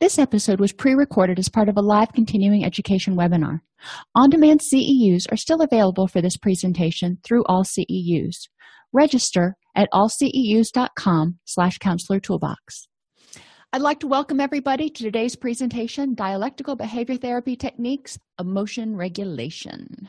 This 0.00 0.18
episode 0.18 0.58
was 0.58 0.72
pre 0.72 0.94
recorded 0.94 1.38
as 1.38 1.48
part 1.48 1.68
of 1.68 1.76
a 1.76 1.82
live 1.82 2.12
continuing 2.12 2.64
education 2.64 3.16
webinar. 3.16 3.60
On 4.14 4.28
demand 4.28 4.60
CEUs 4.60 5.30
are 5.30 5.36
still 5.36 5.62
available 5.62 6.08
for 6.08 6.20
this 6.20 6.36
presentation 6.36 7.18
through 7.22 7.44
all 7.44 7.64
CEUs. 7.64 8.48
Register 8.92 9.56
at 9.76 9.88
allceus.com 9.92 11.38
slash 11.44 11.78
counselor 11.78 12.18
toolbox. 12.18 12.88
I'd 13.72 13.82
like 13.82 14.00
to 14.00 14.08
welcome 14.08 14.40
everybody 14.40 14.90
to 14.90 15.02
today's 15.04 15.36
presentation 15.36 16.14
Dialectical 16.14 16.74
Behavior 16.74 17.16
Therapy 17.16 17.54
Techniques 17.54 18.18
Emotion 18.38 18.96
Regulation. 18.96 20.08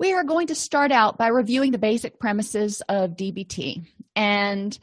We 0.00 0.12
are 0.12 0.24
going 0.24 0.48
to 0.48 0.54
start 0.54 0.90
out 0.90 1.16
by 1.16 1.28
reviewing 1.28 1.72
the 1.72 1.78
basic 1.78 2.18
premises 2.18 2.82
of 2.88 3.16
DBT. 3.16 3.86
And 4.16 4.76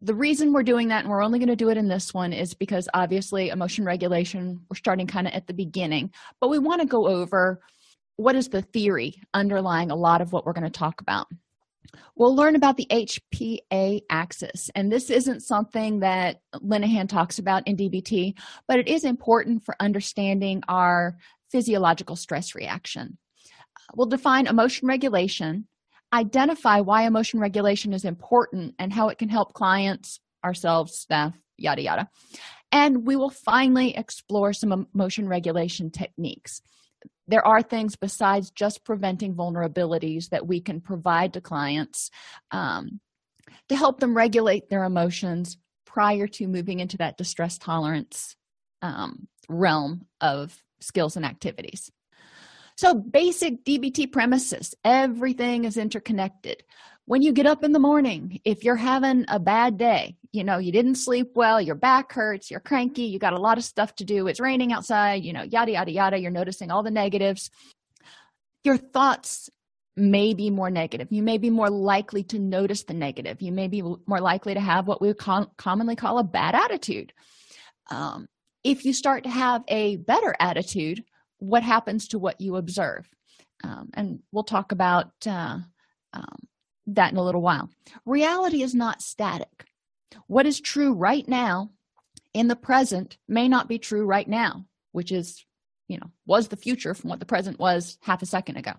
the 0.00 0.14
reason 0.14 0.52
we're 0.52 0.62
doing 0.62 0.88
that 0.88 1.00
and 1.00 1.10
we're 1.10 1.24
only 1.24 1.38
going 1.38 1.48
to 1.48 1.56
do 1.56 1.70
it 1.70 1.76
in 1.76 1.88
this 1.88 2.14
one 2.14 2.32
is 2.32 2.54
because 2.54 2.88
obviously 2.94 3.48
emotion 3.48 3.84
regulation 3.84 4.60
we're 4.70 4.76
starting 4.76 5.06
kind 5.06 5.26
of 5.26 5.32
at 5.32 5.46
the 5.46 5.54
beginning. 5.54 6.12
But 6.40 6.48
we 6.48 6.58
want 6.58 6.80
to 6.80 6.86
go 6.86 7.08
over 7.08 7.60
what 8.16 8.36
is 8.36 8.48
the 8.48 8.62
theory 8.62 9.20
underlying 9.34 9.90
a 9.90 9.96
lot 9.96 10.20
of 10.20 10.32
what 10.32 10.46
we're 10.46 10.52
going 10.52 10.64
to 10.64 10.70
talk 10.70 11.00
about. 11.00 11.26
We'll 12.16 12.36
learn 12.36 12.54
about 12.54 12.76
the 12.76 12.86
hpa 12.90 14.02
axis 14.10 14.70
and 14.74 14.92
this 14.92 15.08
isn't 15.08 15.40
something 15.40 16.00
that 16.00 16.40
linehan 16.54 17.08
talks 17.08 17.38
about 17.38 17.66
in 17.66 17.76
dbt 17.76 18.34
but 18.66 18.78
it 18.78 18.88
is 18.88 19.04
important 19.04 19.64
for 19.64 19.74
understanding 19.80 20.62
our 20.68 21.16
physiological 21.50 22.16
stress 22.16 22.54
reaction. 22.54 23.16
We'll 23.96 24.06
define 24.06 24.46
emotion 24.46 24.86
regulation 24.86 25.66
identify 26.12 26.80
why 26.80 27.06
emotion 27.06 27.40
regulation 27.40 27.92
is 27.92 28.04
important 28.04 28.74
and 28.78 28.92
how 28.92 29.08
it 29.08 29.18
can 29.18 29.28
help 29.28 29.52
clients, 29.52 30.20
ourselves, 30.44 30.98
staff, 30.98 31.34
yada, 31.56 31.82
yada. 31.82 32.08
And 32.72 33.06
we 33.06 33.16
will 33.16 33.30
finally 33.30 33.96
explore 33.96 34.52
some 34.52 34.86
emotion 34.94 35.28
regulation 35.28 35.90
techniques. 35.90 36.60
There 37.26 37.46
are 37.46 37.62
things 37.62 37.96
besides 37.96 38.50
just 38.50 38.84
preventing 38.84 39.34
vulnerabilities 39.34 40.30
that 40.30 40.46
we 40.46 40.60
can 40.60 40.80
provide 40.80 41.34
to 41.34 41.40
clients 41.40 42.10
um, 42.50 43.00
to 43.68 43.76
help 43.76 44.00
them 44.00 44.16
regulate 44.16 44.68
their 44.68 44.84
emotions 44.84 45.58
prior 45.86 46.26
to 46.26 46.46
moving 46.46 46.80
into 46.80 46.98
that 46.98 47.16
distress 47.16 47.58
tolerance 47.58 48.36
um, 48.82 49.28
realm 49.48 50.06
of 50.20 50.62
skills 50.80 51.16
and 51.16 51.26
activities. 51.26 51.90
So, 52.78 52.94
basic 52.94 53.64
DBT 53.64 54.12
premises 54.12 54.72
everything 54.84 55.64
is 55.64 55.76
interconnected. 55.76 56.62
When 57.06 57.22
you 57.22 57.32
get 57.32 57.44
up 57.44 57.64
in 57.64 57.72
the 57.72 57.80
morning, 57.80 58.40
if 58.44 58.62
you're 58.62 58.76
having 58.76 59.24
a 59.26 59.40
bad 59.40 59.78
day, 59.78 60.16
you 60.30 60.44
know, 60.44 60.58
you 60.58 60.70
didn't 60.70 60.94
sleep 60.94 61.32
well, 61.34 61.60
your 61.60 61.74
back 61.74 62.12
hurts, 62.12 62.52
you're 62.52 62.60
cranky, 62.60 63.02
you 63.02 63.18
got 63.18 63.32
a 63.32 63.40
lot 63.40 63.58
of 63.58 63.64
stuff 63.64 63.96
to 63.96 64.04
do, 64.04 64.28
it's 64.28 64.38
raining 64.38 64.72
outside, 64.72 65.24
you 65.24 65.32
know, 65.32 65.42
yada, 65.42 65.72
yada, 65.72 65.90
yada, 65.90 66.18
you're 66.18 66.30
noticing 66.30 66.70
all 66.70 66.84
the 66.84 66.92
negatives. 66.92 67.50
Your 68.62 68.76
thoughts 68.76 69.50
may 69.96 70.32
be 70.32 70.48
more 70.48 70.70
negative. 70.70 71.08
You 71.10 71.24
may 71.24 71.38
be 71.38 71.50
more 71.50 71.70
likely 71.70 72.22
to 72.24 72.38
notice 72.38 72.84
the 72.84 72.94
negative. 72.94 73.42
You 73.42 73.50
may 73.50 73.66
be 73.66 73.82
more 73.82 74.20
likely 74.20 74.54
to 74.54 74.60
have 74.60 74.86
what 74.86 75.02
we 75.02 75.12
com- 75.14 75.50
commonly 75.56 75.96
call 75.96 76.20
a 76.20 76.22
bad 76.22 76.54
attitude. 76.54 77.12
Um, 77.90 78.28
if 78.62 78.84
you 78.84 78.92
start 78.92 79.24
to 79.24 79.30
have 79.30 79.64
a 79.66 79.96
better 79.96 80.36
attitude, 80.38 81.02
what 81.38 81.62
happens 81.62 82.08
to 82.08 82.18
what 82.18 82.40
you 82.40 82.56
observe. 82.56 83.08
Um, 83.64 83.90
and 83.94 84.20
we'll 84.32 84.44
talk 84.44 84.72
about 84.72 85.10
uh, 85.26 85.58
um, 86.12 86.48
that 86.88 87.12
in 87.12 87.18
a 87.18 87.24
little 87.24 87.42
while. 87.42 87.70
Reality 88.04 88.62
is 88.62 88.74
not 88.74 89.02
static. 89.02 89.66
What 90.26 90.46
is 90.46 90.60
true 90.60 90.92
right 90.92 91.26
now 91.26 91.70
in 92.34 92.48
the 92.48 92.56
present 92.56 93.18
may 93.26 93.48
not 93.48 93.68
be 93.68 93.78
true 93.78 94.04
right 94.04 94.28
now 94.28 94.66
which 94.92 95.12
is 95.12 95.44
you 95.86 95.96
know 95.96 96.10
was 96.26 96.48
the 96.48 96.56
future 96.56 96.94
from 96.94 97.10
what 97.10 97.20
the 97.20 97.26
present 97.26 97.58
was 97.58 97.98
half 98.02 98.22
a 98.22 98.26
second 98.26 98.56
ago. 98.56 98.72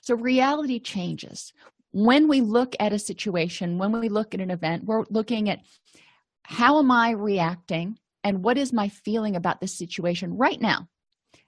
So 0.00 0.14
reality 0.14 0.80
changes. 0.80 1.52
When 1.92 2.26
we 2.28 2.40
look 2.40 2.74
at 2.80 2.92
a 2.92 2.98
situation 2.98 3.78
when 3.78 3.92
we 3.92 4.08
look 4.08 4.34
at 4.34 4.40
an 4.40 4.50
event 4.50 4.84
we're 4.84 5.04
looking 5.10 5.48
at 5.48 5.60
how 6.42 6.80
am 6.80 6.90
i 6.90 7.12
reacting 7.12 7.98
and 8.24 8.42
what 8.42 8.58
is 8.58 8.72
my 8.72 8.88
feeling 8.88 9.36
about 9.36 9.60
this 9.60 9.78
situation 9.78 10.36
right 10.36 10.60
now 10.60 10.88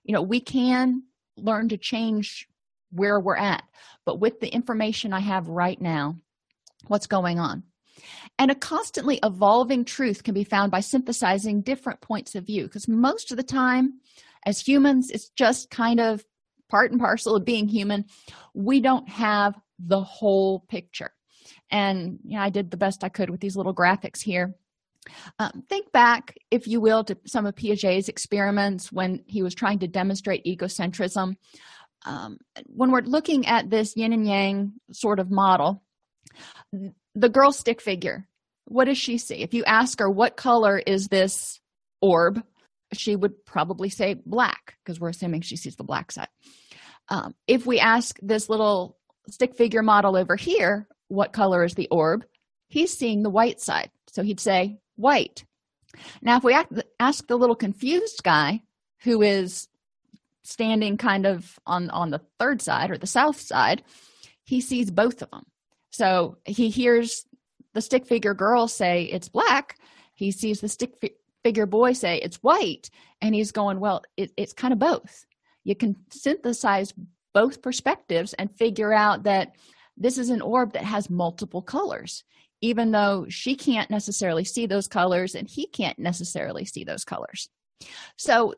you 0.06 0.14
know 0.14 0.22
we 0.22 0.40
can 0.40 1.02
learn 1.36 1.68
to 1.68 1.76
change 1.76 2.46
where 2.90 3.20
we're 3.20 3.36
at 3.36 3.64
but 4.06 4.20
with 4.20 4.40
the 4.40 4.48
information 4.48 5.12
i 5.12 5.20
have 5.20 5.48
right 5.48 5.80
now 5.80 6.16
what's 6.88 7.06
going 7.06 7.38
on? 7.38 7.62
And 8.38 8.50
a 8.50 8.54
constantly 8.54 9.18
evolving 9.22 9.84
truth 9.84 10.22
can 10.22 10.34
be 10.34 10.44
found 10.44 10.70
by 10.70 10.80
synthesizing 10.80 11.62
different 11.62 12.00
points 12.00 12.34
of 12.34 12.46
view 12.46 12.64
because 12.64 12.88
most 12.88 13.30
of 13.30 13.36
the 13.36 13.42
time 13.42 14.00
as 14.44 14.60
humans 14.60 15.10
it's 15.10 15.30
just 15.30 15.70
kind 15.70 16.00
of 16.00 16.24
part 16.68 16.90
and 16.90 17.00
parcel 17.00 17.36
of 17.36 17.44
being 17.44 17.68
human. 17.68 18.04
We 18.54 18.80
don't 18.80 19.08
have 19.08 19.54
the 19.78 20.02
whole 20.02 20.60
picture. 20.68 21.12
And 21.70 22.18
you 22.24 22.36
know, 22.36 22.42
i 22.42 22.50
did 22.50 22.70
the 22.70 22.76
best 22.76 23.02
i 23.02 23.08
could 23.08 23.30
with 23.30 23.40
these 23.40 23.56
little 23.56 23.74
graphics 23.74 24.20
here 24.22 24.54
um, 25.38 25.64
think 25.68 25.92
back, 25.92 26.36
if 26.50 26.66
you 26.66 26.80
will, 26.80 27.04
to 27.04 27.16
some 27.26 27.46
of 27.46 27.54
Piaget's 27.54 28.08
experiments 28.08 28.92
when 28.92 29.22
he 29.26 29.42
was 29.42 29.54
trying 29.54 29.80
to 29.80 29.88
demonstrate 29.88 30.44
egocentrism. 30.44 31.36
Um, 32.04 32.38
when 32.66 32.90
we're 32.90 33.00
looking 33.00 33.46
at 33.46 33.70
this 33.70 33.96
yin 33.96 34.12
and 34.12 34.26
yang 34.26 34.72
sort 34.92 35.18
of 35.18 35.30
model, 35.30 35.82
the 37.14 37.28
girl 37.28 37.52
stick 37.52 37.80
figure, 37.80 38.26
what 38.66 38.84
does 38.86 38.98
she 38.98 39.18
see? 39.18 39.36
If 39.36 39.54
you 39.54 39.64
ask 39.64 39.98
her, 39.98 40.10
what 40.10 40.36
color 40.36 40.78
is 40.78 41.08
this 41.08 41.60
orb? 42.00 42.42
She 42.92 43.16
would 43.16 43.44
probably 43.44 43.88
say 43.88 44.14
black 44.24 44.76
because 44.84 45.00
we're 45.00 45.08
assuming 45.08 45.40
she 45.40 45.56
sees 45.56 45.76
the 45.76 45.84
black 45.84 46.12
side. 46.12 46.28
Um, 47.08 47.34
if 47.46 47.66
we 47.66 47.80
ask 47.80 48.18
this 48.22 48.48
little 48.48 48.96
stick 49.28 49.56
figure 49.56 49.82
model 49.82 50.16
over 50.16 50.36
here, 50.36 50.88
what 51.08 51.32
color 51.32 51.64
is 51.64 51.74
the 51.74 51.88
orb? 51.90 52.24
He's 52.68 52.96
seeing 52.96 53.22
the 53.22 53.30
white 53.30 53.60
side. 53.60 53.90
So 54.08 54.22
he'd 54.22 54.40
say 54.40 54.78
white. 54.96 55.44
Now, 56.20 56.36
if 56.36 56.44
we 56.44 56.56
ask 57.00 57.26
the 57.26 57.36
little 57.36 57.56
confused 57.56 58.22
guy 58.22 58.62
who 59.02 59.22
is 59.22 59.68
standing 60.42 60.96
kind 60.96 61.26
of 61.26 61.58
on, 61.66 61.90
on 61.90 62.10
the 62.10 62.20
third 62.38 62.62
side 62.62 62.90
or 62.90 62.98
the 62.98 63.06
south 63.06 63.40
side, 63.40 63.82
he 64.44 64.60
sees 64.60 64.90
both 64.90 65.22
of 65.22 65.30
them. 65.30 65.44
So 65.90 66.38
he 66.44 66.68
hears 66.68 67.24
the 67.74 67.80
stick 67.80 68.06
figure 68.06 68.34
girl 68.34 68.68
say 68.68 69.04
it's 69.04 69.28
black. 69.28 69.78
He 70.14 70.30
sees 70.30 70.60
the 70.60 70.68
stick 70.68 70.96
fi- 71.00 71.14
figure 71.42 71.66
boy 71.66 71.92
say 71.92 72.18
it's 72.18 72.42
white. 72.42 72.90
And 73.20 73.34
he's 73.34 73.52
going, 73.52 73.80
well, 73.80 74.02
it, 74.16 74.32
it's 74.36 74.52
kind 74.52 74.72
of 74.72 74.78
both. 74.78 75.24
You 75.64 75.74
can 75.74 75.96
synthesize 76.10 76.94
both 77.34 77.62
perspectives 77.62 78.34
and 78.34 78.50
figure 78.56 78.92
out 78.92 79.24
that 79.24 79.56
this 79.96 80.18
is 80.18 80.30
an 80.30 80.42
orb 80.42 80.74
that 80.74 80.84
has 80.84 81.10
multiple 81.10 81.62
colors 81.62 82.24
even 82.60 82.90
though 82.90 83.26
she 83.28 83.54
can't 83.54 83.90
necessarily 83.90 84.44
see 84.44 84.66
those 84.66 84.88
colors 84.88 85.34
and 85.34 85.48
he 85.48 85.66
can't 85.66 85.98
necessarily 85.98 86.64
see 86.64 86.84
those 86.84 87.04
colors. 87.04 87.48
So, 88.16 88.54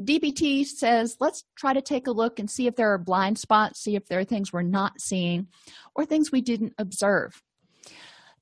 DBT 0.00 0.64
says, 0.64 1.16
let's 1.18 1.42
try 1.56 1.72
to 1.72 1.82
take 1.82 2.06
a 2.06 2.12
look 2.12 2.38
and 2.38 2.48
see 2.48 2.68
if 2.68 2.76
there 2.76 2.92
are 2.92 2.98
blind 2.98 3.36
spots, 3.36 3.80
see 3.80 3.96
if 3.96 4.06
there 4.06 4.20
are 4.20 4.24
things 4.24 4.52
we're 4.52 4.62
not 4.62 5.00
seeing 5.00 5.48
or 5.94 6.04
things 6.04 6.30
we 6.30 6.40
didn't 6.40 6.74
observe. 6.78 7.42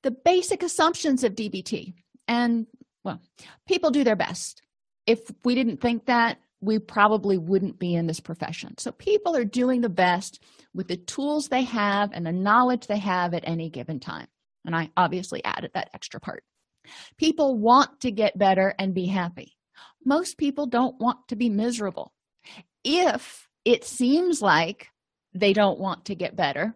The 0.02 0.10
basic 0.10 0.62
assumptions 0.62 1.24
of 1.24 1.34
DBT, 1.34 1.94
and 2.28 2.66
well, 3.04 3.20
people 3.66 3.90
do 3.90 4.04
their 4.04 4.16
best. 4.16 4.60
If 5.06 5.20
we 5.44 5.54
didn't 5.54 5.80
think 5.80 6.06
that, 6.06 6.38
we 6.60 6.78
probably 6.78 7.38
wouldn't 7.38 7.78
be 7.78 7.94
in 7.94 8.06
this 8.06 8.20
profession. 8.20 8.76
So 8.78 8.90
people 8.92 9.36
are 9.36 9.44
doing 9.44 9.80
the 9.80 9.88
best 9.88 10.42
with 10.74 10.88
the 10.88 10.96
tools 10.96 11.48
they 11.48 11.62
have 11.62 12.10
and 12.12 12.26
the 12.26 12.32
knowledge 12.32 12.86
they 12.86 12.98
have 12.98 13.34
at 13.34 13.46
any 13.46 13.70
given 13.70 14.00
time. 14.00 14.26
And 14.66 14.74
I 14.74 14.90
obviously 14.96 15.44
added 15.44 15.70
that 15.74 15.90
extra 15.94 16.20
part. 16.20 16.44
People 17.16 17.58
want 17.58 18.00
to 18.00 18.10
get 18.10 18.38
better 18.38 18.74
and 18.78 18.94
be 18.94 19.06
happy. 19.06 19.56
Most 20.04 20.38
people 20.38 20.66
don't 20.66 21.00
want 21.00 21.28
to 21.28 21.36
be 21.36 21.48
miserable. 21.48 22.12
If 22.84 23.48
it 23.64 23.84
seems 23.84 24.40
like 24.40 24.88
they 25.34 25.52
don't 25.52 25.80
want 25.80 26.06
to 26.06 26.14
get 26.14 26.36
better, 26.36 26.74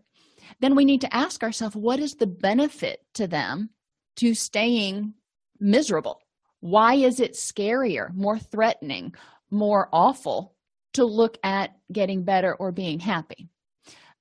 then 0.60 0.74
we 0.74 0.84
need 0.84 1.02
to 1.02 1.14
ask 1.14 1.42
ourselves 1.42 1.76
what 1.76 2.00
is 2.00 2.14
the 2.14 2.26
benefit 2.26 3.00
to 3.14 3.26
them 3.26 3.70
to 4.16 4.34
staying 4.34 5.14
miserable? 5.58 6.20
Why 6.60 6.94
is 6.94 7.20
it 7.20 7.34
scarier, 7.34 8.12
more 8.14 8.38
threatening, 8.38 9.14
more 9.50 9.88
awful 9.92 10.54
to 10.94 11.04
look 11.04 11.38
at 11.42 11.76
getting 11.92 12.24
better 12.24 12.54
or 12.54 12.72
being 12.72 12.98
happy? 12.98 13.48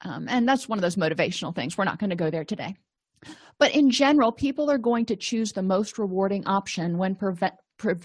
Um, 0.01 0.27
and 0.29 0.47
that's 0.47 0.69
one 0.69 0.77
of 0.77 0.81
those 0.81 0.95
motivational 0.95 1.53
things. 1.53 1.77
We're 1.77 1.83
not 1.83 1.99
going 1.99 2.11
to 2.11 2.15
go 2.15 2.29
there 2.29 2.45
today. 2.45 2.75
But 3.59 3.75
in 3.75 3.89
general, 3.89 4.31
people 4.31 4.71
are 4.71 4.77
going 4.77 5.05
to 5.07 5.15
choose 5.15 5.51
the 5.51 5.61
most 5.61 5.97
rewarding 5.97 6.47
option 6.47 6.97
when 6.97 7.15
pre- 7.15 7.95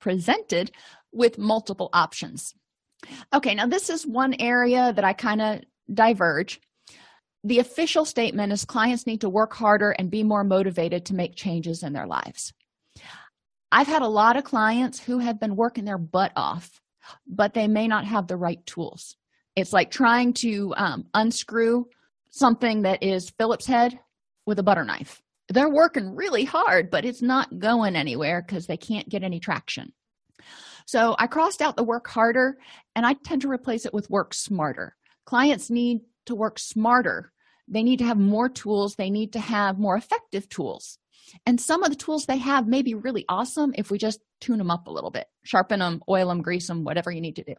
presented 0.00 0.70
with 1.12 1.38
multiple 1.38 1.90
options. 1.92 2.54
Okay, 3.32 3.54
now 3.54 3.66
this 3.66 3.90
is 3.90 4.06
one 4.06 4.34
area 4.40 4.92
that 4.92 5.04
I 5.04 5.12
kind 5.12 5.40
of 5.40 5.60
diverge. 5.92 6.60
The 7.44 7.60
official 7.60 8.04
statement 8.04 8.52
is 8.52 8.64
clients 8.64 9.06
need 9.06 9.20
to 9.20 9.28
work 9.28 9.54
harder 9.54 9.92
and 9.92 10.10
be 10.10 10.22
more 10.22 10.44
motivated 10.44 11.06
to 11.06 11.14
make 11.14 11.36
changes 11.36 11.82
in 11.82 11.92
their 11.92 12.06
lives. 12.06 12.52
I've 13.70 13.86
had 13.86 14.02
a 14.02 14.08
lot 14.08 14.36
of 14.36 14.44
clients 14.44 14.98
who 14.98 15.18
have 15.18 15.38
been 15.38 15.54
working 15.54 15.84
their 15.84 15.98
butt 15.98 16.32
off, 16.34 16.80
but 17.26 17.54
they 17.54 17.68
may 17.68 17.86
not 17.86 18.04
have 18.06 18.26
the 18.26 18.36
right 18.36 18.64
tools. 18.66 19.16
It's 19.56 19.72
like 19.72 19.90
trying 19.90 20.32
to 20.34 20.74
um, 20.76 21.06
unscrew 21.14 21.86
something 22.30 22.82
that 22.82 23.02
is 23.02 23.30
Phillips 23.30 23.66
head 23.66 23.98
with 24.48 24.58
a 24.58 24.64
butter 24.64 24.84
knife. 24.84 25.22
They're 25.50 25.68
working 25.68 26.16
really 26.16 26.44
hard, 26.44 26.90
but 26.90 27.04
it's 27.04 27.22
not 27.22 27.58
going 27.58 27.94
anywhere 27.94 28.42
because 28.42 28.66
they 28.66 28.76
can't 28.78 29.08
get 29.08 29.22
any 29.22 29.40
traction. 29.40 29.92
So 30.86 31.14
I 31.18 31.26
crossed 31.26 31.60
out 31.60 31.76
the 31.76 31.84
work 31.84 32.08
harder 32.08 32.56
and 32.96 33.04
I 33.04 33.12
tend 33.12 33.42
to 33.42 33.50
replace 33.50 33.84
it 33.84 33.92
with 33.92 34.10
work 34.10 34.32
smarter. 34.32 34.96
Clients 35.26 35.70
need 35.70 36.00
to 36.26 36.34
work 36.34 36.58
smarter. 36.58 37.30
They 37.68 37.82
need 37.82 37.98
to 37.98 38.06
have 38.06 38.16
more 38.16 38.48
tools, 38.48 38.94
they 38.96 39.10
need 39.10 39.34
to 39.34 39.40
have 39.40 39.78
more 39.78 39.96
effective 39.96 40.48
tools. 40.48 40.98
And 41.44 41.60
some 41.60 41.82
of 41.82 41.90
the 41.90 41.96
tools 41.96 42.24
they 42.24 42.38
have 42.38 42.66
may 42.66 42.80
be 42.80 42.94
really 42.94 43.26
awesome 43.28 43.74
if 43.76 43.90
we 43.90 43.98
just 43.98 44.20
tune 44.40 44.56
them 44.56 44.70
up 44.70 44.86
a 44.86 44.90
little 44.90 45.10
bit, 45.10 45.26
sharpen 45.44 45.80
them, 45.80 46.02
oil 46.08 46.28
them, 46.28 46.40
grease 46.40 46.66
them, 46.66 46.84
whatever 46.84 47.10
you 47.10 47.20
need 47.20 47.36
to 47.36 47.44
do. 47.44 47.54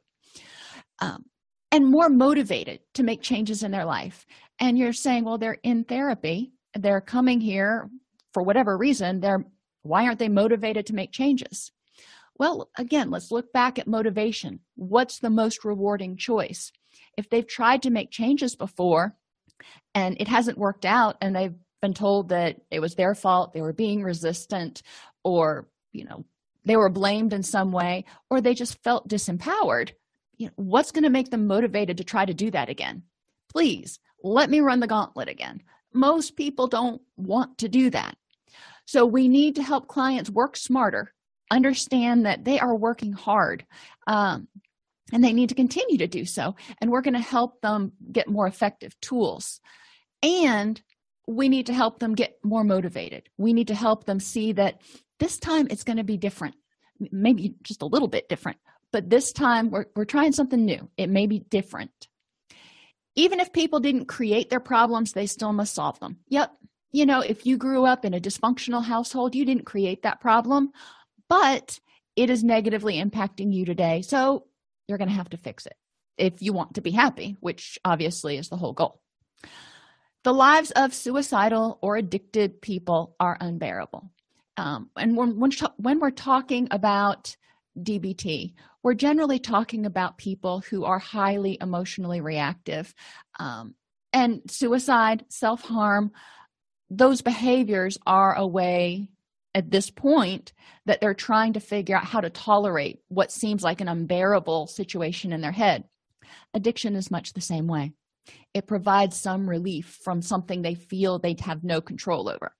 Um, 0.99 1.25
and 1.71 1.85
more 1.85 2.09
motivated 2.09 2.79
to 2.95 3.03
make 3.03 3.21
changes 3.21 3.61
in 3.61 3.69
their 3.69 3.85
life. 3.85 4.25
And 4.59 4.75
you're 4.75 4.93
saying, 4.93 5.23
well, 5.23 5.37
they're 5.37 5.59
in 5.61 5.83
therapy, 5.83 6.51
they're 6.73 7.01
coming 7.01 7.41
here 7.41 7.89
for 8.33 8.43
whatever 8.43 8.77
reason, 8.77 9.19
they're 9.19 9.45
why 9.81 10.05
aren't 10.05 10.19
they 10.19 10.29
motivated 10.29 10.85
to 10.87 10.93
make 10.93 11.11
changes? 11.11 11.71
Well, 12.37 12.69
again, 12.77 13.09
let's 13.09 13.31
look 13.31 13.51
back 13.51 13.79
at 13.79 13.87
motivation. 13.87 14.59
What's 14.75 15.19
the 15.19 15.29
most 15.29 15.65
rewarding 15.65 16.17
choice? 16.17 16.71
If 17.17 17.29
they've 17.29 17.47
tried 17.47 17.83
to 17.83 17.89
make 17.89 18.11
changes 18.11 18.55
before 18.55 19.15
and 19.93 20.15
it 20.19 20.27
hasn't 20.27 20.57
worked 20.57 20.85
out 20.85 21.17
and 21.21 21.35
they've 21.35 21.55
been 21.81 21.93
told 21.93 22.29
that 22.29 22.57
it 22.71 22.79
was 22.79 22.95
their 22.95 23.15
fault, 23.15 23.53
they 23.53 23.61
were 23.61 23.73
being 23.73 24.03
resistant, 24.03 24.81
or, 25.23 25.67
you 25.91 26.05
know, 26.05 26.25
they 26.65 26.75
were 26.75 26.89
blamed 26.89 27.33
in 27.33 27.43
some 27.43 27.71
way, 27.71 28.05
or 28.29 28.41
they 28.41 28.53
just 28.53 28.81
felt 28.83 29.07
disempowered, 29.07 29.91
you 30.37 30.47
know, 30.47 30.53
what's 30.55 30.91
going 30.91 31.03
to 31.03 31.09
make 31.09 31.31
them 31.31 31.47
motivated 31.47 31.97
to 31.97 32.03
try 32.03 32.25
to 32.25 32.33
do 32.33 32.51
that 32.51 32.69
again? 32.69 33.03
Please 33.49 33.99
let 34.23 34.49
me 34.49 34.59
run 34.59 34.79
the 34.79 34.87
gauntlet 34.87 35.29
again. 35.29 35.61
Most 35.93 36.35
people 36.35 36.67
don't 36.67 37.01
want 37.17 37.57
to 37.59 37.69
do 37.69 37.89
that. 37.89 38.15
So 38.85 39.05
we 39.05 39.27
need 39.27 39.55
to 39.55 39.63
help 39.63 39.87
clients 39.87 40.29
work 40.29 40.57
smarter, 40.57 41.13
understand 41.51 42.25
that 42.25 42.45
they 42.45 42.59
are 42.59 42.75
working 42.75 43.13
hard. 43.13 43.65
Um, 44.07 44.47
and 45.11 45.23
they 45.23 45.33
need 45.33 45.49
to 45.49 45.55
continue 45.55 45.97
to 45.97 46.07
do 46.07 46.25
so. 46.25 46.55
And 46.79 46.91
we're 46.91 47.01
going 47.01 47.15
to 47.15 47.19
help 47.19 47.61
them 47.61 47.93
get 48.11 48.29
more 48.29 48.47
effective 48.47 48.99
tools. 49.01 49.59
And 50.21 50.79
we 51.27 51.49
need 51.49 51.67
to 51.67 51.73
help 51.73 51.99
them 51.99 52.15
get 52.15 52.37
more 52.43 52.63
motivated. 52.63 53.29
We 53.37 53.53
need 53.53 53.67
to 53.67 53.75
help 53.75 54.05
them 54.05 54.19
see 54.19 54.53
that 54.53 54.81
this 55.19 55.37
time 55.37 55.67
it's 55.69 55.83
going 55.83 55.97
to 55.97 56.03
be 56.03 56.17
different, 56.17 56.55
maybe 57.11 57.55
just 57.61 57.81
a 57.81 57.85
little 57.85 58.07
bit 58.07 58.29
different, 58.29 58.57
but 58.91 59.09
this 59.09 59.31
time 59.31 59.69
we're, 59.69 59.85
we're 59.95 60.05
trying 60.05 60.31
something 60.31 60.63
new. 60.63 60.89
It 60.97 61.09
may 61.09 61.27
be 61.27 61.39
different. 61.39 62.08
Even 63.15 63.39
if 63.39 63.51
people 63.51 63.79
didn't 63.79 64.05
create 64.05 64.49
their 64.49 64.59
problems, 64.59 65.13
they 65.13 65.25
still 65.25 65.53
must 65.53 65.73
solve 65.73 65.99
them. 65.99 66.17
Yep. 66.29 66.51
You 66.91 67.05
know, 67.05 67.21
if 67.21 67.45
you 67.45 67.57
grew 67.57 67.85
up 67.85 68.05
in 68.05 68.13
a 68.13 68.19
dysfunctional 68.19 68.83
household, 68.83 69.35
you 69.35 69.45
didn't 69.45 69.65
create 69.65 70.03
that 70.03 70.21
problem, 70.21 70.71
but 71.27 71.79
it 72.15 72.29
is 72.29 72.43
negatively 72.43 72.95
impacting 73.01 73.53
you 73.53 73.65
today. 73.65 74.01
So 74.01 74.47
you're 74.87 74.97
going 74.97 75.09
to 75.09 75.15
have 75.15 75.29
to 75.29 75.37
fix 75.37 75.65
it 75.65 75.75
if 76.17 76.41
you 76.41 76.51
want 76.51 76.75
to 76.75 76.81
be 76.81 76.91
happy, 76.91 77.37
which 77.39 77.79
obviously 77.85 78.37
is 78.37 78.49
the 78.49 78.57
whole 78.57 78.73
goal. 78.73 79.01
The 80.23 80.33
lives 80.33 80.71
of 80.71 80.93
suicidal 80.93 81.79
or 81.81 81.95
addicted 81.95 82.61
people 82.61 83.15
are 83.19 83.37
unbearable. 83.39 84.11
Um, 84.57 84.89
and 84.97 85.15
when, 85.15 85.39
when, 85.39 85.51
when 85.77 85.99
we're 85.99 86.11
talking 86.11 86.67
about 86.71 87.37
DBT, 87.77 88.53
we're 88.83 88.93
generally 88.93 89.39
talking 89.39 89.85
about 89.85 90.17
people 90.17 90.61
who 90.61 90.85
are 90.85 90.99
highly 90.99 91.57
emotionally 91.59 92.21
reactive. 92.21 92.93
Um, 93.39 93.75
and 94.13 94.41
suicide, 94.49 95.25
self 95.29 95.61
harm, 95.61 96.11
those 96.89 97.21
behaviors 97.21 97.97
are 98.07 98.35
a 98.35 98.47
way 98.47 99.09
at 99.53 99.69
this 99.69 99.89
point 99.89 100.53
that 100.85 101.01
they're 101.01 101.13
trying 101.13 101.53
to 101.53 101.59
figure 101.59 101.95
out 101.95 102.05
how 102.05 102.21
to 102.21 102.29
tolerate 102.29 102.99
what 103.07 103.31
seems 103.31 103.63
like 103.63 103.81
an 103.81 103.87
unbearable 103.87 104.67
situation 104.67 105.33
in 105.33 105.41
their 105.41 105.51
head. 105.51 105.83
Addiction 106.53 106.95
is 106.95 107.11
much 107.11 107.33
the 107.33 107.41
same 107.41 107.67
way 107.67 107.93
it 108.53 108.67
provides 108.67 109.19
some 109.19 109.49
relief 109.49 109.99
from 110.03 110.21
something 110.21 110.61
they 110.61 110.75
feel 110.75 111.19
they 111.19 111.35
have 111.39 111.63
no 111.63 111.81
control 111.81 112.29
over 112.29 112.55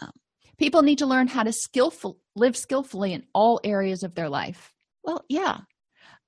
um, 0.00 0.12
people 0.58 0.82
need 0.82 0.98
to 0.98 1.06
learn 1.06 1.26
how 1.26 1.42
to 1.42 1.52
skillful 1.52 2.18
live 2.34 2.56
skillfully 2.56 3.12
in 3.12 3.24
all 3.34 3.60
areas 3.64 4.02
of 4.02 4.14
their 4.14 4.28
life 4.28 4.72
well 5.04 5.24
yeah 5.28 5.58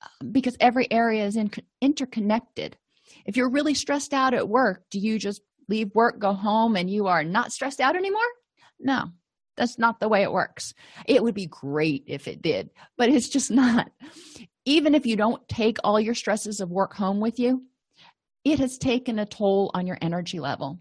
um, 0.03 0.33
because 0.33 0.57
every 0.61 0.91
area 0.91 1.25
is 1.25 1.37
in, 1.37 1.51
interconnected. 1.81 2.77
If 3.27 3.37
you're 3.37 3.51
really 3.51 3.75
stressed 3.75 4.13
out 4.13 4.35
at 4.35 4.49
work 4.49 4.85
do 4.91 4.99
you 4.99 5.19
just 5.19 5.43
leave 5.69 5.95
work 5.95 6.19
go 6.19 6.33
home 6.33 6.77
and 6.77 6.91
you 6.91 7.07
are 7.07 7.25
not 7.25 7.53
stressed 7.53 7.81
out 7.81 7.97
anymore? 7.97 8.21
No 8.81 9.05
that's 9.57 9.79
not 9.79 10.01
the 10.01 10.09
way 10.09 10.23
it 10.23 10.33
works. 10.33 10.73
It 11.07 11.23
would 11.23 11.35
be 11.35 11.47
great 11.47 12.05
if 12.07 12.27
it 12.29 12.43
did 12.43 12.71
but 12.97 13.09
it's 13.09 13.29
just 13.29 13.51
not. 13.63 13.91
Even 14.65 14.95
if 14.95 15.07
you 15.07 15.17
don't 15.17 15.47
take 15.49 15.79
all 15.83 15.99
your 15.99 16.15
stresses 16.15 16.61
of 16.61 16.71
work 16.71 16.95
home 16.95 17.21
with 17.21 17.39
you 17.39 17.63
it 18.45 18.59
has 18.59 18.79
taken 18.79 19.19
a 19.19 19.27
toll 19.27 19.71
on 19.75 19.87
your 19.87 19.99
energy 20.01 20.41
level. 20.41 20.81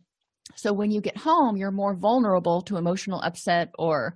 So 0.55 0.73
when 0.73 0.91
you 0.91 1.01
get 1.01 1.17
home, 1.17 1.57
you're 1.57 1.71
more 1.71 1.93
vulnerable 1.93 2.61
to 2.63 2.77
emotional 2.77 3.21
upset 3.21 3.71
or 3.77 4.15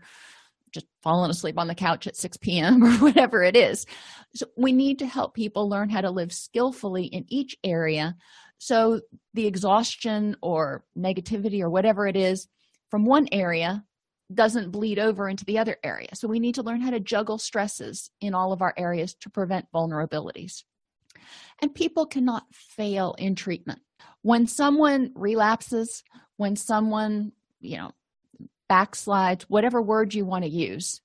just 0.76 0.86
falling 1.02 1.32
asleep 1.32 1.58
on 1.58 1.68
the 1.68 1.74
couch 1.74 2.06
at 2.06 2.16
6 2.16 2.38
p.m. 2.38 2.84
or 2.84 2.92
whatever 2.98 3.44
it 3.44 3.56
is. 3.56 3.88
So 4.36 4.46
we 4.56 4.72
need 4.72 5.00
to 5.00 5.08
help 5.08 5.34
people 5.34 5.68
learn 5.68 5.90
how 5.90 6.02
to 6.02 6.12
live 6.12 6.32
skillfully 6.32 7.06
in 7.06 7.26
each 7.28 7.58
area 7.64 8.16
so 8.58 9.02
the 9.34 9.48
exhaustion 9.48 10.38
or 10.42 10.86
negativity 10.98 11.62
or 11.62 11.70
whatever 11.70 12.08
it 12.08 12.16
is 12.16 12.48
from 12.90 13.06
one 13.06 13.28
area 13.32 13.84
doesn't 14.34 14.72
bleed 14.72 14.98
over 14.98 15.28
into 15.28 15.46
the 15.46 15.58
other 15.58 15.78
area. 15.84 16.10
So 16.14 16.28
we 16.28 16.40
need 16.40 16.56
to 16.56 16.64
learn 16.64 16.82
how 16.82 16.92
to 16.92 17.00
juggle 17.00 17.38
stresses 17.38 18.10
in 18.22 18.34
all 18.34 18.54
of 18.54 18.62
our 18.62 18.74
areas 18.78 19.14
to 19.22 19.30
prevent 19.30 19.72
vulnerabilities 19.74 20.64
and 21.62 21.74
people 21.74 22.06
cannot 22.06 22.44
fail 22.52 23.16
in 23.18 23.36
treatment 23.36 23.80
when 24.22 24.48
someone 24.48 25.12
relapses 25.16 26.04
when 26.38 26.56
someone 26.56 27.32
you 27.60 27.78
know 27.78 27.92
backslides 28.70 29.44
whatever 29.44 29.82
word 29.82 30.14
you 30.14 30.26
want 30.26 30.44
to 30.44 30.50
use 30.50 31.02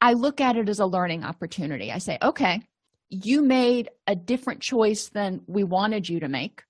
i 0.00 0.12
look 0.12 0.40
at 0.40 0.56
it 0.56 0.68
as 0.68 0.80
a 0.80 0.86
learning 0.86 1.24
opportunity. 1.24 1.92
I 1.92 1.98
say 1.98 2.18
okay 2.22 2.62
you 3.10 3.42
made 3.42 3.88
a 4.06 4.14
different 4.14 4.60
choice 4.60 5.08
than 5.08 5.40
we 5.46 5.64
wanted 5.64 6.08
you 6.08 6.20
to 6.20 6.28
make 6.28 6.62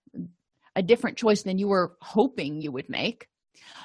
a 0.76 0.82
different 0.82 1.16
choice 1.18 1.42
than 1.42 1.58
you 1.58 1.68
were 1.68 1.96
hoping 2.00 2.60
you 2.60 2.70
would 2.70 2.88
make. 2.88 3.26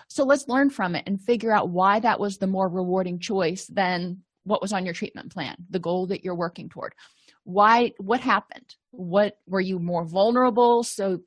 So 0.07 0.23
let's 0.23 0.47
learn 0.47 0.69
from 0.69 0.95
it 0.95 1.03
and 1.07 1.19
figure 1.19 1.51
out 1.51 1.69
why 1.69 1.99
that 1.99 2.19
was 2.19 2.37
the 2.37 2.47
more 2.47 2.69
rewarding 2.69 3.19
choice 3.19 3.65
than 3.65 4.19
what 4.43 4.61
was 4.61 4.73
on 4.73 4.85
your 4.85 4.93
treatment 4.93 5.33
plan 5.33 5.55
the 5.69 5.79
goal 5.79 6.07
that 6.07 6.23
you're 6.23 6.35
working 6.35 6.69
toward. 6.69 6.93
Why 7.43 7.93
what 7.97 8.19
happened? 8.19 8.75
What 8.91 9.37
were 9.47 9.61
you 9.61 9.79
more 9.79 10.05
vulnerable? 10.05 10.83
So 10.83 11.21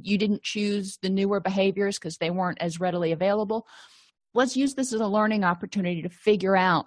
you, 0.00 0.18
didn't 0.18 0.42
choose 0.42 0.98
the 1.02 1.08
newer 1.08 1.40
behaviors 1.40 1.98
because 1.98 2.18
they 2.18 2.30
weren't 2.30 2.60
as 2.60 2.80
readily 2.80 3.12
available. 3.12 3.66
Let's 4.34 4.56
use 4.56 4.74
this 4.74 4.92
as 4.92 5.00
a 5.00 5.06
learning 5.06 5.44
opportunity 5.44 6.02
to 6.02 6.08
figure 6.08 6.56
out 6.56 6.86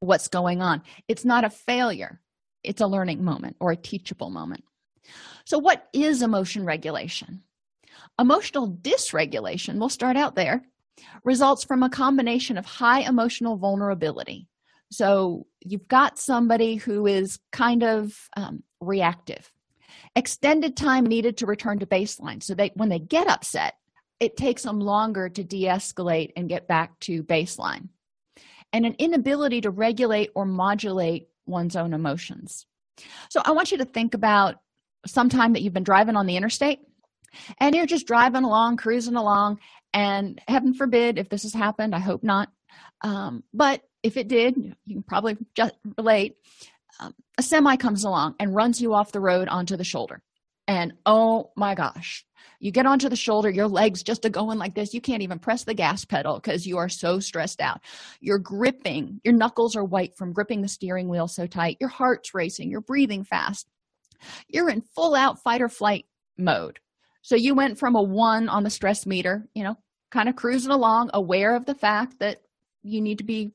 what's 0.00 0.28
going 0.28 0.62
on. 0.62 0.82
It's 1.08 1.24
not 1.24 1.44
a 1.44 1.50
failure. 1.50 2.20
It's 2.62 2.80
a 2.80 2.86
learning 2.86 3.24
moment 3.24 3.56
or 3.60 3.70
a 3.70 3.76
teachable 3.76 4.30
moment. 4.30 4.64
So 5.44 5.58
what 5.58 5.88
is 5.92 6.22
emotion 6.22 6.64
regulation? 6.64 7.42
Emotional 8.18 8.70
dysregulation 8.70 9.78
we'll 9.78 9.88
start 9.88 10.16
out 10.16 10.36
there 10.36 10.62
results 11.24 11.64
from 11.64 11.82
a 11.82 11.90
combination 11.90 12.58
of 12.58 12.66
high 12.66 13.00
emotional 13.00 13.56
vulnerability. 13.56 14.46
So 14.90 15.46
you've 15.60 15.88
got 15.88 16.18
somebody 16.18 16.76
who 16.76 17.06
is 17.06 17.38
kind 17.52 17.82
of 17.82 18.28
um, 18.36 18.62
reactive 18.80 19.50
extended 20.16 20.76
time 20.76 21.06
needed 21.06 21.38
to 21.38 21.46
return 21.46 21.78
to 21.78 21.86
baseline. 21.86 22.42
So 22.42 22.54
they 22.54 22.72
when 22.74 22.88
they 22.88 22.98
get 22.98 23.28
upset 23.28 23.74
it 24.20 24.36
takes 24.36 24.62
them 24.62 24.78
longer 24.78 25.30
to 25.30 25.42
de-escalate 25.42 26.32
and 26.36 26.48
get 26.48 26.68
back 26.68 27.00
to 27.00 27.24
baseline. 27.24 27.88
And 28.72 28.84
an 28.84 28.94
inability 28.98 29.62
to 29.62 29.70
regulate 29.70 30.30
or 30.34 30.44
modulate 30.44 31.28
one's 31.46 31.74
own 31.74 31.92
emotions. 31.92 32.66
So 33.30 33.40
i 33.44 33.50
want 33.52 33.72
you 33.72 33.78
to 33.78 33.86
think 33.86 34.14
about 34.14 34.56
some 35.06 35.30
time 35.30 35.54
that 35.54 35.62
you've 35.62 35.72
been 35.72 35.82
driving 35.82 36.16
on 36.16 36.26
the 36.26 36.36
interstate 36.36 36.80
and 37.58 37.74
you're 37.74 37.86
just 37.86 38.06
driving 38.06 38.44
along 38.44 38.76
cruising 38.76 39.16
along 39.16 39.58
and 39.94 40.38
heaven 40.46 40.74
forbid 40.74 41.16
if 41.16 41.30
this 41.30 41.44
has 41.44 41.54
happened 41.54 41.94
i 41.94 41.98
hope 41.98 42.22
not. 42.22 42.50
Um, 43.00 43.42
but 43.54 43.82
if 44.02 44.18
it 44.18 44.28
did 44.28 44.56
you 44.84 44.96
can 44.96 45.02
probably 45.02 45.38
just 45.54 45.74
relate 45.96 46.36
um, 47.00 47.14
a 47.38 47.42
semi 47.42 47.76
comes 47.76 48.04
along 48.04 48.36
and 48.38 48.54
runs 48.54 48.80
you 48.80 48.94
off 48.94 49.12
the 49.12 49.20
road 49.20 49.48
onto 49.48 49.76
the 49.76 49.84
shoulder. 49.84 50.22
And 50.68 50.92
oh 51.04 51.50
my 51.56 51.74
gosh 51.74 52.24
you 52.60 52.70
get 52.70 52.86
onto 52.86 53.08
the 53.08 53.16
shoulder 53.16 53.50
your 53.50 53.66
legs 53.66 54.02
just 54.02 54.24
are 54.24 54.30
going 54.30 54.58
like 54.58 54.74
this. 54.74 54.94
You 54.94 55.00
can't 55.00 55.22
even 55.22 55.38
press 55.38 55.64
the 55.64 55.74
gas 55.74 56.04
pedal 56.04 56.34
because 56.34 56.66
you 56.66 56.76
are 56.76 56.88
so 56.88 57.18
stressed 57.18 57.60
out. 57.60 57.80
You're 58.20 58.38
gripping 58.38 59.20
your 59.24 59.34
knuckles 59.34 59.74
are 59.74 59.84
white 59.84 60.16
from 60.16 60.32
gripping 60.32 60.60
the 60.60 60.68
steering 60.68 61.08
wheel 61.08 61.26
so 61.26 61.46
tight. 61.46 61.78
Your 61.80 61.88
heart's 61.88 62.34
racing 62.34 62.70
you're 62.70 62.82
breathing 62.82 63.24
fast. 63.24 63.66
You're 64.46 64.70
in 64.70 64.82
full 64.82 65.14
out 65.14 65.42
fight 65.42 65.62
or 65.62 65.68
flight 65.68 66.04
mode. 66.36 66.78
So 67.22 67.34
you 67.34 67.54
went 67.54 67.78
from 67.78 67.96
a 67.96 68.02
one 68.02 68.48
on 68.48 68.62
the 68.62 68.70
stress 68.70 69.06
meter 69.06 69.48
you 69.54 69.64
know 69.64 69.76
kind 70.10 70.28
of 70.28 70.36
cruising 70.36 70.72
along 70.72 71.10
aware 71.14 71.56
of 71.56 71.64
the 71.64 71.74
fact 71.74 72.18
that 72.20 72.38
you 72.82 73.00
need 73.00 73.18
to 73.18 73.24
be 73.24 73.52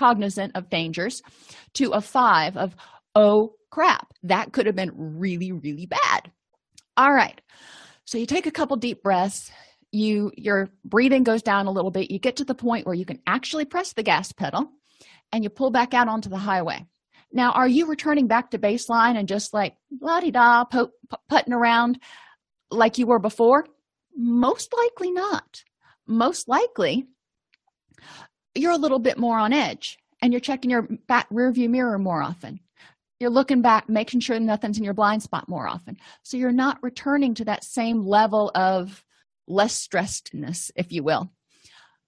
cognizant 0.00 0.56
of 0.56 0.70
dangers 0.70 1.20
to 1.74 1.90
a 1.90 2.00
five 2.00 2.56
of 2.56 2.74
oh 3.14 3.52
crap 3.68 4.06
that 4.22 4.50
could 4.50 4.64
have 4.64 4.74
been 4.74 4.92
really 4.94 5.52
really 5.52 5.84
bad. 5.84 6.32
All 6.96 7.12
right. 7.12 7.38
So 8.06 8.16
you 8.16 8.24
take 8.24 8.46
a 8.46 8.50
couple 8.50 8.78
deep 8.78 9.02
breaths. 9.02 9.52
You 9.92 10.32
your 10.38 10.70
breathing 10.86 11.22
goes 11.22 11.42
down 11.42 11.66
a 11.66 11.70
little 11.70 11.90
bit. 11.90 12.10
You 12.10 12.18
get 12.18 12.36
to 12.36 12.46
the 12.46 12.54
point 12.54 12.86
where 12.86 12.94
you 12.94 13.04
can 13.04 13.20
actually 13.26 13.66
press 13.66 13.92
the 13.92 14.02
gas 14.02 14.32
pedal 14.32 14.70
and 15.32 15.44
you 15.44 15.50
pull 15.50 15.70
back 15.70 15.92
out 15.92 16.08
onto 16.08 16.30
the 16.30 16.38
highway. 16.38 16.86
Now 17.30 17.52
are 17.52 17.68
you 17.68 17.86
returning 17.86 18.26
back 18.26 18.52
to 18.52 18.58
baseline 18.58 19.18
and 19.18 19.28
just 19.28 19.52
like 19.52 19.74
la-di-da 20.00 20.64
po- 20.64 20.92
putting 21.28 21.52
around 21.52 22.00
like 22.70 22.96
you 22.96 23.06
were 23.06 23.18
before? 23.18 23.66
Most 24.16 24.72
likely 24.74 25.10
not. 25.10 25.62
Most 26.06 26.48
likely 26.48 27.06
you're 28.54 28.72
a 28.72 28.78
little 28.78 28.98
bit 28.98 29.18
more 29.18 29.38
on 29.38 29.52
edge 29.52 29.98
and 30.22 30.32
you're 30.32 30.40
checking 30.40 30.70
your 30.70 30.82
back 31.06 31.26
rear 31.30 31.50
view 31.52 31.68
mirror 31.68 31.98
more 31.98 32.22
often. 32.22 32.60
You're 33.18 33.30
looking 33.30 33.62
back 33.62 33.88
making 33.88 34.20
sure 34.20 34.40
nothing's 34.40 34.78
in 34.78 34.84
your 34.84 34.94
blind 34.94 35.22
spot 35.22 35.48
more 35.48 35.68
often. 35.68 35.98
So 36.22 36.36
you're 36.36 36.52
not 36.52 36.82
returning 36.82 37.34
to 37.34 37.44
that 37.44 37.64
same 37.64 38.06
level 38.06 38.50
of 38.54 39.04
less 39.46 39.86
stressedness 39.86 40.70
if 40.74 40.92
you 40.92 41.02
will. 41.02 41.30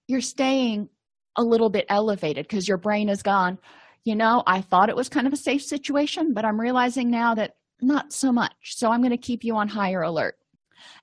You're 0.07 0.21
staying 0.21 0.89
a 1.35 1.43
little 1.43 1.69
bit 1.69 1.85
elevated 1.89 2.47
because 2.47 2.67
your 2.67 2.77
brain 2.77 3.09
is 3.09 3.23
gone. 3.23 3.57
You 4.05 4.15
know 4.15 4.43
i 4.45 4.59
thought 4.59 4.89
it 4.89 4.97
was 4.97 5.07
kind 5.07 5.27
of 5.27 5.33
a 5.33 5.37
safe 5.37 5.63
situation 5.63 6.33
but 6.33 6.43
i'm 6.43 6.59
realizing 6.59 7.09
now 7.09 7.35
that 7.35 7.55
not 7.81 8.11
so 8.11 8.33
much. 8.33 8.75
So 8.75 8.91
i'm 8.91 9.01
going 9.01 9.11
to 9.11 9.17
keep 9.17 9.45
you 9.45 9.55
on 9.55 9.69
higher 9.69 10.01
alert 10.01 10.35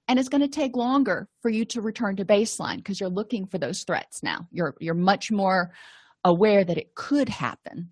and 0.08 0.18
it's 0.18 0.28
going 0.28 0.42
to 0.42 0.48
take 0.48 0.76
longer 0.76 1.28
for 1.42 1.50
you 1.50 1.64
to 1.66 1.80
return 1.80 2.16
to 2.16 2.24
baseline 2.24 2.76
because 2.76 3.00
you're 3.00 3.08
looking 3.08 3.46
for 3.46 3.58
those 3.58 3.82
threats 3.84 4.22
now. 4.22 4.46
You're 4.50 4.74
you're 4.80 4.94
much 4.94 5.30
more 5.30 5.72
aware 6.24 6.64
that 6.64 6.78
it 6.78 6.94
could 6.94 7.28
happen. 7.28 7.90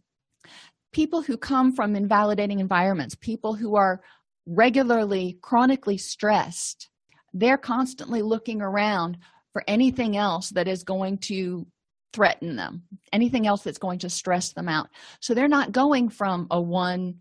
People 0.92 1.22
who 1.22 1.36
come 1.36 1.72
from 1.74 1.96
invalidating 1.96 2.60
environments 2.60 3.14
people 3.14 3.54
who 3.54 3.76
are 3.76 4.00
regularly 4.46 5.38
chronically 5.42 5.98
stressed 5.98 6.88
they're 7.34 7.58
constantly 7.58 8.22
looking 8.22 8.62
around 8.62 9.18
for 9.52 9.62
anything 9.68 10.16
else 10.16 10.48
that 10.50 10.66
is 10.66 10.82
going 10.82 11.18
to 11.18 11.66
threaten 12.12 12.56
them 12.56 12.82
anything 13.12 13.46
else 13.46 13.62
that's 13.62 13.78
going 13.78 13.98
to 13.98 14.10
stress 14.10 14.52
them 14.52 14.68
out. 14.68 14.88
So 15.20 15.34
they're 15.34 15.48
not 15.48 15.72
going 15.72 16.08
from 16.08 16.46
a 16.50 16.60
one 16.60 17.16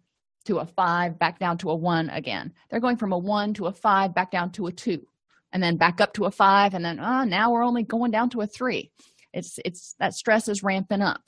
to 0.48 0.58
a 0.58 0.66
five 0.66 1.20
back 1.20 1.40
down 1.40 1.58
to 1.60 1.70
a 1.70 1.76
one 1.76 2.10
again. 2.10 2.54
They're 2.70 2.80
going 2.80 2.98
from 2.98 3.14
a 3.14 3.18
one 3.18 3.54
to 3.56 3.68
a 3.68 3.72
five 3.72 4.16
back 4.16 4.32
down 4.32 4.52
to 4.54 4.68
a 4.68 4.72
two 4.72 5.06
and 5.54 5.62
then 5.62 5.78
back 5.78 6.02
up 6.02 6.14
to 6.14 6.26
a 6.26 6.32
five 6.32 6.74
and 6.74 6.84
then 6.84 7.00
oh 7.00 7.24
now 7.24 7.52
we're 7.52 7.64
only 7.64 7.84
going 7.84 8.12
down 8.12 8.30
to 8.32 8.42
a 8.42 8.48
three. 8.48 8.92
It's 9.34 9.60
it's 9.64 9.96
that 10.00 10.14
stress 10.14 10.48
is 10.48 10.64
ramping 10.64 11.02
up. 11.02 11.22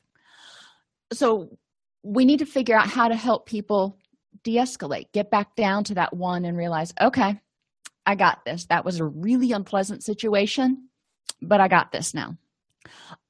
So 1.14 1.58
we 2.04 2.26
need 2.26 2.40
to 2.40 2.46
figure 2.46 2.78
out 2.78 2.88
how 2.88 3.08
to 3.08 3.16
help 3.16 3.46
people 3.46 3.98
de-escalate 4.44 5.12
get 5.12 5.30
back 5.30 5.56
down 5.56 5.84
to 5.84 5.96
that 5.96 6.16
one 6.16 6.46
and 6.46 6.58
realize 6.58 6.94
okay 7.02 7.40
i 8.06 8.16
got 8.16 8.46
this. 8.46 8.66
That 8.66 8.86
was 8.86 9.00
a 9.00 9.06
really 9.06 9.52
unpleasant 9.52 10.04
situation 10.04 10.90
but 11.42 11.60
i 11.62 11.68
got 11.68 11.92
this 11.92 12.14
now. 12.14 12.38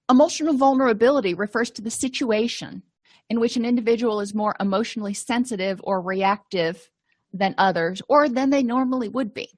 Emotional 0.09 0.55
vulnerability 0.55 1.33
refers 1.33 1.69
to 1.71 1.81
the 1.81 1.91
situation 1.91 2.83
in 3.29 3.39
which 3.39 3.55
an 3.57 3.65
individual 3.65 4.19
is 4.19 4.33
more 4.33 4.55
emotionally 4.59 5.13
sensitive 5.13 5.79
or 5.83 6.01
reactive 6.01 6.89
than 7.31 7.55
others 7.57 8.01
or 8.09 8.27
than 8.27 8.49
they 8.49 8.63
normally 8.63 9.07
would 9.07 9.33
be. 9.33 9.49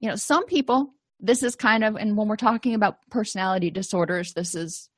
You 0.00 0.08
know 0.08 0.16
some 0.16 0.46
people 0.46 0.94
this 1.20 1.42
is 1.42 1.56
kind 1.56 1.82
of 1.82 1.96
and 1.96 2.16
when 2.16 2.28
we're 2.28 2.36
talking 2.36 2.74
about 2.74 2.98
personality 3.10 3.70
disorders 3.70 4.34
this 4.34 4.54
is 4.54 4.88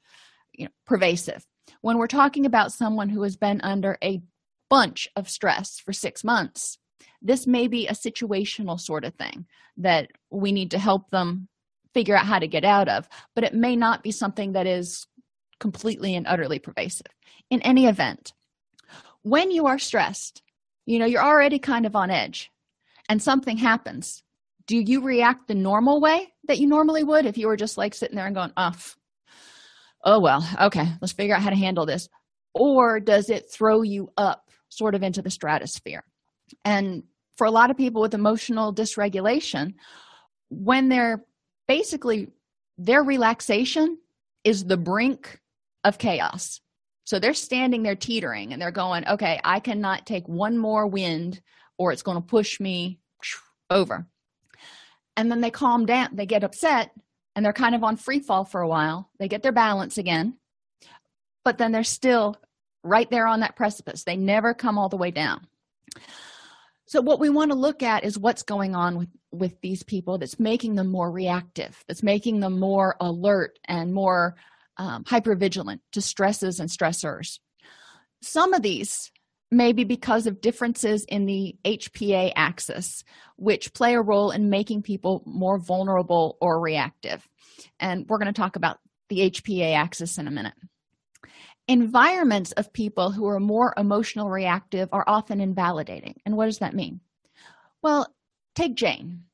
you 0.52 0.66
know 0.66 0.70
pervasive. 0.86 1.44
When 1.80 1.98
we're 1.98 2.08
talking 2.08 2.46
about 2.46 2.72
someone 2.72 3.08
who 3.08 3.22
has 3.22 3.36
been 3.36 3.60
under 3.62 3.96
a 4.02 4.20
bunch 4.68 5.08
of 5.16 5.28
stress 5.28 5.80
for 5.80 5.92
6 5.92 6.24
months 6.24 6.78
this 7.22 7.46
may 7.46 7.68
be 7.68 7.86
a 7.86 7.92
situational 7.92 8.78
sort 8.78 9.04
of 9.04 9.14
thing 9.14 9.46
that 9.76 10.10
we 10.30 10.52
need 10.52 10.70
to 10.70 10.78
help 10.78 11.10
them 11.10 11.48
figure 11.92 12.16
out 12.16 12.26
how 12.26 12.38
to 12.38 12.46
get 12.46 12.64
out 12.64 12.88
of 12.88 13.08
but 13.34 13.44
it 13.44 13.54
may 13.54 13.76
not 13.76 14.02
be 14.02 14.12
something 14.12 14.52
that 14.52 14.66
is 14.66 15.06
completely 15.58 16.14
and 16.14 16.26
utterly 16.26 16.58
pervasive 16.58 17.06
in 17.50 17.60
any 17.62 17.86
event 17.86 18.32
when 19.22 19.50
you 19.50 19.66
are 19.66 19.78
stressed 19.78 20.42
you 20.86 20.98
know 20.98 21.06
you're 21.06 21.22
already 21.22 21.58
kind 21.58 21.86
of 21.86 21.96
on 21.96 22.10
edge 22.10 22.50
and 23.08 23.22
something 23.22 23.56
happens 23.56 24.22
do 24.66 24.78
you 24.78 25.02
react 25.02 25.48
the 25.48 25.54
normal 25.54 26.00
way 26.00 26.32
that 26.46 26.58
you 26.58 26.66
normally 26.66 27.04
would 27.04 27.26
if 27.26 27.36
you 27.36 27.46
were 27.46 27.56
just 27.56 27.76
like 27.76 27.94
sitting 27.94 28.16
there 28.16 28.26
and 28.26 28.34
going 28.34 28.52
oh, 28.56 28.72
oh 30.04 30.20
well 30.20 30.48
okay 30.60 30.86
let's 31.00 31.12
figure 31.12 31.34
out 31.34 31.42
how 31.42 31.50
to 31.50 31.56
handle 31.56 31.86
this 31.86 32.08
or 32.54 32.98
does 33.00 33.30
it 33.30 33.50
throw 33.50 33.82
you 33.82 34.10
up 34.16 34.50
sort 34.68 34.94
of 34.94 35.02
into 35.02 35.22
the 35.22 35.30
stratosphere 35.30 36.04
and 36.64 37.02
for 37.36 37.46
a 37.46 37.50
lot 37.50 37.70
of 37.70 37.76
people 37.76 38.02
with 38.02 38.14
emotional 38.14 38.74
dysregulation 38.74 39.74
when 40.50 40.88
they're 40.88 41.24
basically 41.66 42.28
their 42.76 43.02
relaxation 43.02 43.98
is 44.42 44.64
the 44.64 44.76
brink 44.76 45.40
of 45.84 45.98
chaos. 45.98 46.60
So 47.10 47.18
they're 47.18 47.34
standing 47.34 47.82
there 47.82 47.96
teetering 47.96 48.52
and 48.52 48.62
they're 48.62 48.70
going, 48.70 49.04
okay, 49.04 49.40
I 49.42 49.58
cannot 49.58 50.06
take 50.06 50.28
one 50.28 50.56
more 50.56 50.86
wind 50.86 51.40
or 51.76 51.90
it's 51.90 52.04
going 52.04 52.18
to 52.18 52.22
push 52.22 52.60
me 52.60 53.00
over. 53.68 54.06
And 55.16 55.28
then 55.28 55.40
they 55.40 55.50
calm 55.50 55.86
down, 55.86 56.10
they 56.14 56.26
get 56.26 56.44
upset 56.44 56.92
and 57.34 57.44
they're 57.44 57.52
kind 57.52 57.74
of 57.74 57.82
on 57.82 57.96
free 57.96 58.20
fall 58.20 58.44
for 58.44 58.60
a 58.60 58.68
while. 58.68 59.10
They 59.18 59.26
get 59.26 59.42
their 59.42 59.50
balance 59.50 59.98
again, 59.98 60.36
but 61.44 61.58
then 61.58 61.72
they're 61.72 61.82
still 61.82 62.36
right 62.84 63.10
there 63.10 63.26
on 63.26 63.40
that 63.40 63.56
precipice. 63.56 64.04
They 64.04 64.16
never 64.16 64.54
come 64.54 64.78
all 64.78 64.88
the 64.88 64.96
way 64.96 65.10
down. 65.10 65.48
So, 66.86 67.00
what 67.00 67.18
we 67.18 67.28
want 67.28 67.50
to 67.50 67.56
look 67.56 67.82
at 67.82 68.04
is 68.04 68.18
what's 68.18 68.44
going 68.44 68.76
on 68.76 68.96
with, 68.96 69.08
with 69.32 69.60
these 69.62 69.82
people 69.82 70.18
that's 70.18 70.38
making 70.38 70.76
them 70.76 70.86
more 70.86 71.10
reactive, 71.10 71.84
that's 71.88 72.04
making 72.04 72.38
them 72.38 72.60
more 72.60 72.94
alert 73.00 73.58
and 73.64 73.92
more 73.92 74.36
um, 74.80 75.04
hypervigilant 75.04 75.80
to 75.92 76.00
stresses 76.00 76.58
and 76.58 76.70
stressors. 76.70 77.38
Some 78.22 78.54
of 78.54 78.62
these 78.62 79.12
may 79.50 79.72
be 79.72 79.84
because 79.84 80.26
of 80.26 80.40
differences 80.40 81.04
in 81.04 81.26
the 81.26 81.54
HPA 81.66 82.32
axis, 82.34 83.04
which 83.36 83.74
play 83.74 83.94
a 83.94 84.00
role 84.00 84.30
in 84.30 84.48
making 84.48 84.80
people 84.82 85.22
more 85.26 85.58
vulnerable 85.58 86.38
or 86.40 86.58
reactive. 86.60 87.28
And 87.78 88.06
we're 88.08 88.16
going 88.16 88.32
to 88.32 88.40
talk 88.40 88.56
about 88.56 88.78
the 89.10 89.30
HPA 89.30 89.74
axis 89.74 90.16
in 90.16 90.26
a 90.26 90.30
minute. 90.30 90.54
environments 91.68 92.52
of 92.52 92.72
people 92.72 93.10
who 93.10 93.26
are 93.28 93.38
more 93.38 93.74
emotional 93.76 94.30
reactive 94.30 94.88
are 94.92 95.04
often 95.06 95.40
invalidating 95.40 96.20
and 96.24 96.36
what 96.36 96.46
does 96.46 96.58
that 96.58 96.74
mean 96.74 97.00
well 97.82 98.06
take 98.56 98.74
jane 98.74 99.24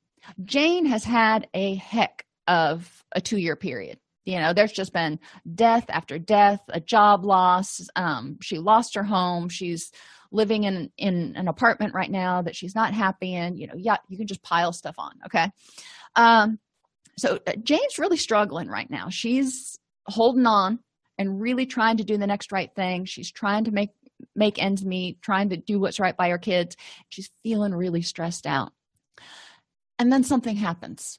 jane 0.44 0.86
has 0.86 1.04
had 1.04 1.48
a 1.54 1.76
heck 1.76 2.26
of 2.46 3.04
a 3.14 3.20
two 3.20 3.38
year 3.38 3.56
period 3.56 3.98
you 4.26 4.38
know 4.38 4.52
there's 4.52 4.72
just 4.72 4.92
been 4.92 5.18
death 5.54 5.86
after 5.88 6.18
death 6.18 6.60
a 6.68 6.80
job 6.80 7.24
loss 7.24 7.80
um, 7.96 8.36
she 8.42 8.58
lost 8.58 8.94
her 8.94 9.04
home 9.04 9.48
she's 9.48 9.90
living 10.30 10.64
in 10.64 10.90
in 10.98 11.34
an 11.36 11.48
apartment 11.48 11.94
right 11.94 12.10
now 12.10 12.42
that 12.42 12.56
she's 12.56 12.74
not 12.74 12.92
happy 12.92 13.34
in 13.34 13.56
you 13.56 13.66
know 13.66 13.74
yeah 13.76 13.96
you 14.08 14.18
can 14.18 14.26
just 14.26 14.42
pile 14.42 14.72
stuff 14.72 14.96
on 14.98 15.12
okay? 15.24 15.50
Um 16.14 16.58
so 17.18 17.38
uh, 17.46 17.52
jane's 17.62 17.98
really 17.98 18.18
struggling 18.18 18.68
right 18.68 18.90
now. 18.90 19.08
She's 19.08 19.78
holding 20.06 20.46
on 20.46 20.80
and 21.18 21.40
really 21.40 21.64
trying 21.64 21.96
to 21.96 22.04
do 22.04 22.18
the 22.18 22.26
next 22.26 22.52
right 22.52 22.70
thing. 22.74 23.06
She's 23.06 23.30
trying 23.30 23.64
to 23.64 23.70
make 23.70 23.90
make 24.34 24.62
ends 24.62 24.84
meet 24.84 25.22
trying 25.22 25.50
to 25.50 25.56
do 25.56 25.78
what's 25.78 26.00
right 26.00 26.16
by 26.16 26.30
her 26.30 26.38
kids. 26.38 26.76
She's 27.08 27.30
feeling 27.42 27.74
really 27.74 28.02
stressed 28.02 28.46
out. 28.46 28.72
And 29.98 30.12
then 30.12 30.24
something 30.24 30.56
happens. 30.56 31.18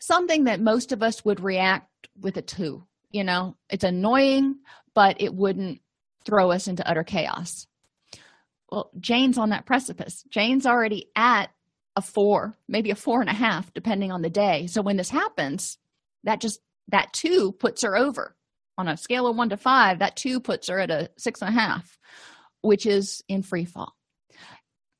Something 0.00 0.44
that 0.44 0.60
most 0.60 0.92
of 0.92 1.02
us 1.02 1.24
would 1.24 1.40
react 1.40 1.88
with 2.20 2.36
a 2.36 2.42
two 2.42 2.86
you 3.16 3.24
know? 3.24 3.56
It's 3.70 3.84
annoying 3.84 4.56
but 4.94 5.20
it 5.20 5.34
wouldn't 5.34 5.80
throw 6.24 6.50
us 6.50 6.68
into 6.68 6.88
utter 6.88 7.04
chaos. 7.04 7.66
Well 8.70 8.90
jane's 8.98 9.38
on 9.38 9.50
that 9.50 9.66
precipice. 9.66 10.24
Jane's 10.28 10.66
already 10.66 11.10
at 11.16 11.50
a 11.96 12.02
four 12.02 12.54
maybe 12.68 12.90
a 12.90 12.94
four 12.94 13.20
and 13.20 13.30
a 13.30 13.34
half 13.34 13.72
depending 13.72 14.12
on 14.12 14.22
the 14.22 14.30
day. 14.30 14.66
So 14.66 14.82
when 14.82 14.96
this 14.96 15.10
happens 15.10 15.78
that 16.24 16.40
just 16.40 16.60
that 16.88 17.12
two 17.12 17.52
puts 17.52 17.82
her 17.82 17.96
over. 17.96 18.34
On 18.78 18.88
a 18.88 18.96
scale 18.98 19.26
of 19.26 19.36
one 19.36 19.48
to 19.48 19.56
five 19.56 20.00
that 20.00 20.16
two 20.16 20.38
puts 20.40 20.68
her 20.68 20.78
at 20.78 20.90
a 20.90 21.10
six 21.16 21.40
and 21.40 21.48
a 21.56 21.58
half 21.58 21.98
which 22.60 22.84
is 22.84 23.22
in 23.28 23.42
free 23.42 23.64
fall. 23.64 23.94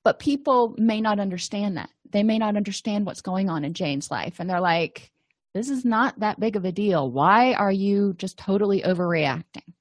But 0.05 0.21
people 0.21 0.75
may 0.79 1.01
not 1.01 1.19
understand 1.19 1.77
that. 1.79 1.91
They 2.11 2.23
may 2.23 2.39
not 2.39 2.57
understand 2.57 3.05
what's 3.05 3.21
going 3.21 3.51
on 3.51 3.65
in 3.65 3.75
jane's 3.75 4.11
life 4.11 4.41
and 4.41 4.49
they're 4.49 4.61
like 4.61 5.11
this 5.57 5.71
is 5.71 5.85
not 5.85 6.19
that 6.21 6.41
big 6.41 6.57
of 6.57 6.65
a 6.65 6.73
deal 6.73 7.11
why 7.11 7.53
are 7.55 7.73
you 7.73 8.15
just 8.19 8.37
totally 8.37 8.83
overreacting 8.83 9.73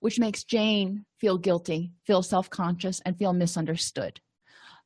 which 0.00 0.18
makes 0.18 0.44
jane 0.44 1.04
feel 1.18 1.38
guilty 1.38 1.92
feel 2.04 2.22
self-conscious 2.22 3.00
and 3.04 3.18
feel 3.18 3.32
misunderstood 3.32 4.20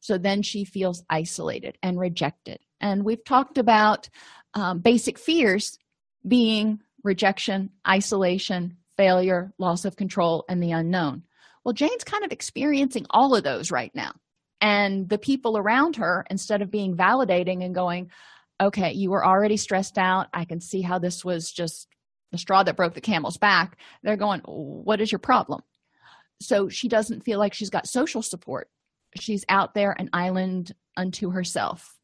so 0.00 0.16
then 0.16 0.42
she 0.42 0.64
feels 0.64 1.02
isolated 1.10 1.76
and 1.82 1.98
rejected 1.98 2.58
and 2.80 3.04
we've 3.04 3.24
talked 3.24 3.58
about 3.58 4.08
um, 4.54 4.78
basic 4.78 5.18
fears 5.18 5.78
being 6.26 6.80
rejection, 7.04 7.70
isolation, 7.86 8.76
failure, 8.96 9.52
loss 9.58 9.84
of 9.84 9.96
control, 9.96 10.44
and 10.48 10.62
the 10.62 10.72
unknown. 10.72 11.22
Well, 11.64 11.72
Jane's 11.72 12.04
kind 12.04 12.24
of 12.24 12.32
experiencing 12.32 13.06
all 13.10 13.34
of 13.34 13.44
those 13.44 13.70
right 13.70 13.94
now. 13.94 14.12
And 14.60 15.08
the 15.08 15.18
people 15.18 15.56
around 15.56 15.96
her, 15.96 16.26
instead 16.30 16.62
of 16.62 16.70
being 16.70 16.96
validating 16.96 17.64
and 17.64 17.74
going, 17.74 18.10
okay, 18.60 18.92
you 18.92 19.10
were 19.10 19.24
already 19.24 19.56
stressed 19.56 19.98
out. 19.98 20.28
I 20.32 20.44
can 20.44 20.60
see 20.60 20.82
how 20.82 20.98
this 20.98 21.24
was 21.24 21.50
just 21.50 21.88
the 22.32 22.38
straw 22.38 22.62
that 22.62 22.76
broke 22.76 22.94
the 22.94 23.00
camel's 23.00 23.38
back. 23.38 23.78
They're 24.02 24.16
going, 24.16 24.40
what 24.40 25.00
is 25.00 25.10
your 25.10 25.18
problem? 25.18 25.62
So 26.40 26.68
she 26.68 26.88
doesn't 26.88 27.24
feel 27.24 27.38
like 27.38 27.54
she's 27.54 27.70
got 27.70 27.88
social 27.88 28.22
support. 28.22 28.68
She's 29.18 29.44
out 29.48 29.74
there 29.74 29.94
an 29.98 30.10
island 30.12 30.74
unto 30.96 31.30
herself. 31.30 31.96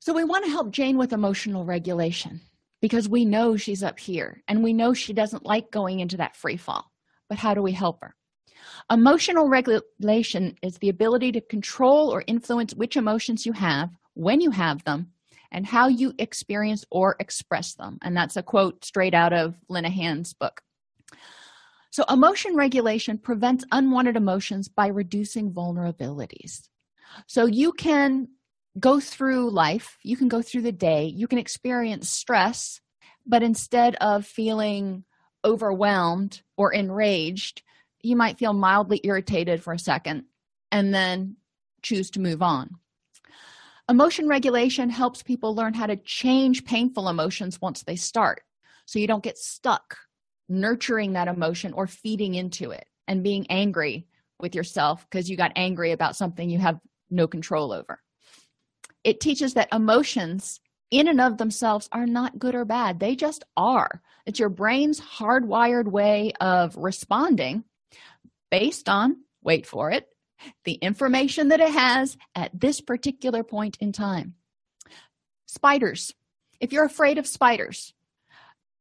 So 0.00 0.12
we 0.12 0.24
want 0.24 0.44
to 0.44 0.50
help 0.50 0.70
Jane 0.70 0.98
with 0.98 1.12
emotional 1.12 1.64
regulation 1.64 2.40
because 2.80 3.08
we 3.08 3.24
know 3.24 3.56
she's 3.56 3.82
up 3.82 3.98
here 3.98 4.42
and 4.48 4.62
we 4.62 4.72
know 4.72 4.94
she 4.94 5.12
doesn't 5.12 5.44
like 5.44 5.70
going 5.70 6.00
into 6.00 6.16
that 6.18 6.36
free 6.36 6.56
fall. 6.56 6.90
But 7.28 7.38
how 7.38 7.54
do 7.54 7.62
we 7.62 7.72
help 7.72 8.00
her? 8.02 8.14
Emotional 8.90 9.48
regulation 9.48 10.56
is 10.62 10.74
the 10.78 10.88
ability 10.88 11.32
to 11.32 11.40
control 11.40 12.12
or 12.12 12.24
influence 12.26 12.74
which 12.74 12.96
emotions 12.96 13.46
you 13.46 13.52
have, 13.52 13.90
when 14.14 14.40
you 14.40 14.50
have 14.50 14.82
them, 14.84 15.12
and 15.50 15.66
how 15.66 15.88
you 15.88 16.12
experience 16.18 16.84
or 16.90 17.16
express 17.18 17.74
them. 17.74 17.98
And 18.02 18.16
that's 18.16 18.36
a 18.36 18.42
quote 18.42 18.84
straight 18.84 19.14
out 19.14 19.32
of 19.32 19.56
Linehan's 19.68 20.34
book. 20.34 20.62
So, 21.90 22.04
emotion 22.10 22.54
regulation 22.54 23.18
prevents 23.18 23.64
unwanted 23.72 24.16
emotions 24.16 24.68
by 24.68 24.88
reducing 24.88 25.52
vulnerabilities. 25.52 26.68
So, 27.26 27.46
you 27.46 27.72
can 27.72 28.28
go 28.78 29.00
through 29.00 29.50
life, 29.50 29.98
you 30.02 30.16
can 30.16 30.28
go 30.28 30.42
through 30.42 30.62
the 30.62 30.72
day, 30.72 31.06
you 31.06 31.26
can 31.26 31.38
experience 31.38 32.08
stress, 32.08 32.80
but 33.26 33.42
instead 33.42 33.96
of 33.96 34.26
feeling 34.26 35.04
overwhelmed 35.44 36.42
or 36.56 36.72
enraged, 36.72 37.62
you 38.02 38.16
might 38.16 38.38
feel 38.38 38.52
mildly 38.52 39.00
irritated 39.02 39.62
for 39.62 39.72
a 39.72 39.78
second 39.78 40.24
and 40.70 40.94
then 40.94 41.36
choose 41.82 42.10
to 42.10 42.20
move 42.20 42.42
on. 42.42 42.76
Emotion 43.90 44.28
regulation 44.28 44.90
helps 44.90 45.22
people 45.22 45.54
learn 45.54 45.72
how 45.72 45.86
to 45.86 45.96
change 45.96 46.66
painful 46.66 47.08
emotions 47.08 47.58
once 47.60 47.82
they 47.82 47.96
start. 47.96 48.42
So 48.84 48.98
you 48.98 49.06
don't 49.06 49.24
get 49.24 49.38
stuck 49.38 49.96
nurturing 50.46 51.14
that 51.14 51.28
emotion 51.28 51.72
or 51.72 51.86
feeding 51.86 52.34
into 52.34 52.70
it 52.70 52.86
and 53.06 53.22
being 53.22 53.46
angry 53.48 54.06
with 54.40 54.54
yourself 54.54 55.06
because 55.08 55.30
you 55.30 55.38
got 55.38 55.52
angry 55.56 55.92
about 55.92 56.16
something 56.16 56.50
you 56.50 56.58
have 56.58 56.78
no 57.10 57.26
control 57.26 57.72
over. 57.72 58.02
It 59.04 59.20
teaches 59.20 59.54
that 59.54 59.72
emotions 59.72 60.60
in 60.90 61.08
and 61.08 61.20
of 61.20 61.38
themselves 61.38 61.88
are 61.90 62.06
not 62.06 62.38
good 62.38 62.54
or 62.54 62.66
bad. 62.66 63.00
They 63.00 63.16
just 63.16 63.44
are. 63.56 64.02
It's 64.26 64.38
your 64.38 64.50
brain's 64.50 65.00
hardwired 65.00 65.86
way 65.86 66.32
of 66.40 66.76
responding 66.76 67.64
based 68.50 68.88
on 68.90 69.22
wait 69.42 69.64
for 69.66 69.90
it 69.90 70.08
the 70.64 70.74
information 70.74 71.48
that 71.48 71.60
it 71.60 71.70
has 71.70 72.16
at 72.34 72.50
this 72.58 72.80
particular 72.80 73.42
point 73.42 73.76
in 73.80 73.92
time. 73.92 74.34
Spiders. 75.46 76.14
If 76.60 76.72
you're 76.72 76.84
afraid 76.84 77.18
of 77.18 77.26
spiders 77.26 77.94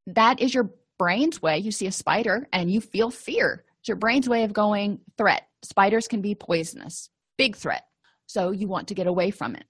that 0.07 0.39
is 0.39 0.53
your 0.53 0.71
brain's 0.97 1.41
way. 1.41 1.59
You 1.59 1.71
see 1.71 1.85
a 1.85 1.91
spider 1.91 2.47
and 2.51 2.71
you 2.71 2.81
feel 2.81 3.11
fear. 3.11 3.65
It's 3.79 3.87
your 3.87 3.97
brain's 3.97 4.27
way 4.27 4.43
of 4.43 4.53
going 4.53 4.99
threat. 5.17 5.47
Spiders 5.61 6.07
can 6.07 6.21
be 6.21 6.33
poisonous. 6.33 7.09
Big 7.37 7.55
threat. 7.55 7.83
So 8.25 8.51
you 8.51 8.67
want 8.67 8.87
to 8.87 8.95
get 8.95 9.07
away 9.07 9.31
from 9.31 9.55
it. 9.55 9.65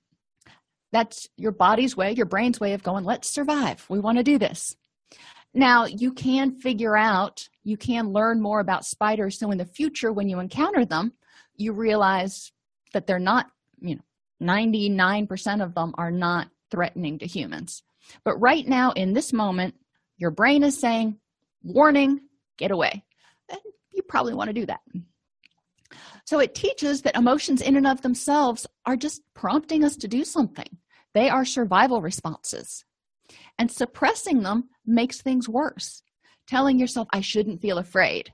That's 0.94 1.28
your 1.36 1.52
body's 1.52 1.98
way 1.98 2.14
your 2.14 2.26
brain's 2.26 2.60
way 2.60 2.74
of 2.74 2.84
going 2.84 3.04
let's 3.04 3.30
survive. 3.30 3.86
We 3.90 4.00
want 4.00 4.20
to 4.20 4.24
do 4.24 4.38
this. 4.38 4.76
Now 5.54 5.86
you 5.86 6.14
can 6.14 6.60
figure 6.60 6.96
out 6.96 7.50
you 7.64 7.78
can 7.78 8.14
learn 8.14 8.42
more 8.42 8.60
about 8.60 8.86
spiders. 8.86 9.38
So 9.38 9.52
in 9.52 9.58
the 9.58 9.66
future 9.66 10.14
when 10.14 10.30
you 10.30 10.40
encounter 10.40 10.86
them 10.86 11.14
you 11.58 11.74
realize 11.74 12.52
that 12.94 13.08
they're 13.08 13.20
not 13.20 13.48
you 13.80 13.96
know 13.96 14.02
99% 14.42 15.64
of 15.64 15.74
them 15.74 15.96
are 15.98 16.12
not 16.12 16.50
threatening 16.70 17.20
to 17.20 17.26
humans 17.26 17.84
but 18.24 18.38
right 18.38 18.68
now 18.68 18.92
in 18.92 19.14
this 19.14 19.34
moment 19.34 19.76
your 20.18 20.32
brain 20.32 20.64
is 20.64 20.80
saying 20.80 21.18
warning 21.64 22.20
get 22.58 22.72
away 22.72 23.04
and 23.50 23.60
you 23.92 24.02
probably 24.04 24.34
want 24.34 24.48
to 24.48 24.54
do 24.54 24.66
that 24.66 24.82
so 26.28 26.40
it 26.40 26.56
teaches 26.56 27.04
that 27.04 27.16
emotions 27.16 27.62
in 27.62 27.78
and 27.78 27.88
of 27.88 28.02
themselves 28.02 28.68
are 28.86 28.98
just 28.98 29.22
prompting 29.34 29.86
us 29.86 29.96
to 29.98 30.10
do 30.10 30.26
something. 30.26 30.68
They 31.14 31.30
are 31.30 31.46
survival 31.46 32.02
responses. 32.02 32.84
And 33.58 33.72
suppressing 33.72 34.44
them 34.44 34.66
makes 34.86 35.22
things 35.22 35.48
worse. 35.48 36.04
Telling 36.46 36.80
yourself, 36.80 37.08
I 37.14 37.22
shouldn't 37.22 37.62
feel 37.62 37.78
afraid. 37.78 38.34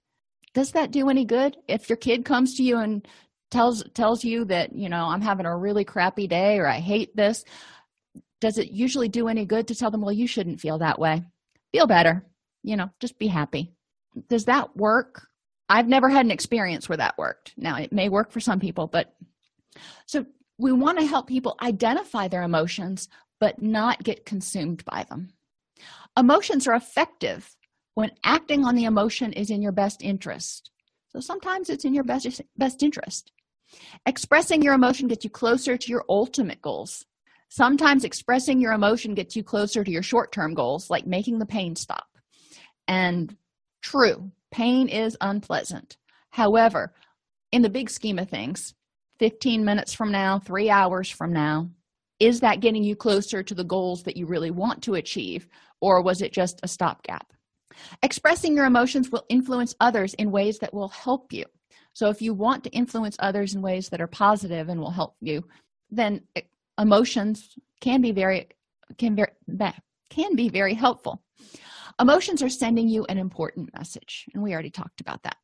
Does 0.53 0.71
that 0.71 0.91
do 0.91 1.09
any 1.09 1.25
good? 1.25 1.57
If 1.67 1.89
your 1.89 1.97
kid 1.97 2.25
comes 2.25 2.55
to 2.55 2.63
you 2.63 2.77
and 2.77 3.07
tells 3.51 3.83
tells 3.93 4.23
you 4.23 4.45
that, 4.45 4.73
you 4.73 4.89
know, 4.89 5.05
I'm 5.05 5.21
having 5.21 5.45
a 5.45 5.57
really 5.57 5.83
crappy 5.83 6.27
day 6.27 6.57
or 6.59 6.67
I 6.67 6.79
hate 6.79 7.15
this, 7.15 7.43
does 8.41 8.57
it 8.57 8.71
usually 8.71 9.09
do 9.09 9.27
any 9.27 9.45
good 9.45 9.67
to 9.67 9.75
tell 9.75 9.91
them, 9.91 10.01
well, 10.01 10.11
you 10.11 10.27
shouldn't 10.27 10.59
feel 10.59 10.79
that 10.79 10.99
way? 10.99 11.23
Feel 11.71 11.87
better. 11.87 12.25
You 12.61 12.77
know, 12.77 12.89
just 12.99 13.17
be 13.17 13.27
happy. 13.27 13.73
Does 14.29 14.45
that 14.45 14.75
work? 14.75 15.27
I've 15.69 15.87
never 15.87 16.09
had 16.09 16.25
an 16.25 16.31
experience 16.31 16.87
where 16.87 16.97
that 16.97 17.17
worked. 17.17 17.53
Now, 17.57 17.77
it 17.77 17.91
may 17.91 18.09
work 18.09 18.31
for 18.31 18.39
some 18.39 18.59
people, 18.59 18.87
but 18.87 19.15
so 20.05 20.25
we 20.59 20.71
want 20.71 20.99
to 20.99 21.05
help 21.05 21.27
people 21.27 21.57
identify 21.61 22.27
their 22.27 22.43
emotions, 22.43 23.09
but 23.39 23.61
not 23.61 24.03
get 24.03 24.25
consumed 24.25 24.85
by 24.85 25.05
them. 25.09 25.29
Emotions 26.17 26.67
are 26.67 26.75
effective 26.75 27.55
when 27.95 28.11
acting 28.23 28.65
on 28.65 28.75
the 28.75 28.85
emotion 28.85 29.33
is 29.33 29.49
in 29.49 29.61
your 29.61 29.71
best 29.71 30.01
interest. 30.01 30.71
So 31.09 31.19
sometimes 31.19 31.69
it's 31.69 31.85
in 31.85 31.93
your 31.93 32.03
best, 32.03 32.41
best 32.57 32.81
interest. 32.81 33.31
Expressing 34.05 34.61
your 34.61 34.73
emotion 34.73 35.07
gets 35.07 35.23
you 35.23 35.29
closer 35.29 35.77
to 35.77 35.89
your 35.89 36.05
ultimate 36.09 36.61
goals. 36.61 37.05
Sometimes 37.49 38.03
expressing 38.03 38.59
your 38.59 38.73
emotion 38.73 39.13
gets 39.13 39.35
you 39.35 39.43
closer 39.43 39.83
to 39.83 39.91
your 39.91 40.03
short 40.03 40.31
term 40.31 40.53
goals, 40.53 40.89
like 40.89 41.05
making 41.05 41.39
the 41.39 41.45
pain 41.45 41.75
stop. 41.75 42.07
And 42.87 43.35
true, 43.81 44.31
Pain 44.53 44.87
is 44.87 45.17
unpleasant. 45.19 45.97
However, 46.29 46.93
in 47.51 47.63
the 47.63 47.71
big 47.71 47.89
scheme 47.89 48.19
of 48.19 48.29
things, 48.29 48.75
15 49.17 49.65
minutes 49.65 49.93
from 49.93 50.11
now, 50.11 50.37
three 50.37 50.69
hours 50.69 51.09
from 51.09 51.33
now, 51.33 51.71
is 52.19 52.41
that 52.41 52.59
getting 52.59 52.83
you 52.83 52.95
closer 52.95 53.41
to 53.41 53.55
the 53.55 53.63
goals 53.63 54.03
that 54.03 54.15
you 54.15 54.27
really 54.27 54.51
want 54.51 54.83
to 54.83 54.93
achieve, 54.93 55.47
or 55.81 56.03
was 56.03 56.21
it 56.21 56.31
just 56.31 56.59
a 56.61 56.67
stopgap? 56.67 57.33
Expressing 58.01 58.55
your 58.55 58.65
emotions 58.65 59.09
will 59.09 59.25
influence 59.29 59.75
others 59.79 60.13
in 60.15 60.31
ways 60.31 60.59
that 60.59 60.73
will 60.73 60.89
help 60.89 61.31
you. 61.33 61.45
So, 61.93 62.09
if 62.09 62.21
you 62.21 62.33
want 62.33 62.63
to 62.63 62.69
influence 62.71 63.15
others 63.19 63.53
in 63.53 63.61
ways 63.61 63.89
that 63.89 64.01
are 64.01 64.07
positive 64.07 64.69
and 64.69 64.79
will 64.79 64.91
help 64.91 65.15
you, 65.21 65.43
then 65.89 66.21
eh, 66.35 66.41
emotions 66.79 67.55
can 67.81 68.01
be 68.01 68.11
very 68.11 68.49
can 68.97 69.15
very 69.15 69.31
can 70.09 70.35
be 70.35 70.49
very 70.49 70.73
helpful. 70.73 71.21
Emotions 71.99 72.41
are 72.41 72.49
sending 72.49 72.87
you 72.89 73.05
an 73.05 73.17
important 73.17 73.69
message, 73.77 74.25
and 74.33 74.41
we 74.41 74.53
already 74.53 74.71
talked 74.71 75.01
about 75.01 75.21
that. 75.23 75.37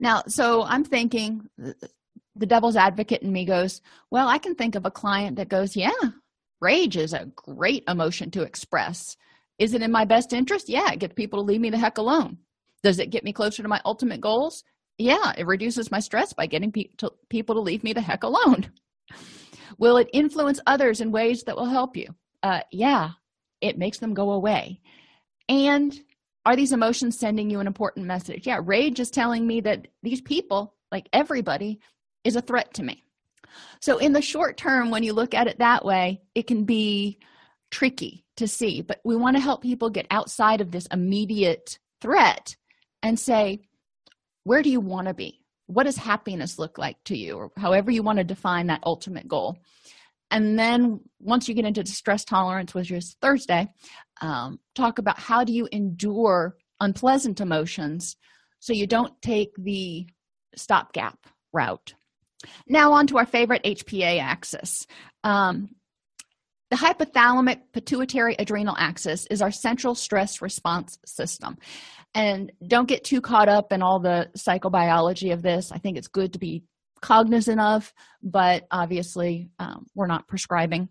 Now, 0.00 0.22
so 0.26 0.62
I'm 0.62 0.84
thinking 0.84 1.42
eh, 1.62 1.72
eh, 1.82 1.86
the 2.34 2.46
devil's 2.46 2.76
advocate 2.76 3.22
in 3.22 3.32
me 3.32 3.44
goes, 3.44 3.80
Well, 4.10 4.28
I 4.28 4.38
can 4.38 4.54
think 4.54 4.74
of 4.74 4.86
a 4.86 4.90
client 4.90 5.36
that 5.36 5.48
goes, 5.48 5.76
Yeah, 5.76 5.90
rage 6.60 6.96
is 6.96 7.12
a 7.12 7.30
great 7.34 7.84
emotion 7.88 8.30
to 8.32 8.42
express. 8.42 9.16
Is 9.58 9.74
it 9.74 9.82
in 9.82 9.90
my 9.90 10.04
best 10.04 10.32
interest? 10.32 10.68
Yeah, 10.68 10.92
it 10.92 10.98
gets 10.98 11.14
people 11.14 11.38
to 11.38 11.44
leave 11.44 11.60
me 11.60 11.70
the 11.70 11.78
heck 11.78 11.98
alone. 11.98 12.38
Does 12.82 12.98
it 12.98 13.10
get 13.10 13.24
me 13.24 13.32
closer 13.32 13.62
to 13.62 13.68
my 13.68 13.80
ultimate 13.84 14.20
goals? 14.20 14.64
Yeah, 14.98 15.32
it 15.36 15.46
reduces 15.46 15.90
my 15.90 16.00
stress 16.00 16.32
by 16.32 16.46
getting 16.46 16.72
pe- 16.72 16.90
to, 16.98 17.12
people 17.28 17.54
to 17.54 17.60
leave 17.60 17.84
me 17.84 17.92
the 17.92 18.00
heck 18.00 18.22
alone. 18.22 18.70
Will 19.78 19.96
it 19.96 20.08
influence 20.12 20.60
others 20.66 21.00
in 21.00 21.10
ways 21.10 21.42
that 21.44 21.56
will 21.56 21.66
help 21.66 21.96
you? 21.96 22.14
Uh, 22.42 22.60
yeah, 22.70 23.10
it 23.60 23.78
makes 23.78 23.98
them 23.98 24.14
go 24.14 24.32
away. 24.32 24.80
And 25.48 25.98
are 26.44 26.56
these 26.56 26.72
emotions 26.72 27.18
sending 27.18 27.50
you 27.50 27.60
an 27.60 27.66
important 27.66 28.06
message? 28.06 28.46
Yeah, 28.46 28.60
rage 28.64 29.00
is 29.00 29.10
telling 29.10 29.46
me 29.46 29.60
that 29.62 29.88
these 30.02 30.20
people, 30.20 30.74
like 30.92 31.08
everybody, 31.12 31.80
is 32.24 32.36
a 32.36 32.40
threat 32.40 32.72
to 32.74 32.82
me. 32.82 33.04
So, 33.80 33.98
in 33.98 34.12
the 34.12 34.22
short 34.22 34.56
term, 34.56 34.90
when 34.90 35.02
you 35.02 35.12
look 35.12 35.34
at 35.34 35.46
it 35.46 35.58
that 35.58 35.84
way, 35.84 36.22
it 36.34 36.46
can 36.46 36.64
be 36.64 37.18
tricky 37.76 38.24
to 38.38 38.48
see, 38.48 38.80
but 38.80 39.00
we 39.04 39.14
want 39.14 39.36
to 39.36 39.42
help 39.42 39.60
people 39.60 39.90
get 39.90 40.06
outside 40.10 40.62
of 40.62 40.70
this 40.70 40.86
immediate 40.86 41.78
threat 42.00 42.56
and 43.02 43.20
say, 43.20 43.60
where 44.44 44.62
do 44.62 44.70
you 44.70 44.80
want 44.80 45.08
to 45.08 45.12
be? 45.12 45.42
What 45.66 45.84
does 45.84 45.98
happiness 45.98 46.58
look 46.58 46.78
like 46.78 46.96
to 47.04 47.18
you, 47.18 47.36
or 47.36 47.52
however 47.58 47.90
you 47.90 48.02
want 48.02 48.16
to 48.16 48.24
define 48.24 48.68
that 48.68 48.80
ultimate 48.86 49.28
goal? 49.28 49.58
And 50.30 50.58
then 50.58 51.00
once 51.20 51.48
you 51.48 51.54
get 51.54 51.66
into 51.66 51.82
distress 51.82 52.24
tolerance, 52.24 52.72
which 52.72 52.90
is 52.90 53.14
Thursday, 53.20 53.68
um, 54.22 54.58
talk 54.74 54.98
about 54.98 55.18
how 55.18 55.44
do 55.44 55.52
you 55.52 55.68
endure 55.70 56.56
unpleasant 56.80 57.42
emotions 57.42 58.16
so 58.58 58.72
you 58.72 58.86
don't 58.86 59.12
take 59.20 59.50
the 59.58 60.06
stopgap 60.56 61.18
route. 61.52 61.92
Now, 62.66 62.92
on 62.92 63.06
to 63.08 63.18
our 63.18 63.26
favorite 63.26 63.64
HPA 63.64 64.18
axis. 64.18 64.86
Um, 65.24 65.75
the 66.70 66.76
hypothalamic 66.76 67.60
pituitary 67.72 68.34
adrenal 68.38 68.76
axis 68.76 69.26
is 69.26 69.40
our 69.40 69.52
central 69.52 69.94
stress 69.94 70.42
response 70.42 70.98
system. 71.06 71.58
And 72.14 72.50
don't 72.66 72.88
get 72.88 73.04
too 73.04 73.20
caught 73.20 73.48
up 73.48 73.72
in 73.72 73.82
all 73.82 74.00
the 74.00 74.30
psychobiology 74.36 75.32
of 75.32 75.42
this. 75.42 75.70
I 75.70 75.78
think 75.78 75.96
it's 75.96 76.08
good 76.08 76.32
to 76.32 76.38
be 76.38 76.64
cognizant 77.00 77.60
of, 77.60 77.92
but 78.22 78.66
obviously 78.70 79.50
um, 79.58 79.86
we're 79.94 80.06
not 80.06 80.26
prescribing. 80.26 80.88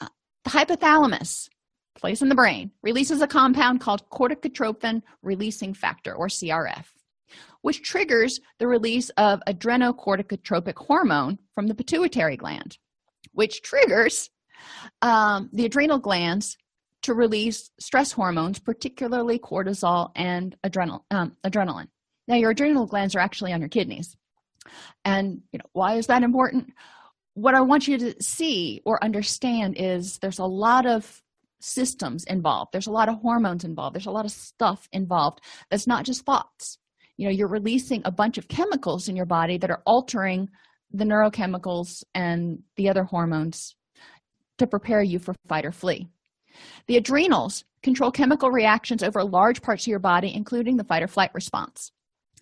Uh, 0.00 0.08
the 0.44 0.50
hypothalamus, 0.50 1.48
place 1.96 2.22
in 2.22 2.28
the 2.28 2.34
brain, 2.34 2.70
releases 2.82 3.20
a 3.20 3.26
compound 3.26 3.80
called 3.80 4.08
corticotropin 4.10 5.02
releasing 5.22 5.74
factor, 5.74 6.14
or 6.14 6.28
CRF, 6.28 6.84
which 7.62 7.82
triggers 7.82 8.40
the 8.58 8.68
release 8.68 9.10
of 9.16 9.42
adrenocorticotropic 9.48 10.76
hormone 10.76 11.38
from 11.54 11.66
the 11.66 11.74
pituitary 11.74 12.36
gland, 12.36 12.78
which 13.32 13.62
triggers 13.62 14.30
um, 15.02 15.50
the 15.52 15.64
adrenal 15.64 15.98
glands 15.98 16.56
to 17.02 17.14
release 17.14 17.70
stress 17.78 18.12
hormones, 18.12 18.58
particularly 18.58 19.38
cortisol 19.38 20.10
and 20.16 20.56
adrenal, 20.64 21.04
um, 21.10 21.36
adrenaline. 21.44 21.88
Now, 22.26 22.36
your 22.36 22.50
adrenal 22.50 22.86
glands 22.86 23.14
are 23.14 23.20
actually 23.20 23.52
on 23.52 23.60
your 23.60 23.68
kidneys. 23.68 24.16
And 25.04 25.42
you 25.52 25.58
know, 25.58 25.64
why 25.72 25.94
is 25.94 26.08
that 26.08 26.22
important? 26.22 26.72
What 27.34 27.54
I 27.54 27.60
want 27.60 27.88
you 27.88 27.98
to 27.98 28.22
see 28.22 28.82
or 28.84 29.02
understand 29.02 29.76
is 29.78 30.18
there's 30.18 30.40
a 30.40 30.44
lot 30.44 30.86
of 30.86 31.22
systems 31.60 32.24
involved. 32.24 32.72
There's 32.72 32.86
a 32.86 32.92
lot 32.92 33.08
of 33.08 33.20
hormones 33.20 33.64
involved. 33.64 33.94
There's 33.94 34.06
a 34.06 34.10
lot 34.10 34.24
of 34.24 34.30
stuff 34.30 34.88
involved 34.92 35.40
that's 35.70 35.86
not 35.86 36.04
just 36.04 36.24
thoughts. 36.24 36.78
You 37.16 37.26
know, 37.26 37.32
you're 37.32 37.48
releasing 37.48 38.02
a 38.04 38.12
bunch 38.12 38.38
of 38.38 38.48
chemicals 38.48 39.08
in 39.08 39.16
your 39.16 39.26
body 39.26 39.58
that 39.58 39.70
are 39.70 39.82
altering 39.86 40.50
the 40.92 41.04
neurochemicals 41.04 42.04
and 42.14 42.62
the 42.76 42.88
other 42.88 43.04
hormones 43.04 43.74
to 44.58 44.66
prepare 44.66 45.02
you 45.02 45.18
for 45.18 45.34
fight 45.46 45.64
or 45.64 45.72
flee. 45.72 46.08
The 46.86 46.96
adrenals 46.96 47.64
control 47.82 48.10
chemical 48.10 48.50
reactions 48.50 49.02
over 49.02 49.22
large 49.22 49.62
parts 49.62 49.84
of 49.84 49.88
your 49.88 49.98
body, 49.98 50.34
including 50.34 50.76
the 50.76 50.84
fight 50.84 51.02
or 51.02 51.08
flight 51.08 51.30
response, 51.34 51.92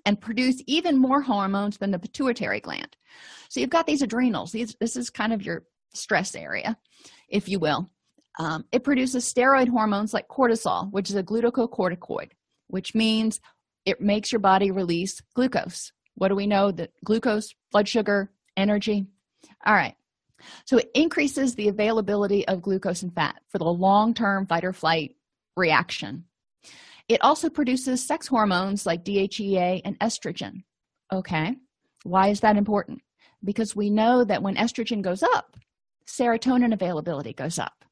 and 0.04 0.20
produce 0.20 0.62
even 0.66 0.98
more 0.98 1.22
hormones 1.22 1.78
than 1.78 1.90
the 1.90 1.98
pituitary 1.98 2.60
gland. 2.60 2.96
So 3.48 3.60
you've 3.60 3.70
got 3.70 3.86
these 3.86 4.02
adrenals. 4.02 4.52
These, 4.52 4.76
this 4.80 4.96
is 4.96 5.10
kind 5.10 5.32
of 5.32 5.42
your 5.42 5.64
stress 5.92 6.34
area, 6.34 6.76
if 7.28 7.48
you 7.48 7.58
will. 7.58 7.88
Um, 8.38 8.64
it 8.72 8.84
produces 8.84 9.32
steroid 9.32 9.68
hormones 9.68 10.12
like 10.12 10.28
cortisol, 10.28 10.90
which 10.92 11.10
is 11.10 11.16
a 11.16 11.22
glucocorticoid, 11.22 12.30
which 12.68 12.94
means 12.94 13.40
it 13.84 14.00
makes 14.00 14.32
your 14.32 14.40
body 14.40 14.70
release 14.70 15.20
glucose. 15.34 15.92
What 16.16 16.28
do 16.28 16.34
we 16.34 16.46
know? 16.46 16.70
That 16.70 16.90
glucose, 17.04 17.54
blood 17.72 17.88
sugar, 17.88 18.30
energy. 18.56 19.06
All 19.64 19.74
right. 19.74 19.94
So 20.64 20.78
it 20.78 20.90
increases 20.94 21.54
the 21.54 21.68
availability 21.68 22.46
of 22.48 22.62
glucose 22.62 23.02
and 23.02 23.14
fat 23.14 23.36
for 23.48 23.58
the 23.58 23.64
long 23.64 24.14
term 24.14 24.46
fight 24.46 24.64
or 24.64 24.72
flight 24.72 25.16
reaction. 25.56 26.24
It 27.08 27.22
also 27.22 27.48
produces 27.48 28.04
sex 28.04 28.26
hormones 28.26 28.84
like 28.84 29.04
DHEA 29.04 29.82
and 29.84 29.98
estrogen. 30.00 30.64
Okay, 31.12 31.56
why 32.02 32.28
is 32.28 32.40
that 32.40 32.56
important? 32.56 33.00
Because 33.44 33.76
we 33.76 33.90
know 33.90 34.24
that 34.24 34.42
when 34.42 34.56
estrogen 34.56 35.02
goes 35.02 35.22
up, 35.22 35.56
serotonin 36.08 36.72
availability 36.72 37.32
goes 37.32 37.58
up. 37.58 37.84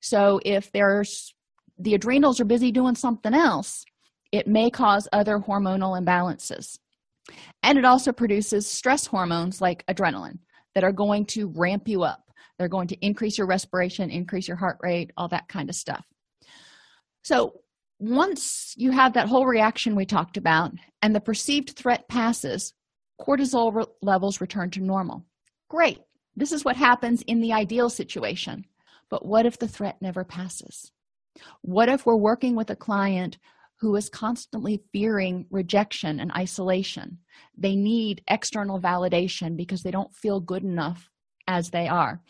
So 0.00 0.40
if 0.44 0.72
there's 0.72 1.34
the 1.78 1.94
adrenals 1.94 2.40
are 2.40 2.44
busy 2.44 2.70
doing 2.70 2.94
something 2.94 3.34
else, 3.34 3.84
it 4.30 4.46
may 4.46 4.70
cause 4.70 5.08
other 5.12 5.38
hormonal 5.38 6.00
imbalances. 6.00 6.78
And 7.62 7.78
it 7.78 7.84
also 7.84 8.12
produces 8.12 8.66
stress 8.66 9.06
hormones 9.06 9.60
like 9.60 9.86
adrenaline 9.86 10.38
that 10.74 10.84
are 10.84 10.92
going 10.92 11.26
to 11.26 11.52
ramp 11.54 11.88
you 11.88 12.02
up. 12.02 12.30
They're 12.58 12.68
going 12.68 12.88
to 12.88 13.06
increase 13.06 13.38
your 13.38 13.46
respiration, 13.46 14.10
increase 14.10 14.46
your 14.46 14.56
heart 14.56 14.78
rate, 14.82 15.10
all 15.16 15.28
that 15.28 15.48
kind 15.48 15.68
of 15.68 15.76
stuff. 15.76 16.04
So, 17.22 17.60
once 17.98 18.74
you 18.76 18.90
have 18.90 19.12
that 19.12 19.28
whole 19.28 19.46
reaction 19.46 19.94
we 19.94 20.04
talked 20.04 20.36
about 20.36 20.72
and 21.02 21.14
the 21.14 21.20
perceived 21.20 21.70
threat 21.76 22.08
passes, 22.08 22.72
cortisol 23.20 23.72
re- 23.72 23.84
levels 24.02 24.40
return 24.40 24.70
to 24.70 24.80
normal. 24.80 25.24
Great. 25.68 26.00
This 26.34 26.50
is 26.50 26.64
what 26.64 26.76
happens 26.76 27.22
in 27.22 27.40
the 27.40 27.52
ideal 27.52 27.88
situation. 27.88 28.64
But 29.08 29.24
what 29.24 29.46
if 29.46 29.58
the 29.58 29.68
threat 29.68 29.98
never 30.00 30.24
passes? 30.24 30.90
What 31.60 31.88
if 31.88 32.04
we're 32.04 32.16
working 32.16 32.56
with 32.56 32.70
a 32.70 32.76
client 32.76 33.38
who 33.82 33.96
is 33.96 34.08
constantly 34.08 34.80
fearing 34.92 35.44
rejection 35.50 36.20
and 36.20 36.30
isolation. 36.36 37.18
They 37.58 37.74
need 37.74 38.22
external 38.28 38.80
validation 38.80 39.56
because 39.56 39.82
they 39.82 39.90
don't 39.90 40.14
feel 40.14 40.38
good 40.38 40.62
enough 40.62 41.10
as 41.48 41.70
they 41.70 41.88
are. 41.88 42.20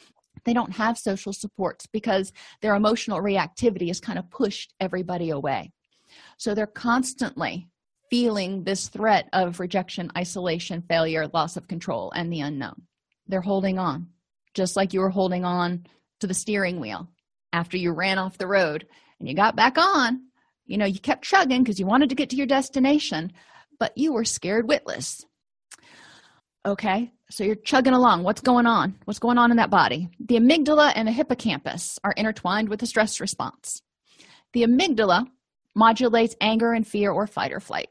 They 0.47 0.55
don't 0.55 0.73
have 0.73 0.97
social 0.97 1.35
supports 1.35 1.87
because 1.87 2.33
their 2.63 2.75
emotional 2.75 3.21
reactivity 3.21 3.89
has 3.89 4.01
kind 4.01 4.19
of 4.19 4.31
pushed 4.31 4.73
everybody 4.81 5.29
away. 5.29 5.73
So 6.39 6.55
they're 6.55 6.67
constantly 6.67 7.69
feeling 8.09 8.65
this 8.65 8.89
threat 8.89 9.29
of 9.35 9.61
rejection, 9.61 10.11
isolation, 10.17 10.83
failure, 10.89 11.29
loss 11.35 11.59
of 11.59 11.69
control, 11.69 12.13
and 12.17 12.33
the 12.33 12.41
unknown. 12.41 12.81
They're 13.27 13.43
holding 13.43 13.79
on, 13.79 14.07
just 14.55 14.75
like 14.75 14.95
you 14.95 15.01
were 15.01 15.11
holding 15.11 15.45
on 15.45 15.85
to 16.21 16.27
the 16.27 16.33
steering 16.33 16.81
wheel 16.81 17.11
after 17.53 17.77
you 17.77 17.93
ran 17.93 18.19
off 18.19 18.39
the 18.39 18.47
road 18.47 18.87
and 19.21 19.29
you 19.29 19.35
got 19.35 19.55
back 19.55 19.77
on 19.77 20.23
you 20.67 20.79
know, 20.79 20.85
you 20.87 20.99
kept 20.99 21.25
chugging 21.25 21.63
because 21.63 21.81
you 21.81 21.87
wanted 21.87 22.09
to 22.09 22.15
get 22.15 22.31
to 22.31 22.37
your 22.37 22.47
destination, 22.47 23.33
but 23.79 23.97
you 23.97 24.13
were 24.13 24.25
scared 24.25 24.69
witless. 24.69 25.25
Okay, 26.65 27.13
so 27.31 27.43
you're 27.43 27.57
chugging 27.57 27.93
along. 27.93 28.23
What's 28.23 28.41
going 28.41 28.67
on? 28.67 28.97
What's 29.05 29.19
going 29.19 29.39
on 29.39 29.51
in 29.51 29.57
that 29.57 29.71
body? 29.71 30.09
The 30.21 30.37
amygdala 30.37 30.93
and 30.95 31.09
the 31.09 31.13
hippocampus 31.13 31.99
are 32.05 32.13
intertwined 32.13 32.69
with 32.69 32.81
the 32.81 32.87
stress 32.87 33.21
response. 33.21 33.83
The 34.53 34.63
amygdala 34.63 35.27
modulates 35.75 36.37
anger 36.41 36.73
and 36.73 36.87
fear 36.87 37.11
or 37.11 37.27
fight 37.27 37.53
or 37.53 37.61
flight, 37.61 37.89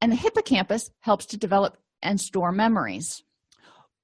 and 0.00 0.12
the 0.12 0.16
hippocampus 0.16 0.90
helps 1.00 1.26
to 1.26 1.36
develop 1.36 1.76
and 2.02 2.20
store 2.20 2.52
memories. 2.52 3.22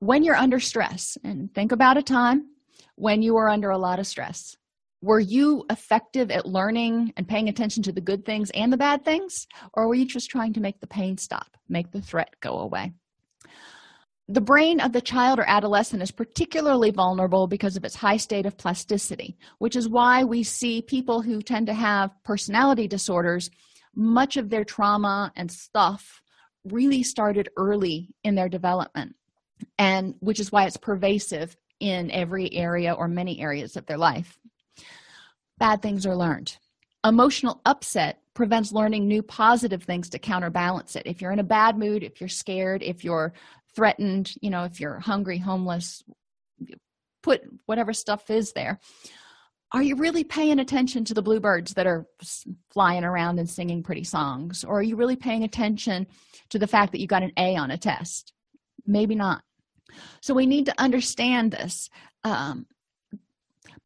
When 0.00 0.24
you're 0.24 0.36
under 0.36 0.60
stress, 0.60 1.18
and 1.22 1.52
think 1.54 1.72
about 1.72 1.98
a 1.98 2.02
time 2.02 2.46
when 2.94 3.22
you 3.22 3.34
were 3.34 3.48
under 3.48 3.70
a 3.70 3.78
lot 3.78 3.98
of 3.98 4.06
stress, 4.06 4.56
were 5.00 5.20
you 5.20 5.64
effective 5.70 6.30
at 6.30 6.46
learning 6.46 7.12
and 7.16 7.28
paying 7.28 7.48
attention 7.48 7.82
to 7.84 7.92
the 7.92 8.00
good 8.00 8.24
things 8.24 8.50
and 8.50 8.72
the 8.72 8.76
bad 8.76 9.04
things? 9.04 9.46
Or 9.74 9.86
were 9.86 9.94
you 9.94 10.06
just 10.06 10.30
trying 10.30 10.52
to 10.54 10.60
make 10.60 10.80
the 10.80 10.86
pain 10.86 11.16
stop 11.18 11.56
make 11.68 11.92
the 11.92 12.02
threat 12.02 12.34
go 12.40 12.58
away? 12.58 12.92
The 14.30 14.40
brain 14.42 14.80
of 14.80 14.92
the 14.92 15.00
child 15.00 15.38
or 15.38 15.48
adolescent 15.48 16.02
is 16.02 16.10
particularly 16.10 16.90
vulnerable 16.90 17.46
because 17.46 17.76
of 17.76 17.84
its 17.84 17.94
high 17.94 18.18
state 18.18 18.44
of 18.44 18.58
plasticity 18.58 19.38
which 19.58 19.74
is 19.74 19.88
why 19.88 20.22
we 20.24 20.42
see 20.42 20.82
people 20.82 21.22
who 21.22 21.40
tend 21.40 21.66
to 21.68 21.74
have 21.74 22.10
personality 22.24 22.86
disorders 22.86 23.48
much 23.94 24.36
of 24.36 24.50
their 24.50 24.64
trauma 24.64 25.32
and 25.34 25.50
stuff 25.50 26.20
really 26.64 27.02
started 27.02 27.48
early 27.56 28.10
in 28.22 28.34
their 28.34 28.50
development 28.50 29.14
and 29.78 30.14
which 30.20 30.40
is 30.40 30.52
why 30.52 30.66
it's 30.66 30.76
pervasive 30.76 31.56
in 31.80 32.10
every 32.10 32.52
area 32.52 32.92
or 32.92 33.08
many 33.08 33.40
areas 33.40 33.76
of 33.76 33.86
their 33.86 33.96
life 33.96 34.38
bad 35.58 35.82
things 35.82 36.06
are 36.06 36.16
learned. 36.16 36.56
Emotional 37.04 37.60
upset 37.64 38.20
prevents 38.34 38.72
learning 38.72 39.06
new 39.06 39.22
positive 39.22 39.82
things 39.82 40.08
to 40.10 40.18
counterbalance 40.18 40.96
it. 40.96 41.02
If 41.06 41.20
you're 41.20 41.32
in 41.32 41.38
a 41.38 41.44
bad 41.44 41.76
mood 41.76 42.02
if 42.02 42.20
you're 42.20 42.28
scared 42.28 42.82
if 42.82 43.04
you're 43.04 43.32
threatened 43.74 44.32
you 44.40 44.50
know 44.50 44.64
if 44.64 44.80
you're 44.80 44.98
hungry 44.98 45.38
homeless 45.38 46.02
put 47.22 47.42
whatever 47.66 47.92
stuff 47.92 48.30
is 48.30 48.52
there. 48.52 48.80
Are 49.72 49.82
you 49.82 49.96
really 49.96 50.24
paying 50.24 50.60
attention 50.60 51.04
to 51.04 51.14
the 51.14 51.20
bluebirds 51.20 51.74
that 51.74 51.86
are 51.86 52.06
flying 52.72 53.04
around 53.04 53.38
and 53.38 53.48
singing 53.48 53.82
pretty 53.82 54.04
songs? 54.04 54.64
Or 54.64 54.78
are 54.78 54.82
you 54.82 54.96
really 54.96 55.16
paying 55.16 55.44
attention 55.44 56.06
to 56.48 56.58
the 56.58 56.66
fact 56.66 56.92
that 56.92 57.00
you 57.00 57.06
got 57.06 57.22
an 57.22 57.32
a 57.36 57.54
on 57.56 57.70
a 57.70 57.76
test? 57.76 58.32
Maybe 58.86 59.14
not. 59.14 59.42
So 60.22 60.32
we 60.32 60.46
need 60.46 60.66
to 60.66 60.80
understand 60.80 61.52
this. 61.52 61.90
Um, 62.24 62.66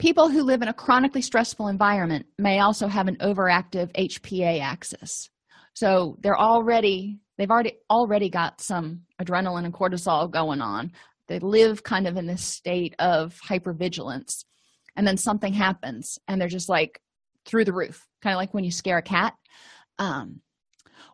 people 0.02 0.28
who 0.28 0.42
live 0.42 0.62
in 0.62 0.68
a 0.68 0.74
chronically 0.74 1.22
stressful 1.22 1.68
environment 1.68 2.26
may 2.36 2.58
also 2.58 2.88
have 2.88 3.06
an 3.06 3.14
overactive 3.18 3.88
hpa 3.92 4.60
axis. 4.60 5.30
So 5.74 6.18
they're 6.20 6.38
already 6.38 7.20
they've 7.38 7.52
already 7.52 7.78
already 7.88 8.28
got 8.28 8.60
some 8.60 9.02
adrenaline 9.22 9.64
and 9.64 9.72
cortisol 9.72 10.28
going 10.28 10.60
on. 10.60 10.90
They 11.28 11.38
live 11.38 11.84
kind 11.84 12.08
of 12.08 12.16
in 12.16 12.26
this 12.26 12.42
state 12.42 12.96
of 12.98 13.38
hypervigilance 13.48 14.44
and 14.96 15.06
then 15.06 15.16
something 15.16 15.52
happens 15.52 16.18
and 16.26 16.40
they're 16.40 16.48
just 16.48 16.68
like 16.68 17.00
through 17.46 17.64
the 17.64 17.72
roof 17.72 18.04
kind 18.22 18.34
of 18.34 18.38
like 18.38 18.52
when 18.52 18.64
you 18.64 18.72
scare 18.72 18.98
a 18.98 19.02
cat. 19.02 19.34
Um, 20.00 20.40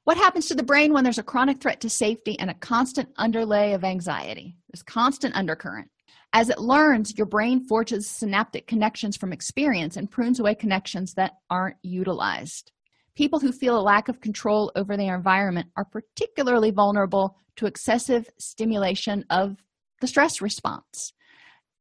what 0.05 0.17
happens 0.17 0.47
to 0.47 0.55
the 0.55 0.63
brain 0.63 0.95
when 0.95 1.05
there's 1.05 1.19
a 1.19 1.23
chronic 1.23 1.61
threat 1.61 1.83
to 1.83 1.91
safety 1.91 2.39
and 2.39 2.49
a 2.49 2.55
constant 2.55 3.11
underlay 3.19 3.75
of 3.75 3.85
anxiety? 3.85 4.57
This 4.73 4.83
constant 4.83 5.37
undercurrent 5.37 5.91
as 6.33 6.51
it 6.51 6.59
learns 6.59 7.17
your 7.17 7.27
brain 7.27 7.61
forges 7.67 8.07
synaptic 8.07 8.67
connections 8.67 9.17
from 9.17 9.33
experience 9.33 9.97
and 9.97 10.11
prunes 10.11 10.41
away 10.41 10.55
connections 10.55 11.15
that 11.15 11.33
aren't 11.49 11.77
utilized. 11.83 12.73
People 13.17 13.41
who 13.41 13.51
feel 13.51 13.79
a 13.79 13.83
lack 13.83 14.09
of 14.09 14.21
control 14.21 14.71
over 14.77 14.97
their 14.97 15.17
environment 15.17 15.69
are 15.77 15.85
particularly 15.85 16.71
vulnerable 16.71 17.37
to 17.57 17.67
excessive 17.67 18.29
stimulation 18.39 19.25
of 19.31 19.57
the 20.01 20.07
stress 20.07 20.41
response. 20.41 21.13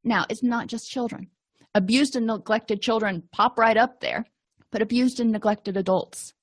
Now 0.03 0.25
it's 0.29 0.43
not 0.43 0.67
just 0.67 0.89
children. 0.89 1.27
Abused 1.75 2.15
and 2.15 2.25
neglected 2.25 2.81
children 2.81 3.23
pop 3.31 3.57
right 3.59 3.77
up 3.77 3.99
there 3.99 4.25
but 4.71 4.81
abused 4.81 5.19
and 5.19 5.31
neglected 5.31 5.77
adults. 5.77 6.33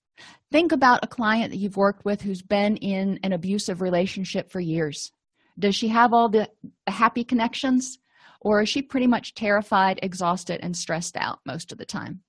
Think 0.51 0.73
about 0.73 1.01
a 1.03 1.09
client 1.09 1.51
that 1.51 1.59
you've 1.59 1.77
worked 1.77 2.05
with 2.05 2.23
who's 2.23 2.43
been 2.43 2.77
in 2.77 3.19
an 3.23 3.33
abusive 3.33 3.81
relationship 3.81 4.51
for 4.51 4.61
years 4.61 5.13
does 5.59 5.75
she 5.75 5.89
have 5.89 6.13
all 6.13 6.29
the, 6.29 6.49
happy 6.87 7.25
connections? 7.25 7.99
Or 8.41 8.63
is 8.63 8.69
she 8.69 8.83
pretty 8.83 9.07
much 9.07 9.35
terrified 9.35 10.01
exhausted 10.03 10.61
and 10.63 10.77
stressed 10.77 11.17
out 11.17 11.41
most 11.47 11.73
of 11.73 11.79
the 11.79 11.87
time? 11.87 12.21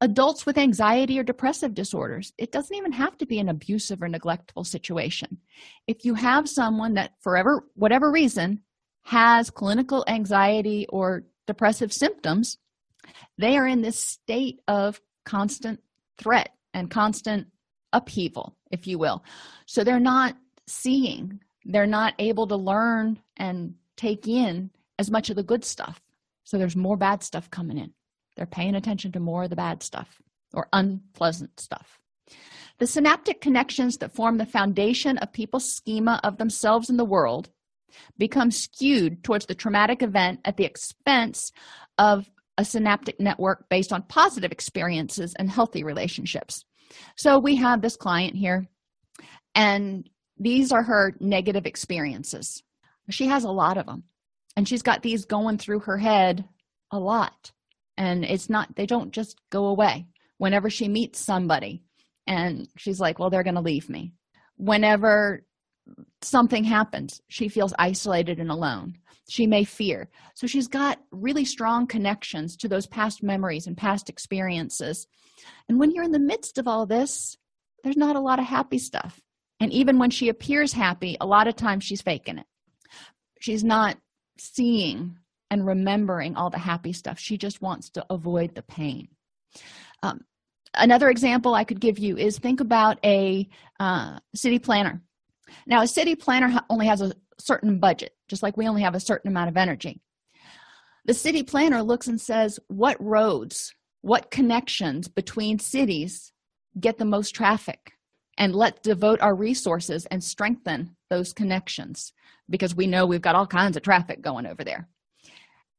Adults 0.00 0.44
with 0.44 0.58
anxiety 0.58 1.18
or 1.18 1.22
depressive 1.22 1.72
disorders 1.72 2.32
it 2.36 2.52
doesn't 2.52 2.76
even 2.76 2.92
have 2.92 3.16
to 3.16 3.26
be 3.26 3.38
an 3.38 3.48
abusive 3.48 4.02
or 4.02 4.08
neglectful 4.08 4.64
situation. 4.64 5.38
If 5.86 6.04
you 6.04 6.14
have 6.14 6.48
someone 6.48 6.94
that 6.94 7.12
forever 7.20 7.64
whatever 7.74 8.10
reason 8.10 8.60
has 9.04 9.50
clinical 9.50 10.04
anxiety 10.08 10.86
or 10.88 11.24
depressive 11.46 11.92
symptoms 11.92 12.58
they 13.38 13.56
are 13.56 13.66
in 13.66 13.82
this 13.82 13.98
state 13.98 14.60
of 14.66 15.00
constant 15.24 15.80
threat 16.18 16.50
and 16.74 16.90
constant 16.90 17.46
upheaval 17.92 18.56
if 18.70 18.86
you 18.86 18.98
will. 18.98 19.24
So 19.66 19.84
they're 19.84 20.00
not 20.00 20.36
seeing 20.66 21.40
they're 21.64 21.86
not 21.86 22.14
able 22.18 22.46
to 22.48 22.56
learn 22.56 23.18
and 23.36 23.74
take 23.96 24.26
in 24.28 24.70
as 24.98 25.10
much 25.10 25.30
of 25.30 25.36
the 25.36 25.42
good 25.42 25.64
stuff. 25.64 26.00
So 26.44 26.58
there's 26.58 26.76
more 26.76 26.96
bad 26.96 27.22
stuff 27.22 27.50
coming 27.50 27.78
in. 27.78 27.92
They're 28.36 28.46
paying 28.46 28.74
attention 28.74 29.12
to 29.12 29.20
more 29.20 29.44
of 29.44 29.50
the 29.50 29.56
bad 29.56 29.82
stuff 29.82 30.20
or 30.52 30.68
unpleasant 30.72 31.58
stuff. 31.60 31.98
The 32.78 32.86
synaptic 32.86 33.40
connections 33.40 33.98
that 33.98 34.14
form 34.14 34.38
the 34.38 34.46
foundation 34.46 35.18
of 35.18 35.32
people's 35.32 35.72
schema 35.72 36.20
of 36.24 36.38
themselves 36.38 36.90
in 36.90 36.96
the 36.96 37.04
world 37.04 37.50
become 38.18 38.50
skewed 38.50 39.22
towards 39.22 39.46
the 39.46 39.54
traumatic 39.54 40.02
event 40.02 40.40
at 40.44 40.56
the 40.56 40.64
expense 40.64 41.52
of 41.98 42.28
a 42.58 42.64
synaptic 42.64 43.20
network 43.20 43.68
based 43.68 43.92
on 43.92 44.02
positive 44.02 44.52
experiences 44.52 45.34
and 45.38 45.50
healthy 45.50 45.84
relationships. 45.84 46.64
So 47.16 47.38
we 47.38 47.56
have 47.56 47.80
this 47.80 47.96
client 47.96 48.36
here, 48.36 48.66
and 49.54 50.08
these 50.38 50.72
are 50.72 50.82
her 50.82 51.14
negative 51.20 51.66
experiences. 51.66 52.62
She 53.10 53.26
has 53.26 53.44
a 53.44 53.50
lot 53.50 53.76
of 53.76 53.86
them, 53.86 54.04
and 54.56 54.68
she's 54.68 54.82
got 54.82 55.02
these 55.02 55.24
going 55.24 55.58
through 55.58 55.80
her 55.80 55.98
head 55.98 56.48
a 56.90 56.98
lot. 56.98 57.52
And 57.96 58.24
it's 58.24 58.50
not, 58.50 58.74
they 58.74 58.86
don't 58.86 59.12
just 59.12 59.38
go 59.50 59.66
away. 59.66 60.06
Whenever 60.38 60.68
she 60.68 60.88
meets 60.88 61.20
somebody, 61.20 61.84
and 62.26 62.68
she's 62.76 62.98
like, 62.98 63.18
Well, 63.18 63.30
they're 63.30 63.44
going 63.44 63.54
to 63.54 63.60
leave 63.60 63.88
me. 63.88 64.14
Whenever 64.56 65.44
something 66.22 66.64
happens 66.64 67.20
she 67.28 67.48
feels 67.48 67.74
isolated 67.78 68.38
and 68.38 68.50
alone 68.50 68.96
she 69.28 69.46
may 69.46 69.64
fear 69.64 70.08
so 70.34 70.46
she's 70.46 70.68
got 70.68 70.98
really 71.10 71.44
strong 71.44 71.86
connections 71.86 72.56
to 72.56 72.68
those 72.68 72.86
past 72.86 73.22
memories 73.22 73.66
and 73.66 73.76
past 73.76 74.08
experiences 74.08 75.06
and 75.68 75.78
when 75.78 75.90
you're 75.90 76.04
in 76.04 76.12
the 76.12 76.18
midst 76.18 76.56
of 76.56 76.66
all 76.66 76.86
this 76.86 77.36
there's 77.82 77.96
not 77.96 78.16
a 78.16 78.20
lot 78.20 78.38
of 78.38 78.46
happy 78.46 78.78
stuff 78.78 79.20
and 79.64 79.72
even 79.72 79.98
when 79.98 80.10
she 80.10 80.28
appears 80.28 80.72
happy 80.72 81.16
a 81.20 81.26
lot 81.26 81.48
of 81.48 81.56
times 81.56 81.82
she's 81.84 82.02
faking 82.02 82.38
it 82.38 82.46
she's 83.40 83.64
not 83.64 83.96
seeing 84.38 85.16
and 85.50 85.66
remembering 85.66 86.36
all 86.36 86.50
the 86.50 86.58
happy 86.58 86.92
stuff 86.92 87.18
she 87.18 87.36
just 87.36 87.60
wants 87.60 87.90
to 87.90 88.04
avoid 88.10 88.54
the 88.54 88.62
pain 88.62 89.08
um, 90.02 90.20
another 90.74 91.08
example 91.08 91.54
i 91.54 91.64
could 91.64 91.80
give 91.80 91.98
you 91.98 92.16
is 92.16 92.38
think 92.38 92.60
about 92.60 92.98
a 93.04 93.48
uh, 93.80 94.18
city 94.34 94.58
planner 94.58 95.02
now, 95.66 95.82
a 95.82 95.86
city 95.86 96.14
planner 96.14 96.60
only 96.70 96.86
has 96.86 97.00
a 97.00 97.12
certain 97.38 97.78
budget, 97.78 98.12
just 98.28 98.42
like 98.42 98.56
we 98.56 98.68
only 98.68 98.82
have 98.82 98.94
a 98.94 99.00
certain 99.00 99.28
amount 99.28 99.48
of 99.48 99.56
energy. 99.56 100.00
The 101.06 101.14
city 101.14 101.42
planner 101.42 101.82
looks 101.82 102.06
and 102.06 102.20
says, 102.20 102.58
What 102.68 102.96
roads, 103.00 103.74
what 104.00 104.30
connections 104.30 105.08
between 105.08 105.58
cities 105.58 106.32
get 106.78 106.98
the 106.98 107.04
most 107.04 107.34
traffic? 107.34 107.92
And 108.36 108.54
let's 108.54 108.80
devote 108.80 109.20
our 109.20 109.34
resources 109.34 110.06
and 110.06 110.22
strengthen 110.22 110.96
those 111.10 111.32
connections 111.32 112.12
because 112.50 112.74
we 112.74 112.86
know 112.86 113.06
we've 113.06 113.22
got 113.22 113.36
all 113.36 113.46
kinds 113.46 113.76
of 113.76 113.82
traffic 113.82 114.20
going 114.20 114.46
over 114.46 114.64
there. 114.64 114.88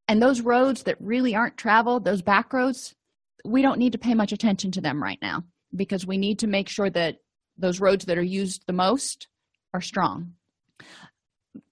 And 0.07 0.21
those 0.21 0.41
roads 0.41 0.83
that 0.83 0.97
really 0.99 1.35
aren't 1.35 1.57
traveled, 1.57 2.05
those 2.05 2.21
back 2.21 2.53
roads, 2.53 2.95
we 3.43 3.61
don't 3.61 3.79
need 3.79 3.91
to 3.91 3.97
pay 3.97 4.13
much 4.13 4.31
attention 4.31 4.71
to 4.71 4.81
them 4.81 5.01
right 5.01 5.19
now 5.21 5.43
because 5.75 6.05
we 6.05 6.17
need 6.17 6.39
to 6.39 6.47
make 6.47 6.69
sure 6.69 6.89
that 6.89 7.17
those 7.57 7.79
roads 7.79 8.05
that 8.05 8.17
are 8.17 8.23
used 8.23 8.63
the 8.67 8.73
most 8.73 9.27
are 9.73 9.81
strong 9.81 10.33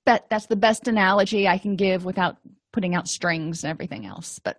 that 0.05 0.29
that's 0.29 0.47
the 0.47 0.55
best 0.55 0.87
analogy 0.87 1.47
i 1.47 1.57
can 1.57 1.75
give 1.75 2.05
without 2.05 2.37
putting 2.71 2.95
out 2.95 3.07
strings 3.07 3.63
and 3.63 3.71
everything 3.71 4.05
else 4.05 4.39
but 4.39 4.57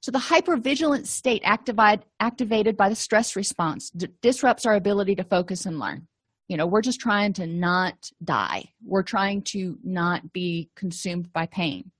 so 0.00 0.12
the 0.12 0.18
hypervigilant 0.18 1.06
state 1.06 1.42
activated 1.44 2.04
activated 2.20 2.76
by 2.76 2.88
the 2.88 2.94
stress 2.94 3.34
response 3.34 3.90
d- 3.90 4.08
disrupts 4.22 4.64
our 4.64 4.74
ability 4.74 5.14
to 5.16 5.24
focus 5.24 5.66
and 5.66 5.78
learn. 5.78 6.06
You 6.48 6.56
know 6.56 6.66
we're 6.66 6.82
just 6.82 7.00
trying 7.00 7.32
to 7.34 7.46
not 7.46 8.10
die. 8.22 8.70
We're 8.84 9.02
trying 9.02 9.42
to 9.42 9.76
not 9.82 10.32
be 10.32 10.70
consumed 10.76 11.32
by 11.32 11.46
pain. 11.46 11.90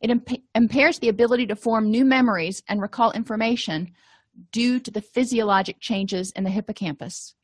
It 0.00 0.10
imp- 0.10 0.42
impairs 0.54 0.98
the 0.98 1.08
ability 1.08 1.46
to 1.46 1.56
form 1.56 1.90
new 1.90 2.04
memories 2.04 2.62
and 2.68 2.80
recall 2.80 3.10
information 3.12 3.92
due 4.52 4.80
to 4.80 4.90
the 4.90 5.00
physiologic 5.00 5.80
changes 5.80 6.30
in 6.32 6.44
the 6.44 6.50
hippocampus. 6.50 7.34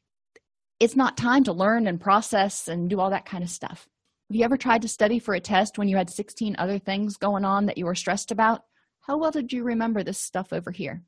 It's 0.79 0.96
not 0.96 1.16
time 1.16 1.44
to 1.44 1.53
learn 1.53 1.87
and 1.87 2.00
process 2.00 2.68
and 2.68 2.88
do 2.88 3.00
all 3.00 3.11
that 3.11 3.26
kind 3.26 3.44
of 3.44 3.50
stuff. 3.50 3.88
Have 4.31 4.37
you 4.37 4.44
ever 4.44 4.57
tried 4.57 4.83
to 4.83 4.88
study 4.88 5.18
for 5.18 5.35
a 5.35 5.40
test 5.40 5.76
when 5.76 5.88
you 5.88 5.96
had 5.96 6.09
16 6.09 6.57
other 6.59 6.79
things 6.79 7.16
going 7.16 7.44
on 7.44 7.66
that 7.66 7.76
you 7.76 7.85
were 7.85 7.94
stressed 7.94 8.31
about 8.31 8.64
how 9.10 9.16
well 9.16 9.32
did 9.32 9.52
you 9.52 9.64
remember 9.64 10.04
this 10.04 10.20
stuff 10.20 10.52
over 10.52 10.70
here? 10.70 11.02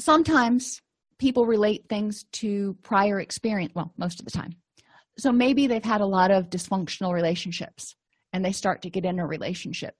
Sometimes 0.00 0.82
people 1.16 1.46
relate 1.46 1.84
things 1.88 2.24
to 2.32 2.76
prior 2.82 3.20
experience 3.20 3.72
well 3.72 3.92
most 3.96 4.18
of 4.18 4.24
the 4.24 4.32
time. 4.32 4.56
So 5.16 5.30
maybe 5.30 5.68
they've 5.68 5.84
had 5.84 6.00
a 6.00 6.06
lot 6.06 6.32
of 6.32 6.50
dysfunctional 6.50 7.12
relationships 7.12 7.94
and 8.32 8.44
they 8.44 8.50
start 8.50 8.82
to 8.82 8.90
get 8.90 9.04
in 9.04 9.20
a 9.20 9.26
relationship. 9.26 9.94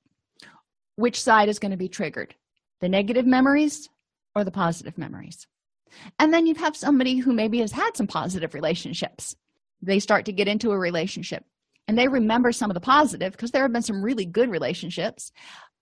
Which 0.97 1.23
side 1.23 1.49
is 1.49 1.61
going 1.61 1.71
to 1.71 1.77
be 1.77 1.89
triggered? 1.89 2.35
The 2.81 2.89
negative 2.89 3.27
memories 3.27 3.89
or 4.35 4.43
the 4.43 4.51
positive 4.51 4.99
memories? 4.99 5.47
And 6.19 6.35
then 6.35 6.49
you 6.49 6.57
have 6.57 6.77
somebody 6.77 7.19
who 7.19 7.33
maybe 7.33 7.61
has 7.61 7.71
had 7.71 7.97
some 7.97 8.09
positive 8.09 8.55
relationships. 8.55 9.37
They 9.83 10.01
start 10.01 10.25
to 10.25 10.33
get 10.33 10.49
into 10.49 10.73
a 10.73 10.79
relationship 10.79 11.45
and 11.87 11.97
they 11.97 12.09
remember 12.09 12.51
some 12.51 12.71
of 12.71 12.75
the 12.75 12.81
positive 12.81 13.33
because 13.33 13.53
there 13.53 13.63
have 13.63 13.73
been 13.73 13.83
some 13.83 14.03
really 14.03 14.25
good 14.25 14.51
relationships 14.51 15.31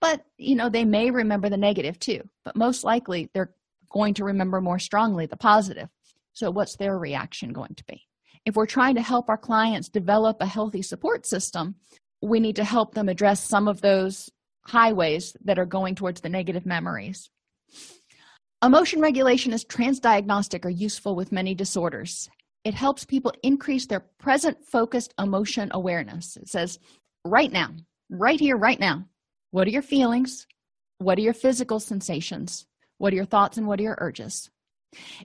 but 0.01 0.25
you 0.39 0.55
know 0.55 0.69
they 0.69 0.85
may 0.85 1.11
remember 1.11 1.49
the 1.49 1.57
negative 1.57 1.99
too 1.99 2.23
but 2.45 2.57
most 2.57 2.85
likely 2.85 3.29
they're 3.35 3.55
going 3.91 4.15
to 4.15 4.25
remember 4.25 4.61
more 4.61 4.79
strongly 4.79 5.27
the 5.27 5.37
positive 5.37 5.89
So, 6.33 6.51
what's 6.51 6.77
their 6.77 6.99
reaction 6.99 7.53
going 7.53 7.75
to 7.75 7.85
be? 7.85 8.07
If 8.47 8.55
we're 8.57 8.67
trying 8.67 8.95
to 8.95 9.03
help 9.03 9.29
our 9.29 9.37
clients 9.37 9.89
develop 9.89 10.39
a 10.41 10.47
healthy 10.47 10.81
support 10.81 11.27
system, 11.27 11.75
we 12.23 12.41
need 12.41 12.57
to 12.57 12.65
help 12.65 12.95
them 12.95 13.09
address 13.09 13.45
some 13.45 13.69
of 13.69 13.81
those 13.81 14.31
highways 14.65 15.37
that 15.45 15.59
are 15.59 15.67
going 15.67 15.95
towards 15.95 16.21
the 16.21 16.29
negative 16.29 16.65
memories. 16.65 17.29
Emotion 18.63 19.01
regulation 19.01 19.53
is 19.53 19.65
transdiagnostic 19.65 20.65
or 20.65 20.71
useful 20.71 21.17
with 21.17 21.33
many 21.33 21.55
disorders. 21.55 22.31
It 22.65 22.75
helps 22.75 23.05
people 23.05 23.33
increase 23.43 23.87
their 23.87 24.05
present 24.19 24.65
focused 24.65 25.15
emotion 25.19 25.71
awareness. 25.73 26.37
It 26.37 26.49
says, 26.49 26.79
right 27.25 27.51
now, 27.51 27.71
right 28.11 28.39
here, 28.39 28.57
right 28.57 28.79
now, 28.79 29.07
what 29.51 29.67
are 29.67 29.71
your 29.71 29.83
feelings? 29.83 30.47
What 30.99 31.19
are 31.19 31.23
your 31.23 31.35
physical 31.35 31.81
sensations? 31.81 32.67
What 32.99 33.13
are 33.13 33.17
your 33.17 33.25
thoughts 33.25 33.57
and 33.57 33.67
what 33.67 33.81
are 33.81 33.85
your 33.85 33.99
urges? 33.99 34.51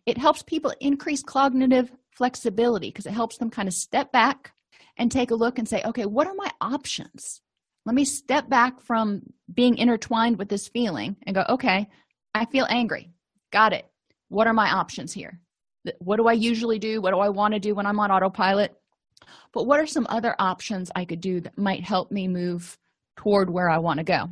It 0.05 0.17
helps 0.17 0.43
people 0.43 0.73
increase 0.79 1.23
cognitive 1.23 1.91
flexibility 2.11 2.89
because 2.89 3.05
it 3.05 3.13
helps 3.13 3.37
them 3.37 3.49
kind 3.49 3.67
of 3.67 3.73
step 3.73 4.11
back 4.11 4.53
and 4.97 5.11
take 5.11 5.31
a 5.31 5.35
look 5.35 5.59
and 5.59 5.67
say, 5.67 5.81
okay, 5.83 6.05
what 6.05 6.27
are 6.27 6.35
my 6.35 6.49
options? 6.61 7.41
Let 7.85 7.95
me 7.95 8.05
step 8.05 8.49
back 8.49 8.81
from 8.81 9.21
being 9.53 9.77
intertwined 9.77 10.39
with 10.39 10.49
this 10.49 10.67
feeling 10.67 11.17
and 11.23 11.35
go, 11.35 11.45
okay, 11.49 11.87
I 12.33 12.45
feel 12.45 12.65
angry. 12.69 13.11
Got 13.51 13.73
it. 13.73 13.85
What 14.29 14.47
are 14.47 14.53
my 14.53 14.71
options 14.71 15.13
here? 15.13 15.39
What 15.99 16.17
do 16.17 16.27
I 16.27 16.33
usually 16.33 16.79
do? 16.79 16.99
What 16.99 17.11
do 17.11 17.19
I 17.19 17.29
want 17.29 17.53
to 17.53 17.59
do 17.59 17.75
when 17.75 17.85
I'm 17.85 17.99
on 17.99 18.11
autopilot? 18.11 18.73
But 19.53 19.67
what 19.67 19.79
are 19.79 19.85
some 19.85 20.07
other 20.09 20.35
options 20.39 20.91
I 20.95 21.05
could 21.05 21.21
do 21.21 21.41
that 21.41 21.57
might 21.57 21.83
help 21.83 22.11
me 22.11 22.27
move 22.27 22.77
toward 23.15 23.49
where 23.49 23.69
I 23.69 23.77
want 23.77 23.99
to 23.99 24.03
go? 24.03 24.29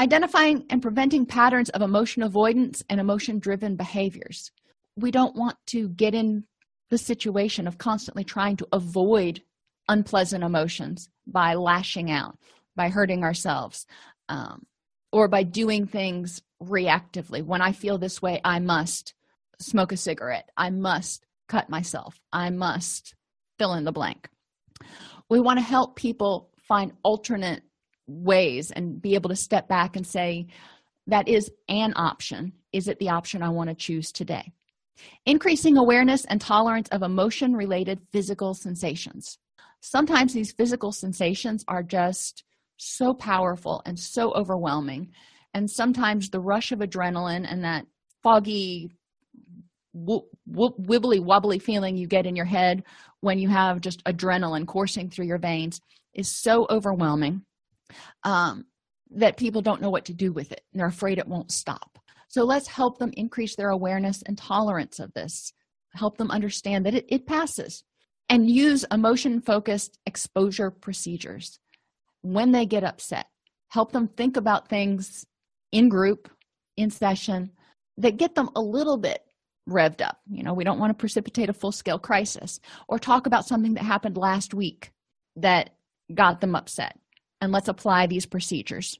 Identifying 0.00 0.66
and 0.70 0.82
preventing 0.82 1.24
patterns 1.24 1.70
of 1.70 1.82
emotion 1.82 2.22
avoidance 2.22 2.82
and 2.90 3.00
emotion 3.00 3.38
driven 3.38 3.76
behaviors. 3.76 4.50
We 4.96 5.10
don't 5.10 5.36
want 5.36 5.56
to 5.68 5.88
get 5.90 6.14
in 6.14 6.44
the 6.90 6.98
situation 6.98 7.66
of 7.66 7.78
constantly 7.78 8.24
trying 8.24 8.56
to 8.56 8.68
avoid 8.72 9.42
unpleasant 9.88 10.42
emotions 10.42 11.08
by 11.26 11.54
lashing 11.54 12.10
out, 12.10 12.38
by 12.76 12.88
hurting 12.88 13.22
ourselves, 13.22 13.86
um, 14.28 14.66
or 15.12 15.28
by 15.28 15.42
doing 15.42 15.86
things 15.86 16.42
reactively. 16.62 17.42
When 17.42 17.62
I 17.62 17.72
feel 17.72 17.98
this 17.98 18.20
way, 18.20 18.40
I 18.44 18.58
must 18.58 19.14
smoke 19.60 19.92
a 19.92 19.96
cigarette. 19.96 20.50
I 20.56 20.70
must 20.70 21.24
cut 21.48 21.68
myself. 21.68 22.20
I 22.32 22.50
must 22.50 23.14
fill 23.58 23.74
in 23.74 23.84
the 23.84 23.92
blank. 23.92 24.28
We 25.28 25.40
want 25.40 25.58
to 25.58 25.64
help 25.64 25.96
people 25.96 26.50
find 26.66 26.92
alternate 27.02 27.62
ways 28.06 28.70
and 28.70 29.00
be 29.00 29.14
able 29.14 29.30
to 29.30 29.36
step 29.36 29.68
back 29.68 29.96
and 29.96 30.06
say, 30.06 30.46
that 31.06 31.28
is 31.28 31.50
an 31.68 31.92
option. 31.96 32.52
Is 32.72 32.88
it 32.88 32.98
the 32.98 33.10
option 33.10 33.42
I 33.42 33.50
want 33.50 33.68
to 33.70 33.74
choose 33.74 34.10
today? 34.10 34.52
Increasing 35.26 35.76
awareness 35.76 36.24
and 36.24 36.40
tolerance 36.40 36.88
of 36.88 37.02
emotion 37.02 37.54
related 37.54 38.00
physical 38.12 38.54
sensations. 38.54 39.38
Sometimes 39.80 40.32
these 40.32 40.52
physical 40.52 40.92
sensations 40.92 41.64
are 41.68 41.82
just 41.82 42.44
so 42.78 43.12
powerful 43.12 43.82
and 43.84 43.98
so 43.98 44.32
overwhelming. 44.32 45.10
And 45.52 45.70
sometimes 45.70 46.30
the 46.30 46.40
rush 46.40 46.72
of 46.72 46.78
adrenaline 46.78 47.46
and 47.50 47.64
that 47.64 47.86
foggy, 48.22 48.90
wibbly 49.94 51.20
wobbly 51.20 51.58
feeling 51.58 51.96
you 51.96 52.06
get 52.06 52.26
in 52.26 52.34
your 52.34 52.44
head 52.46 52.82
when 53.20 53.38
you 53.38 53.48
have 53.48 53.80
just 53.80 54.02
adrenaline 54.04 54.66
coursing 54.66 55.08
through 55.08 55.26
your 55.26 55.38
veins 55.38 55.80
is 56.14 56.28
so 56.28 56.66
overwhelming 56.70 57.42
um, 58.22 58.64
that 59.10 59.36
people 59.36 59.62
don't 59.62 59.80
know 59.80 59.90
what 59.90 60.06
to 60.06 60.14
do 60.14 60.32
with 60.32 60.52
it 60.52 60.62
and 60.72 60.80
they're 60.80 60.86
afraid 60.86 61.18
it 61.18 61.28
won't 61.28 61.52
stop. 61.52 61.98
So 62.28 62.44
let's 62.44 62.66
help 62.66 62.98
them 62.98 63.12
increase 63.16 63.54
their 63.54 63.70
awareness 63.70 64.22
and 64.26 64.36
tolerance 64.36 64.98
of 64.98 65.12
this, 65.14 65.52
help 65.94 66.18
them 66.18 66.30
understand 66.30 66.84
that 66.86 66.94
it, 66.94 67.04
it 67.08 67.26
passes, 67.26 67.84
and 68.28 68.50
use 68.50 68.84
emotion 68.90 69.40
focused 69.40 69.98
exposure 70.06 70.70
procedures 70.70 71.60
when 72.22 72.52
they 72.52 72.66
get 72.66 72.84
upset. 72.84 73.26
Help 73.68 73.92
them 73.92 74.08
think 74.08 74.36
about 74.36 74.68
things 74.68 75.24
in 75.72 75.88
group, 75.88 76.28
in 76.76 76.90
session, 76.90 77.50
that 77.98 78.16
get 78.16 78.34
them 78.34 78.50
a 78.56 78.60
little 78.60 78.96
bit 78.96 79.20
revved 79.68 80.00
up. 80.00 80.18
You 80.28 80.42
know, 80.42 80.54
we 80.54 80.64
don't 80.64 80.78
want 80.78 80.90
to 80.90 81.00
precipitate 81.00 81.48
a 81.48 81.54
full 81.54 81.72
scale 81.72 81.98
crisis 81.98 82.60
or 82.88 82.98
talk 82.98 83.26
about 83.26 83.46
something 83.46 83.74
that 83.74 83.84
happened 83.84 84.16
last 84.16 84.54
week 84.54 84.90
that 85.36 85.70
got 86.12 86.40
them 86.40 86.54
upset 86.54 86.98
and 87.40 87.52
let's 87.52 87.68
apply 87.68 88.06
these 88.06 88.26
procedures. 88.26 88.98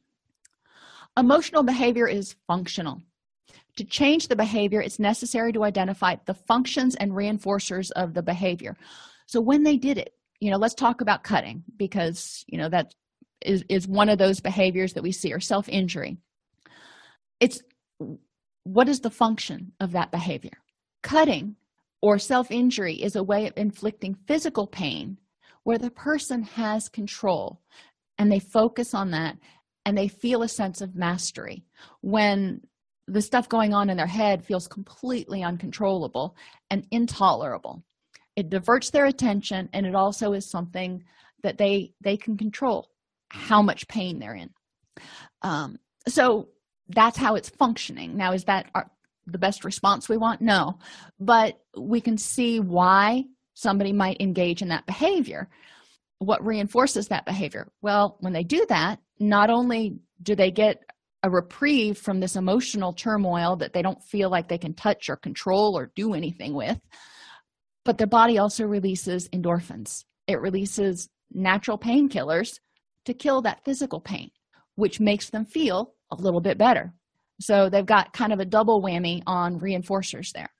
Emotional 1.16 1.62
behavior 1.62 2.08
is 2.08 2.36
functional. 2.46 3.00
To 3.76 3.84
change 3.84 4.28
the 4.28 4.36
behavior, 4.36 4.80
it's 4.80 4.98
necessary 4.98 5.52
to 5.52 5.64
identify 5.64 6.16
the 6.26 6.34
functions 6.34 6.94
and 6.94 7.12
reinforcers 7.12 7.90
of 7.92 8.14
the 8.14 8.22
behavior. 8.22 8.76
So 9.26 9.40
when 9.40 9.62
they 9.62 9.76
did 9.76 9.98
it, 9.98 10.14
you 10.40 10.50
know, 10.50 10.58
let's 10.58 10.74
talk 10.74 11.00
about 11.00 11.24
cutting 11.24 11.64
because, 11.76 12.44
you 12.46 12.58
know, 12.58 12.68
that 12.68 12.94
is, 13.40 13.64
is 13.68 13.88
one 13.88 14.08
of 14.08 14.18
those 14.18 14.40
behaviors 14.40 14.92
that 14.92 15.02
we 15.02 15.12
see 15.12 15.32
or 15.32 15.40
self 15.40 15.68
injury. 15.68 16.18
It's 17.40 17.62
what 18.64 18.88
is 18.88 19.00
the 19.00 19.10
function 19.10 19.72
of 19.80 19.92
that 19.92 20.10
behavior? 20.10 20.58
Cutting 21.02 21.56
or 22.02 22.18
self 22.18 22.50
injury 22.50 22.94
is 22.94 23.16
a 23.16 23.22
way 23.22 23.46
of 23.46 23.54
inflicting 23.56 24.14
physical 24.26 24.66
pain 24.66 25.18
where 25.64 25.78
the 25.78 25.90
person 25.90 26.42
has 26.42 26.88
control 26.88 27.60
and 28.18 28.30
they 28.30 28.38
focus 28.38 28.94
on 28.94 29.10
that 29.10 29.36
and 29.84 29.98
they 29.98 30.08
feel 30.08 30.42
a 30.42 30.48
sense 30.48 30.80
of 30.80 30.94
mastery. 30.94 31.64
When 32.00 32.60
the 33.06 33.22
stuff 33.22 33.48
going 33.48 33.74
on 33.74 33.90
in 33.90 33.96
their 33.96 34.06
head 34.06 34.44
feels 34.44 34.66
completely 34.66 35.42
uncontrollable 35.42 36.36
and 36.70 36.86
intolerable. 36.90 37.82
It 38.36 38.50
diverts 38.50 38.90
their 38.90 39.06
attention 39.06 39.68
and 39.72 39.86
it 39.86 39.94
also 39.94 40.32
is 40.32 40.50
something 40.50 41.04
that 41.42 41.58
they 41.58 41.92
they 42.00 42.16
can 42.16 42.36
control 42.36 42.90
how 43.28 43.60
much 43.62 43.86
pain 43.88 44.18
they're 44.18 44.34
in. 44.34 44.50
Um, 45.42 45.78
so 46.08 46.48
that's 46.88 47.18
how 47.18 47.34
it's 47.34 47.48
functioning. 47.50 48.16
Now 48.16 48.32
is 48.32 48.44
that 48.44 48.70
our, 48.74 48.90
the 49.26 49.38
best 49.38 49.64
response 49.64 50.08
we 50.08 50.16
want? 50.16 50.40
No. 50.40 50.78
But 51.20 51.60
we 51.76 52.00
can 52.00 52.16
see 52.16 52.60
why 52.60 53.24
somebody 53.54 53.92
might 53.92 54.20
engage 54.20 54.62
in 54.62 54.68
that 54.68 54.86
behavior. 54.86 55.48
What 56.18 56.44
reinforces 56.44 57.08
that 57.08 57.26
behavior? 57.26 57.68
Well 57.82 58.16
when 58.20 58.32
they 58.32 58.44
do 58.44 58.66
that 58.68 59.00
not 59.18 59.50
only 59.50 59.98
do 60.22 60.34
they 60.34 60.50
get 60.50 60.82
a 61.22 61.30
reprieve 61.30 61.96
from 61.96 62.20
this 62.20 62.36
emotional 62.36 62.92
turmoil 62.92 63.56
that 63.56 63.72
they 63.72 63.80
don't 63.80 64.02
feel 64.02 64.28
like 64.28 64.48
they 64.48 64.58
can 64.58 64.74
touch 64.74 65.08
or 65.08 65.16
control 65.16 65.76
or 65.78 65.90
do 65.94 66.14
anything 66.14 66.54
with 66.54 66.78
but 67.84 67.98
their 67.98 68.06
body 68.06 68.38
also 68.38 68.64
releases 68.64 69.28
endorphins. 69.28 70.04
It 70.26 70.40
releases 70.40 71.08
natural 71.30 71.78
painkillers 71.78 72.58
to 73.04 73.12
kill 73.12 73.42
that 73.42 73.64
physical 73.64 74.00
pain 74.00 74.30
which 74.76 75.00
makes 75.00 75.30
them 75.30 75.44
feel 75.44 75.94
a 76.10 76.16
little 76.16 76.40
bit 76.40 76.58
better. 76.58 76.92
So 77.40 77.68
they've 77.68 77.84
got 77.84 78.12
kind 78.12 78.32
of 78.32 78.40
a 78.40 78.44
double 78.44 78.82
whammy 78.82 79.22
on 79.26 79.60
reinforcers 79.60 80.32
there. 80.32 80.50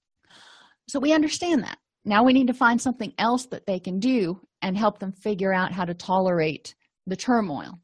So 0.89 1.01
we 1.01 1.13
understand 1.13 1.63
that 1.63 1.79
now 2.05 2.23
we 2.23 2.33
need 2.33 2.49
to 2.49 2.55
find 2.55 2.81
something 2.81 3.13
else 3.19 3.47
that 3.47 3.67
they 3.67 3.81
can 3.81 3.99
do 3.99 4.41
and 4.63 4.77
help 4.77 4.99
them 4.99 5.13
figure 5.13 5.53
out 5.53 5.73
how 5.73 5.85
to 5.85 5.95
tolerate 5.95 6.75
the 7.07 7.17
turmoil. 7.17 7.79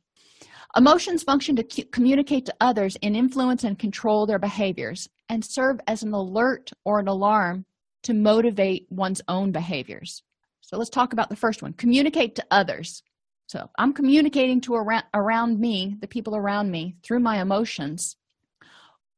Emotions 0.77 1.23
function 1.23 1.57
to 1.57 1.85
communicate 1.87 2.47
to 2.47 2.55
others 2.61 2.97
and 3.03 3.17
influence 3.17 3.65
and 3.65 3.79
control 3.79 4.25
their 4.27 4.39
behaviors 4.39 5.09
and 5.29 5.45
serve 5.45 5.81
as 5.87 6.03
an 6.03 6.13
alert 6.13 6.71
or 6.85 7.01
an 7.01 7.09
alarm 7.09 7.65
to 8.03 8.15
motivate 8.15 8.87
one's 8.91 9.21
own 9.29 9.53
behaviors. 9.53 10.23
So 10.61 10.79
let's 10.79 10.91
talk 10.91 11.13
about 11.13 11.29
the 11.29 11.37
first 11.37 11.63
one 11.63 11.73
communicate 11.73 12.37
to 12.37 12.47
others. 12.51 13.03
So 13.47 13.69
I'm 13.79 13.93
communicating 13.93 14.61
to 14.63 14.75
around, 14.75 15.05
around 15.13 15.59
me, 15.59 15.97
the 16.01 16.07
people 16.07 16.37
around 16.37 16.71
me, 16.71 16.95
through 17.03 17.19
my 17.19 17.41
emotions, 17.41 18.17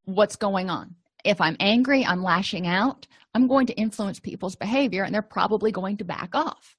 what's 0.06 0.36
going 0.36 0.70
on. 0.70 0.94
If 1.22 1.38
I'm 1.40 1.56
angry, 1.60 2.04
I'm 2.04 2.22
lashing 2.22 2.66
out, 2.66 3.06
I'm 3.34 3.48
going 3.48 3.66
to 3.66 3.74
influence 3.74 4.20
people's 4.20 4.56
behavior 4.56 5.04
and 5.04 5.14
they're 5.14 5.22
probably 5.22 5.72
going 5.72 5.98
to 5.98 6.04
back 6.04 6.34
off. 6.34 6.76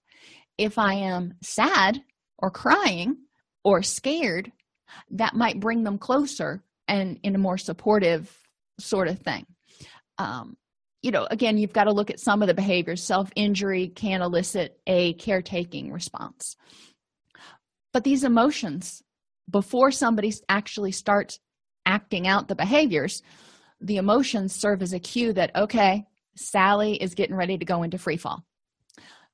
If 0.58 0.78
I 0.78 0.94
am 0.96 1.34
sad 1.42 2.02
or 2.38 2.52
crying 2.52 3.18
or 3.64 3.82
scared, 3.82 4.52
that 5.12 5.36
might 5.36 5.60
bring 5.60 5.84
them 5.84 5.98
closer 5.98 6.64
and 6.88 7.20
in 7.24 7.36
a 7.36 7.40
more 7.40 7.58
supportive 7.58 8.32
sort 8.80 9.08
of 9.08 9.20
thing. 9.20 9.46
Um, 10.18 10.58
you 11.02 11.12
know, 11.12 11.28
again, 11.30 11.58
you've 11.58 11.74
got 11.74 11.86
to 11.86 11.92
look 11.92 12.10
at 12.10 12.20
some 12.20 12.42
of 12.42 12.48
the 12.48 12.54
behaviors. 12.54 13.04
Self 13.04 13.30
injury 13.36 13.90
can 13.90 14.22
elicit 14.22 14.80
a 14.88 15.14
caretaking 15.14 15.92
response. 15.92 16.56
But 17.92 18.04
these 18.04 18.24
emotions, 18.24 19.04
before 19.50 19.92
somebody 19.92 20.34
actually 20.48 20.92
starts 20.92 21.40
acting 21.86 22.28
out 22.28 22.48
the 22.48 22.56
behaviors, 22.56 23.22
the 23.82 23.98
emotions 23.98 24.56
serve 24.56 24.82
as 24.82 24.94
a 24.94 25.00
cue 25.00 25.34
that, 25.34 25.56
okay, 25.56 26.06
Sally 26.36 26.96
is 26.96 27.16
getting 27.16 27.36
ready 27.36 27.58
to 27.58 27.66
go 27.66 27.84
into 27.84 27.98
free 27.98 28.18
fall. 28.18 28.44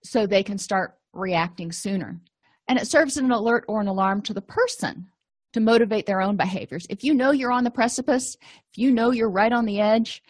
So 0.03 0.25
they 0.25 0.43
can 0.43 0.57
start 0.57 0.97
reacting 1.13 1.71
sooner. 1.71 2.19
And 2.67 2.79
it 2.79 2.87
serves 2.87 3.17
as 3.17 3.23
an 3.23 3.31
alert 3.31 3.65
or 3.67 3.81
an 3.81 3.87
alarm 3.87 4.21
to 4.23 4.33
the 4.33 4.41
person 4.41 5.07
to 5.53 5.59
motivate 5.59 6.05
their 6.05 6.21
own 6.21 6.37
behaviors. 6.37 6.85
If 6.89 7.03
you 7.03 7.13
know 7.13 7.31
you're 7.31 7.51
on 7.51 7.63
the 7.63 7.71
precipice, 7.71 8.37
if 8.41 8.77
you 8.77 8.91
know 8.91 9.11
you're 9.11 9.29
right 9.29 9.51
on 9.51 9.65
the 9.65 9.81
edge, 9.81 10.21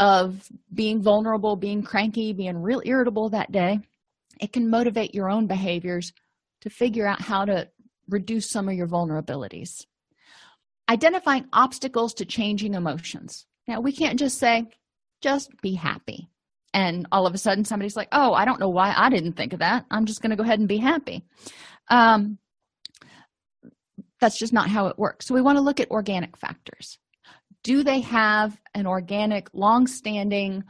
of 0.00 0.48
being 0.72 1.02
vulnerable, 1.02 1.56
being 1.56 1.82
cranky, 1.82 2.32
being 2.32 2.56
real 2.56 2.80
irritable 2.86 3.28
that 3.28 3.52
day, 3.52 3.78
it 4.40 4.50
can 4.50 4.70
motivate 4.70 5.14
your 5.14 5.30
own 5.30 5.46
behaviors 5.46 6.14
to 6.62 6.70
figure 6.70 7.06
out 7.06 7.20
how 7.20 7.44
to 7.44 7.68
reduce 8.08 8.50
some 8.50 8.66
of 8.68 8.74
your 8.74 8.88
vulnerabilities. 8.88 9.84
Identifying 10.88 11.46
obstacles 11.52 12.14
to 12.14 12.24
changing 12.24 12.74
emotions. 12.74 13.46
Now, 13.68 13.80
we 13.80 13.92
can't 13.92 14.18
just 14.18 14.38
say, 14.38 14.68
just 15.20 15.50
be 15.62 15.74
happy. 15.74 16.28
And 16.72 17.06
all 17.10 17.26
of 17.26 17.34
a 17.34 17.38
sudden, 17.38 17.64
somebody's 17.64 17.96
like, 17.96 18.08
oh, 18.12 18.32
I 18.32 18.44
don't 18.44 18.60
know 18.60 18.68
why 18.68 18.94
I 18.96 19.10
didn't 19.10 19.32
think 19.32 19.52
of 19.52 19.58
that. 19.58 19.86
I'm 19.90 20.06
just 20.06 20.22
going 20.22 20.30
to 20.30 20.36
go 20.36 20.44
ahead 20.44 20.60
and 20.60 20.68
be 20.68 20.78
happy. 20.78 21.24
Um, 21.88 22.38
that's 24.20 24.38
just 24.38 24.52
not 24.52 24.68
how 24.68 24.86
it 24.86 24.98
works. 24.98 25.26
So, 25.26 25.34
we 25.34 25.42
want 25.42 25.58
to 25.58 25.62
look 25.62 25.80
at 25.80 25.90
organic 25.90 26.36
factors. 26.36 26.98
Do 27.64 27.82
they 27.82 28.00
have 28.00 28.58
an 28.74 28.86
organic, 28.86 29.48
long 29.52 29.86
standing 29.86 30.62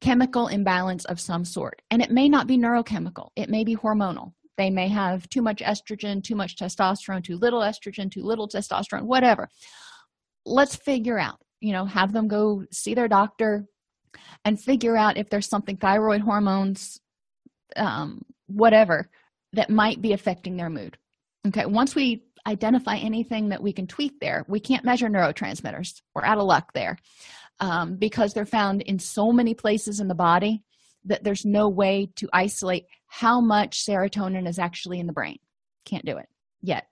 chemical 0.00 0.48
imbalance 0.48 1.04
of 1.04 1.20
some 1.20 1.44
sort? 1.44 1.80
And 1.90 2.02
it 2.02 2.10
may 2.10 2.28
not 2.28 2.46
be 2.46 2.58
neurochemical, 2.58 3.28
it 3.36 3.48
may 3.48 3.64
be 3.64 3.76
hormonal. 3.76 4.32
They 4.56 4.70
may 4.70 4.88
have 4.88 5.28
too 5.28 5.42
much 5.42 5.60
estrogen, 5.60 6.22
too 6.22 6.34
much 6.34 6.56
testosterone, 6.56 7.22
too 7.22 7.36
little 7.36 7.60
estrogen, 7.60 8.10
too 8.10 8.22
little 8.22 8.48
testosterone, 8.48 9.02
whatever. 9.02 9.48
Let's 10.46 10.76
figure 10.76 11.18
out, 11.18 11.38
you 11.60 11.72
know, 11.72 11.84
have 11.84 12.12
them 12.12 12.26
go 12.26 12.64
see 12.72 12.94
their 12.94 13.08
doctor 13.08 13.66
and 14.44 14.60
figure 14.60 14.96
out 14.96 15.16
if 15.16 15.30
there's 15.30 15.48
something 15.48 15.76
thyroid 15.76 16.20
hormones, 16.20 17.00
um, 17.76 18.22
whatever, 18.46 19.08
that 19.52 19.70
might 19.70 20.00
be 20.00 20.12
affecting 20.12 20.56
their 20.56 20.70
mood. 20.70 20.96
Okay, 21.46 21.66
once 21.66 21.94
we 21.94 22.22
identify 22.46 22.96
anything 22.96 23.48
that 23.48 23.62
we 23.62 23.72
can 23.72 23.86
tweak 23.86 24.20
there, 24.20 24.44
we 24.48 24.60
can't 24.60 24.84
measure 24.84 25.08
neurotransmitters. 25.08 26.00
We're 26.14 26.24
out 26.24 26.38
of 26.38 26.44
luck 26.44 26.72
there 26.72 26.98
um, 27.60 27.96
because 27.96 28.32
they're 28.32 28.46
found 28.46 28.82
in 28.82 28.98
so 28.98 29.32
many 29.32 29.54
places 29.54 30.00
in 30.00 30.08
the 30.08 30.14
body 30.14 30.62
that 31.04 31.24
there's 31.24 31.44
no 31.44 31.68
way 31.68 32.10
to 32.16 32.28
isolate 32.32 32.84
how 33.06 33.40
much 33.40 33.84
serotonin 33.84 34.48
is 34.48 34.58
actually 34.58 34.98
in 35.00 35.06
the 35.06 35.12
brain. 35.12 35.38
Can't 35.84 36.04
do 36.04 36.18
it 36.18 36.28
yet. 36.62 36.86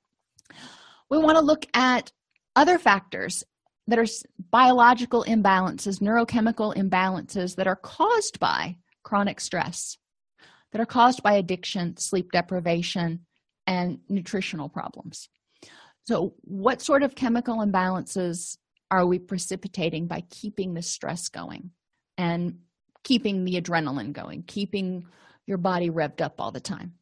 We 1.10 1.18
want 1.18 1.36
to 1.36 1.44
look 1.44 1.66
at 1.74 2.12
other 2.56 2.78
factors 2.78 3.44
that 3.86 3.98
are 3.98 4.06
biological 4.50 5.24
imbalances, 5.24 6.00
neurochemical 6.00 6.74
imbalances 6.76 7.56
that 7.56 7.66
are 7.66 7.76
caused 7.76 8.38
by 8.40 8.76
chronic 9.02 9.40
stress, 9.40 9.98
that 10.72 10.80
are 10.80 10.86
caused 10.86 11.22
by 11.22 11.34
addiction, 11.34 11.96
sleep 11.96 12.32
deprivation, 12.32 13.20
and 13.66 13.98
nutritional 14.08 14.68
problems. 14.68 15.28
So, 16.06 16.34
what 16.42 16.82
sort 16.82 17.02
of 17.02 17.14
chemical 17.14 17.56
imbalances 17.58 18.58
are 18.90 19.06
we 19.06 19.18
precipitating 19.18 20.06
by 20.06 20.22
keeping 20.30 20.74
the 20.74 20.82
stress 20.82 21.28
going 21.28 21.70
and 22.18 22.58
keeping 23.02 23.44
the 23.44 23.60
adrenaline 23.60 24.12
going, 24.12 24.44
keeping 24.46 25.06
your 25.46 25.58
body 25.58 25.90
revved 25.90 26.20
up 26.20 26.34
all 26.38 26.52
the 26.52 26.60
time? 26.60 26.94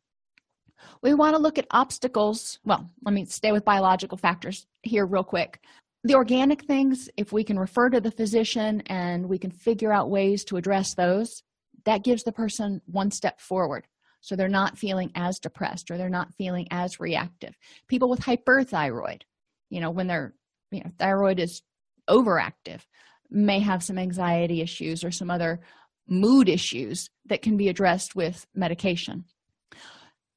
We 1.01 1.15
want 1.15 1.37
to 1.37 1.43
look 1.43 1.59
at 1.59 1.67
obstacles. 1.71 2.59
Well, 2.65 2.91
let 3.05 3.15
me 3.15 3.25
stay 3.25 3.53
with 3.53 3.65
biological 3.65 4.19
factors 4.19 4.67
here, 4.83 5.07
real 5.07 5.23
quick 5.23 5.61
the 6.05 6.15
organic 6.15 6.65
things, 6.65 7.09
if 7.17 7.33
we 7.33 7.45
can 7.45 7.59
refer 7.59 7.89
to 7.91 8.01
the 8.01 8.11
physician 8.11 8.83
and 8.87 9.29
we 9.29 9.39
can 9.39 9.51
figure 9.51 9.93
out 9.93 10.11
ways 10.11 10.45
to 10.45 10.57
address 10.57 10.95
those, 10.95 11.43
that 11.85 12.05
gives 12.05 12.25
the 12.25 12.33
person 12.33 12.81
one 12.87 13.11
step 13.11 13.41
forward. 13.41 13.87
So 14.21 14.37
they're 14.37 14.49
not 14.49 14.79
feeling 14.79 15.11
as 15.15 15.39
depressed 15.39 15.91
or 15.91 15.99
they're 15.99 16.09
not 16.09 16.35
feeling 16.35 16.69
as 16.71 17.01
reactive. 17.01 17.57
People 17.89 18.09
with 18.09 18.21
hyperthyroid, 18.21 19.23
you 19.69 19.81
know, 19.81 19.91
when 19.91 20.07
their 20.07 20.35
you 20.71 20.81
know, 20.81 20.91
thyroid 20.99 21.39
is 21.39 21.63
overactive, 22.09 22.81
may 23.31 23.61
have 23.61 23.83
some 23.83 23.99
anxiety 23.99 24.61
issues 24.61 25.05
or 25.05 25.11
some 25.11 25.31
other 25.31 25.61
mood 26.09 26.49
issues 26.49 27.11
that 27.27 27.43
can 27.43 27.57
be 27.57 27.69
addressed 27.69 28.15
with 28.15 28.47
medication. 28.55 29.25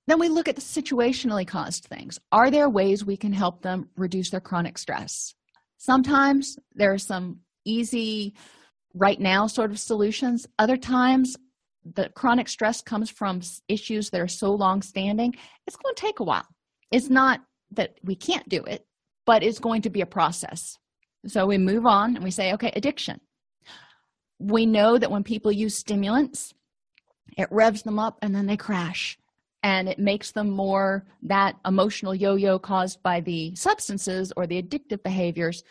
Then 0.07 0.20
we 0.20 0.30
look 0.30 0.47
at 0.47 0.55
the 0.55 0.61
situationally 0.61 1.47
caused 1.47 1.86
things. 1.86 2.20
Are 2.32 2.51
there 2.51 2.70
ways 2.70 3.03
we 3.03 3.18
can 3.18 3.34
help 3.34 3.61
them 3.61 3.89
reduce 3.97 4.30
their 4.30 4.39
chronic 4.39 4.78
stress? 4.78 5.34
Sometimes 5.86 6.57
there 6.73 6.91
are 6.91 6.97
some 6.97 7.41
easy, 7.63 8.33
right 8.95 9.19
now 9.19 9.45
sort 9.45 9.69
of 9.69 9.77
solutions. 9.77 10.47
Other 10.57 10.77
times, 10.77 11.38
the 11.93 12.09
chronic 12.15 12.47
stress 12.47 12.81
comes 12.81 13.11
from 13.11 13.41
issues 13.67 14.09
that 14.09 14.19
are 14.19 14.27
so 14.27 14.51
long 14.51 14.81
standing, 14.81 15.36
it's 15.67 15.75
going 15.75 15.93
to 15.93 16.01
take 16.01 16.21
a 16.21 16.23
while. 16.23 16.47
It's 16.89 17.11
not 17.11 17.41
that 17.69 17.99
we 18.03 18.15
can't 18.15 18.49
do 18.49 18.63
it, 18.63 18.88
but 19.27 19.43
it's 19.43 19.59
going 19.59 19.83
to 19.83 19.91
be 19.91 20.01
a 20.01 20.07
process. 20.07 20.75
So 21.27 21.45
we 21.45 21.59
move 21.59 21.86
on 21.86 22.15
and 22.15 22.23
we 22.23 22.31
say, 22.31 22.53
okay, 22.53 22.71
addiction. 22.75 23.21
We 24.39 24.65
know 24.65 24.97
that 24.97 25.11
when 25.11 25.23
people 25.23 25.51
use 25.51 25.75
stimulants, 25.75 26.51
it 27.38 27.47
revs 27.51 27.83
them 27.83 27.99
up 27.99 28.17
and 28.23 28.33
then 28.33 28.47
they 28.47 28.57
crash 28.57 29.19
and 29.66 29.89
it 29.89 29.97
makes 29.97 30.32
them 30.32 30.47
more 30.47 31.03
that 31.24 31.55
emotional 31.66 32.13
yo-yo 32.13 32.59
caused 32.59 33.01
by 33.01 33.20
the 33.20 33.55
substances 33.55 34.32
or 34.38 34.45
the 34.45 34.61
addictive 34.61 35.01
behaviors 35.01 35.63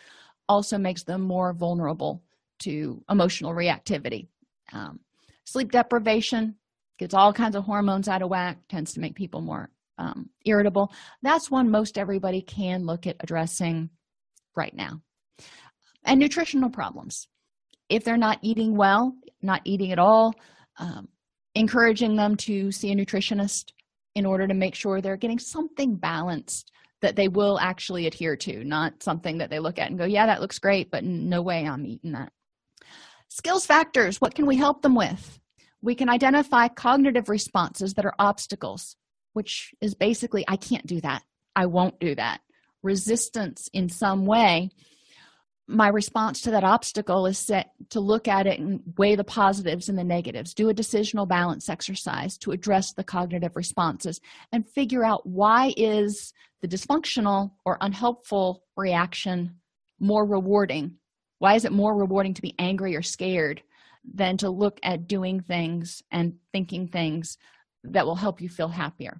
also 0.49 0.77
makes 0.77 1.03
them 1.03 1.21
more 1.21 1.53
vulnerable 1.53 2.21
to 2.59 3.01
emotional 3.09 3.53
reactivity. 3.53 4.27
Um, 4.73 4.99
sleep 5.45 5.71
deprivation 5.71 6.55
gets 6.99 7.13
all 7.13 7.31
kinds 7.31 7.55
of 7.55 7.63
hormones 7.63 8.09
out 8.09 8.21
of 8.21 8.29
whack 8.29 8.57
tends 8.67 8.93
to 8.93 8.99
make 8.99 9.15
people 9.15 9.39
more 9.39 9.69
um, 9.97 10.29
irritable. 10.43 10.91
That's 11.21 11.49
one 11.49 11.71
most 11.71 11.97
everybody 11.97 12.41
can 12.41 12.85
look 12.85 13.07
at 13.07 13.15
addressing 13.21 13.89
right 14.57 14.75
now. 14.75 14.99
And 16.03 16.19
nutritional 16.19 16.69
problems. 16.69 17.29
If 17.87 18.03
they're 18.03 18.17
not 18.17 18.39
eating 18.41 18.75
well 18.75 19.15
not 19.41 19.61
eating 19.63 19.93
at 19.93 19.99
all 19.99 20.33
um, 20.79 21.07
encouraging 21.53 22.17
them 22.17 22.35
to 22.35 22.71
see 22.71 22.91
a 22.91 22.95
nutritionist 22.95 23.71
in 24.15 24.25
order 24.25 24.47
to 24.47 24.53
make 24.53 24.75
sure 24.75 25.01
they're 25.01 25.17
getting 25.17 25.39
something 25.39 25.95
balanced 25.95 26.71
that 27.01 27.15
they 27.15 27.27
will 27.27 27.59
actually 27.59 28.07
adhere 28.07 28.35
to, 28.37 28.63
not 28.63 29.03
something 29.03 29.37
that 29.37 29.49
they 29.49 29.59
look 29.59 29.77
at 29.77 29.89
and 29.89 29.99
go, 29.99 30.05
yeah, 30.05 30.25
that 30.25 30.41
looks 30.41 30.57
great, 30.59 30.89
but 30.89 31.03
no 31.03 31.41
way 31.41 31.67
I'm 31.67 31.85
eating 31.85 32.13
that. 32.13 32.31
Skills 33.27 33.65
factors 33.65 34.21
what 34.21 34.33
can 34.33 34.45
we 34.45 34.55
help 34.55 34.81
them 34.81 34.95
with? 34.95 35.39
We 35.81 35.93
can 35.93 36.09
identify 36.09 36.67
cognitive 36.69 37.29
responses 37.29 37.93
that 37.93 38.05
are 38.05 38.15
obstacles, 38.17 38.95
which 39.33 39.73
is 39.81 39.93
basically, 39.93 40.45
I 40.47 40.55
can't 40.55 40.87
do 40.87 41.01
that. 41.01 41.21
I 41.55 41.67
won't 41.67 41.99
do 41.99 42.15
that. 42.15 42.41
Resistance 42.81 43.69
in 43.73 43.89
some 43.89 44.25
way 44.25 44.71
my 45.67 45.87
response 45.87 46.41
to 46.41 46.51
that 46.51 46.63
obstacle 46.63 47.25
is 47.25 47.39
set 47.39 47.71
to 47.89 47.99
look 47.99 48.27
at 48.27 48.45
it 48.45 48.59
and 48.59 48.81
weigh 48.97 49.15
the 49.15 49.23
positives 49.23 49.89
and 49.89 49.97
the 49.97 50.03
negatives. 50.03 50.53
Do 50.53 50.69
a 50.69 50.73
decisional 50.73 51.27
balance 51.27 51.69
exercise 51.69 52.37
to 52.39 52.51
address 52.51 52.93
the 52.93 53.03
cognitive 53.03 53.55
responses 53.55 54.21
and 54.51 54.69
figure 54.69 55.03
out 55.03 55.25
why 55.25 55.73
is 55.75 56.33
the 56.61 56.67
dysfunctional 56.67 57.51
or 57.65 57.77
unhelpful 57.81 58.63
reaction 58.77 59.55
more 59.99 60.25
rewarding? 60.25 60.97
Why 61.39 61.55
is 61.55 61.65
it 61.65 61.71
more 61.71 61.97
rewarding 61.97 62.35
to 62.35 62.41
be 62.41 62.53
angry 62.59 62.95
or 62.95 63.01
scared 63.01 63.63
than 64.03 64.37
to 64.37 64.49
look 64.51 64.79
at 64.83 65.07
doing 65.07 65.41
things 65.41 66.03
and 66.11 66.35
thinking 66.51 66.87
things 66.87 67.37
that 67.83 68.05
will 68.05 68.15
help 68.15 68.39
you 68.39 68.49
feel 68.49 68.67
happier? 68.67 69.19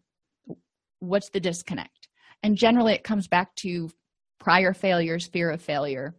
What's 1.00 1.30
the 1.30 1.40
disconnect? 1.40 2.08
And 2.44 2.56
generally 2.56 2.94
it 2.94 3.04
comes 3.04 3.28
back 3.28 3.56
to 3.58 3.90
prior 4.40 4.74
failures 4.74 5.26
fear 5.26 5.50
of 5.50 5.62
failure 5.62 6.14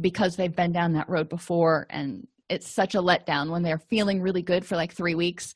because 0.00 0.36
they've 0.36 0.54
been 0.54 0.72
down 0.72 0.92
that 0.94 1.08
road 1.08 1.28
before 1.28 1.86
and 1.90 2.26
it's 2.48 2.68
such 2.68 2.94
a 2.94 3.02
letdown 3.02 3.50
when 3.50 3.62
they're 3.62 3.78
feeling 3.78 4.20
really 4.20 4.42
good 4.42 4.64
for 4.64 4.76
like 4.76 4.92
three 4.92 5.14
weeks 5.14 5.54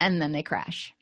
and 0.00 0.20
then 0.20 0.32
they 0.32 0.42
crash. 0.42 0.92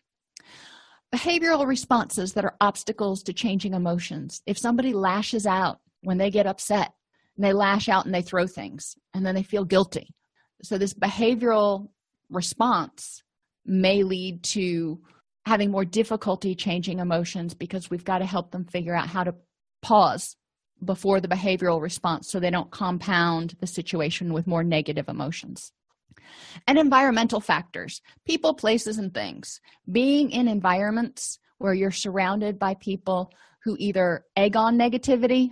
Behavioral 1.15 1.67
responses 1.67 2.33
that 2.33 2.45
are 2.45 2.57
obstacles 2.61 3.23
to 3.23 3.33
changing 3.33 3.75
emotions. 3.75 4.43
If 4.47 4.59
somebody 4.59 4.93
lashes 4.93 5.47
out 5.47 5.79
when 6.03 6.19
they 6.19 6.31
get 6.31 6.47
upset 6.47 6.93
and 7.37 7.45
they 7.45 7.53
lash 7.53 7.89
out 7.89 8.05
and 8.05 8.15
they 8.15 8.23
throw 8.23 8.47
things 8.47 8.97
and 9.13 9.25
then 9.25 9.35
they 9.35 9.43
feel 9.43 9.65
guilty. 9.65 10.15
So 10.63 10.79
this 10.79 10.95
behavioral 10.95 11.89
response 12.31 13.23
may 13.65 14.03
lead 14.03 14.43
to 14.43 15.01
having 15.47 15.71
more 15.71 15.85
difficulty 15.85 16.55
changing 16.55 16.99
emotions 16.99 17.55
because 17.55 17.91
we've 17.91 18.05
got 18.05 18.19
to 18.19 18.27
help 18.27 18.51
them 18.51 18.65
figure 18.65 18.95
out 18.95 19.09
how 19.09 19.25
to 19.25 19.35
pause 19.83 20.37
before 20.85 21.21
the 21.21 21.29
behavioral 21.29 21.81
response 21.81 22.31
so 22.31 22.39
they 22.39 22.51
don't 22.51 22.71
compound 22.71 23.57
the 23.61 23.67
situation 23.67 24.33
with 24.33 24.47
more 24.47 24.65
negative 24.65 25.09
emotions. 25.09 25.73
And 26.67 26.79
environmental 26.79 27.41
factors 27.41 28.01
people, 28.25 28.55
places, 28.55 28.99
and 28.99 29.13
things. 29.13 29.61
Being 29.91 30.31
in 30.31 30.49
environments 30.49 31.39
where 31.59 31.75
you're 31.75 31.91
surrounded 31.91 32.59
by 32.59 32.75
people 32.75 33.31
who 33.65 33.77
either 33.79 34.25
egg 34.37 34.57
on 34.57 34.79
negativity 34.79 35.51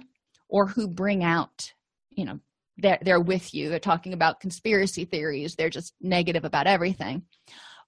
or 0.48 0.66
who 0.66 0.88
bring 0.88 1.24
out, 1.24 1.72
you 2.10 2.24
know, 2.24 2.38
they're, 2.78 2.98
they're 3.02 3.20
with 3.20 3.54
you. 3.54 3.68
They're 3.68 3.78
talking 3.78 4.12
about 4.12 4.40
conspiracy 4.40 5.04
theories. 5.04 5.54
They're 5.54 5.70
just 5.70 5.94
negative 6.00 6.44
about 6.44 6.66
everything. 6.66 7.22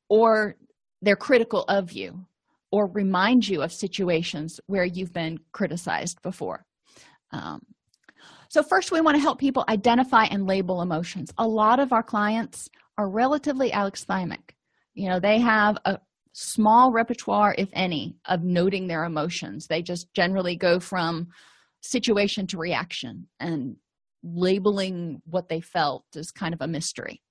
Or 0.08 0.56
they're 1.02 1.16
critical 1.16 1.64
of 1.64 1.92
you 1.92 2.26
or 2.70 2.86
remind 2.86 3.46
you 3.46 3.62
of 3.62 3.72
situations 3.72 4.60
where 4.66 4.84
you've 4.84 5.12
been 5.12 5.38
criticized 5.52 6.20
before. 6.22 6.64
Um, 7.34 7.60
So, 8.48 8.62
first, 8.62 8.92
we 8.92 9.00
want 9.00 9.16
to 9.16 9.20
help 9.20 9.40
people 9.40 9.64
identify 9.68 10.24
and 10.24 10.46
label 10.46 10.80
emotions. 10.80 11.32
A 11.38 11.46
lot 11.46 11.80
of 11.80 11.92
our 11.92 12.04
clients 12.04 12.68
are 12.96 13.08
relatively 13.08 13.70
alexithymic. 13.70 14.54
You 14.94 15.08
know, 15.08 15.18
they 15.18 15.40
have 15.40 15.76
a 15.84 15.98
small 16.32 16.92
repertoire, 16.92 17.54
if 17.58 17.68
any, 17.72 18.16
of 18.26 18.44
noting 18.44 18.86
their 18.86 19.04
emotions. 19.04 19.66
They 19.66 19.82
just 19.82 20.12
generally 20.14 20.56
go 20.56 20.78
from 20.78 21.28
situation 21.80 22.46
to 22.48 22.58
reaction, 22.58 23.26
and 23.40 23.76
labeling 24.22 25.20
what 25.26 25.48
they 25.48 25.60
felt 25.60 26.04
is 26.14 26.30
kind 26.30 26.54
of 26.54 26.60
a 26.60 26.68
mystery. 26.68 27.22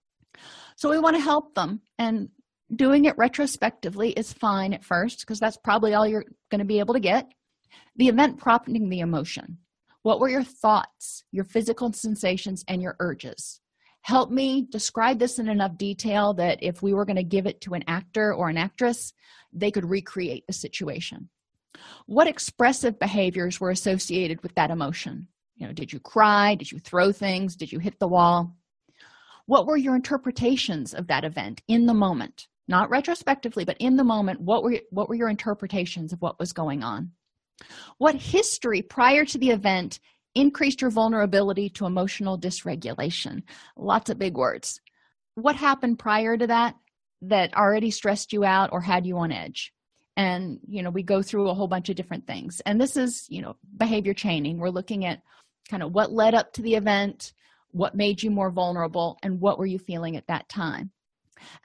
So, 0.75 0.89
we 0.89 0.99
want 0.99 1.15
to 1.15 1.29
help 1.31 1.55
them, 1.55 1.81
and 1.97 2.29
doing 2.75 3.05
it 3.05 3.17
retrospectively 3.17 4.09
is 4.11 4.33
fine 4.33 4.73
at 4.73 4.83
first 4.83 5.19
because 5.21 5.39
that's 5.39 5.57
probably 5.57 5.93
all 5.93 6.07
you're 6.07 6.25
going 6.51 6.59
to 6.59 6.73
be 6.73 6.79
able 6.79 6.95
to 6.95 6.99
get. 6.99 7.31
The 7.95 8.09
event 8.09 8.39
prompting 8.39 8.89
the 8.89 8.99
emotion. 8.99 9.59
What 10.03 10.19
were 10.19 10.29
your 10.29 10.43
thoughts, 10.43 11.23
your 11.31 11.45
physical 11.45 11.91
sensations, 11.93 12.63
and 12.67 12.81
your 12.81 12.97
urges? 12.99 13.61
Help 14.01 14.29
me 14.29 14.67
describe 14.69 15.17
this 15.17 15.39
in 15.39 15.47
enough 15.47 15.77
detail 15.77 16.33
that 16.33 16.59
if 16.61 16.81
we 16.81 16.93
were 16.93 17.05
going 17.05 17.15
to 17.15 17.23
give 17.23 17.47
it 17.47 17.61
to 17.61 17.73
an 17.73 17.85
actor 17.87 18.33
or 18.33 18.49
an 18.49 18.57
actress, 18.57 19.13
they 19.53 19.71
could 19.71 19.89
recreate 19.89 20.43
the 20.45 20.53
situation. 20.53 21.29
What 22.05 22.27
expressive 22.27 22.99
behaviors 22.99 23.61
were 23.61 23.69
associated 23.69 24.43
with 24.43 24.53
that 24.55 24.71
emotion? 24.71 25.29
You 25.55 25.67
know, 25.67 25.73
did 25.73 25.93
you 25.93 26.01
cry? 26.01 26.55
Did 26.55 26.69
you 26.69 26.79
throw 26.79 27.13
things? 27.13 27.55
Did 27.55 27.71
you 27.71 27.79
hit 27.79 27.97
the 27.99 28.07
wall? 28.09 28.57
What 29.45 29.67
were 29.67 29.77
your 29.77 29.95
interpretations 29.95 30.93
of 30.93 31.07
that 31.07 31.23
event 31.23 31.61
in 31.69 31.85
the 31.85 31.93
moment? 31.93 32.47
Not 32.67 32.89
retrospectively, 32.89 33.63
but 33.63 33.77
in 33.79 33.95
the 33.95 34.03
moment, 34.03 34.41
what 34.41 34.63
were 34.63 34.79
what 34.89 35.07
were 35.07 35.15
your 35.15 35.29
interpretations 35.29 36.11
of 36.11 36.21
what 36.21 36.39
was 36.39 36.51
going 36.51 36.83
on? 36.83 37.11
What 37.97 38.15
history 38.15 38.81
prior 38.81 39.25
to 39.25 39.37
the 39.37 39.51
event 39.51 39.99
increased 40.35 40.81
your 40.81 40.89
vulnerability 40.89 41.69
to 41.69 41.85
emotional 41.85 42.39
dysregulation? 42.39 43.43
Lots 43.77 44.09
of 44.09 44.19
big 44.19 44.35
words. 44.35 44.81
What 45.35 45.55
happened 45.55 45.99
prior 45.99 46.37
to 46.37 46.47
that 46.47 46.75
that 47.21 47.55
already 47.55 47.91
stressed 47.91 48.33
you 48.33 48.43
out 48.43 48.71
or 48.71 48.81
had 48.81 49.05
you 49.05 49.17
on 49.17 49.31
edge? 49.31 49.73
And, 50.15 50.59
you 50.67 50.83
know, 50.83 50.91
we 50.91 51.03
go 51.03 51.21
through 51.21 51.49
a 51.49 51.53
whole 51.53 51.67
bunch 51.67 51.89
of 51.89 51.95
different 51.95 52.27
things. 52.27 52.61
And 52.65 52.79
this 52.79 52.97
is, 52.97 53.25
you 53.29 53.41
know, 53.41 53.55
behavior 53.77 54.13
chaining. 54.13 54.57
We're 54.57 54.69
looking 54.69 55.05
at 55.05 55.21
kind 55.69 55.81
of 55.81 55.93
what 55.93 56.11
led 56.11 56.35
up 56.35 56.53
to 56.53 56.61
the 56.61 56.75
event, 56.75 57.33
what 57.71 57.95
made 57.95 58.21
you 58.21 58.29
more 58.29 58.51
vulnerable, 58.51 59.17
and 59.23 59.39
what 59.39 59.57
were 59.57 59.65
you 59.65 59.79
feeling 59.79 60.15
at 60.15 60.27
that 60.27 60.47
time. 60.49 60.91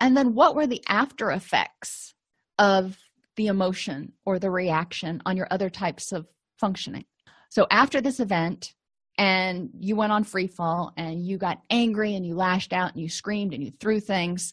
And 0.01 0.17
then 0.17 0.35
what 0.35 0.55
were 0.55 0.67
the 0.67 0.83
after 0.89 1.31
effects 1.31 2.15
of 2.59 2.97
the 3.39 3.47
emotion 3.47 4.13
or 4.27 4.39
the 4.39 4.51
reaction 4.51 5.23
on 5.25 5.37
your 5.37 5.47
other 5.51 5.71
types 5.71 6.13
of 6.13 6.27
functioning. 6.59 7.05
So 7.49 7.67
after 7.71 8.03
this 8.03 8.21
event, 8.21 8.75
and 9.17 9.71
you 9.79 9.97
went 9.97 10.13
on 10.13 10.23
free 10.23 10.47
fall 10.47 10.93
and 10.97 11.27
you 11.27 11.39
got 11.39 11.63
angry 11.71 12.15
and 12.15 12.25
you 12.25 12.37
lashed 12.37 12.73
out 12.73 12.93
and 12.93 13.03
you 13.03 13.09
screamed 13.09 13.53
and 13.55 13.65
you 13.65 13.73
threw 13.81 13.99
things 13.99 14.53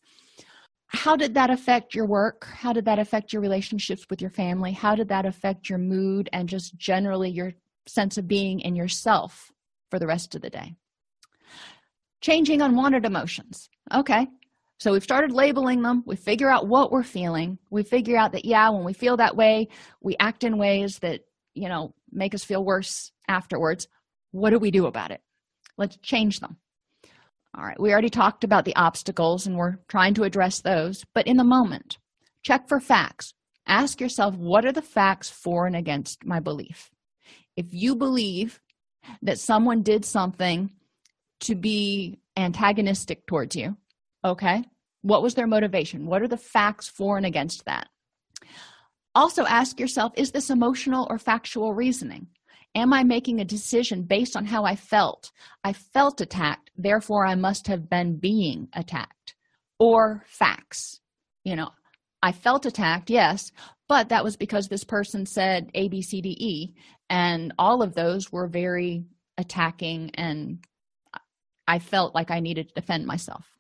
how 0.88 1.16
did 1.16 1.34
that 1.34 1.50
affect 1.50 1.94
your 1.94 2.06
work? 2.06 2.46
How 2.46 2.72
did 2.72 2.86
that 2.86 3.00
affect 3.00 3.34
your 3.34 3.42
relationships 3.42 4.06
with 4.10 4.22
your 4.22 4.30
family? 4.30 4.72
How 4.72 4.96
did 4.96 5.10
that 5.10 5.26
affect 5.26 5.68
your 5.68 5.80
mood 5.80 6.30
and 6.32 6.48
just 6.48 6.78
generally 6.78 7.30
your 7.30 7.54
sense 7.88 8.18
of 8.18 8.28
being 8.28 8.60
in 8.60 8.76
yourself 8.76 9.52
for 9.90 10.00
the 10.00 10.08
rest 10.08 10.36
of 10.36 10.42
the 10.42 10.50
day? 10.50 10.76
Changing 12.22 12.62
unwanted 12.62 13.04
emotions. 13.04 13.70
Okay 13.94 14.28
so 14.78 14.92
we've 14.92 15.04
started 15.04 15.32
labeling 15.32 15.82
them. 15.82 16.04
We 16.06 16.16
figure 16.16 16.50
out 16.50 16.68
what 16.68 16.92
we're 16.92 17.04
feeling. 17.04 17.58
We 17.70 17.84
figure 17.84 18.18
out 18.18 18.34
that, 18.34 18.46
yeah, 18.46 18.70
when 18.70 18.84
we 18.84 18.94
feel 18.94 19.18
that 19.18 19.36
way, 19.36 19.70
we 20.02 20.18
act 20.20 20.44
in 20.44 20.58
ways 20.58 21.00
that, 21.00 21.22
you 21.54 21.70
know, 21.70 21.94
make 22.12 22.36
us 22.36 22.44
feel 22.44 22.64
worse 22.64 23.12
afterwards. 23.28 23.88
What 24.32 24.50
do 24.50 24.60
we 24.60 24.72
do 24.72 24.86
about 24.86 25.12
it? 25.12 25.22
Let's 25.78 25.98
change 25.98 26.40
them. 26.40 26.58
All 27.58 27.64
right, 27.64 27.80
we 27.80 27.94
already 27.94 28.10
talked 28.10 28.44
about 28.44 28.66
the 28.66 28.76
obstacles 28.76 29.48
and 29.48 29.56
we're 29.56 29.78
trying 29.88 30.14
to 30.16 30.24
address 30.24 30.60
those, 30.60 31.06
but 31.14 31.26
in 31.26 31.38
the 31.38 31.46
moment, 31.46 31.98
check 32.44 32.68
for 32.68 32.82
facts. 32.82 33.34
Ask 33.66 34.02
yourself, 34.02 34.36
what 34.36 34.66
are 34.66 34.74
the 34.74 34.82
facts 34.82 35.30
for 35.30 35.66
and 35.66 35.76
against 35.76 36.26
my 36.26 36.42
belief? 36.42 36.92
If 37.56 37.68
you 37.72 37.96
believe 37.96 38.60
that 39.22 39.40
someone 39.40 39.84
did 39.84 40.04
something 40.04 40.70
to 41.42 41.56
be 41.56 42.20
antagonistic 42.36 43.26
towards 43.26 43.56
you, 43.56 43.78
Okay. 44.26 44.64
What 45.04 45.22
was 45.22 45.36
their 45.36 45.46
motivation? 45.46 46.08
What 46.08 46.24
are 46.24 46.28
the 46.28 46.36
facts 46.36 46.90
for 46.90 47.16
and 47.16 47.26
against 47.26 47.66
that? 47.66 47.88
Also, 49.14 49.46
ask 49.46 49.80
yourself 49.80 50.12
is 50.18 50.32
this 50.32 50.50
emotional 50.50 51.06
or 51.10 51.20
factual 51.20 51.74
reasoning? 51.74 52.28
Am 52.74 52.92
I 52.92 53.04
making 53.04 53.40
a 53.40 53.46
decision 53.46 54.02
based 54.02 54.36
on 54.36 54.46
how 54.46 54.66
I 54.66 54.76
felt? 54.76 55.32
I 55.64 55.72
felt 55.72 56.20
attacked, 56.20 56.72
therefore, 56.76 57.26
I 57.26 57.36
must 57.36 57.68
have 57.68 57.90
been 57.90 58.18
being 58.18 58.68
attacked. 58.74 59.36
Or 59.80 60.24
facts. 60.28 61.00
You 61.46 61.56
know, 61.56 61.70
I 62.22 62.32
felt 62.32 62.66
attacked, 62.66 63.10
yes, 63.10 63.52
but 63.88 64.10
that 64.10 64.24
was 64.24 64.36
because 64.36 64.68
this 64.68 64.84
person 64.84 65.26
said 65.26 65.70
A, 65.76 65.88
B, 65.88 66.02
C, 66.02 66.20
D, 66.20 66.36
E, 66.40 66.74
and 67.10 67.54
all 67.60 67.84
of 67.84 67.94
those 67.94 68.32
were 68.32 68.48
very 68.48 69.06
attacking, 69.38 70.12
and 70.16 70.66
I 71.68 71.80
felt 71.80 72.16
like 72.16 72.32
I 72.32 72.40
needed 72.40 72.70
to 72.70 72.82
defend 72.82 73.06
myself. 73.06 73.55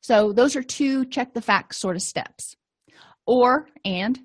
So 0.00 0.32
those 0.32 0.56
are 0.56 0.62
two 0.62 1.04
check 1.06 1.34
the 1.34 1.42
facts 1.42 1.76
sort 1.76 1.96
of 1.96 2.02
steps. 2.02 2.56
Or, 3.26 3.68
and 3.84 4.18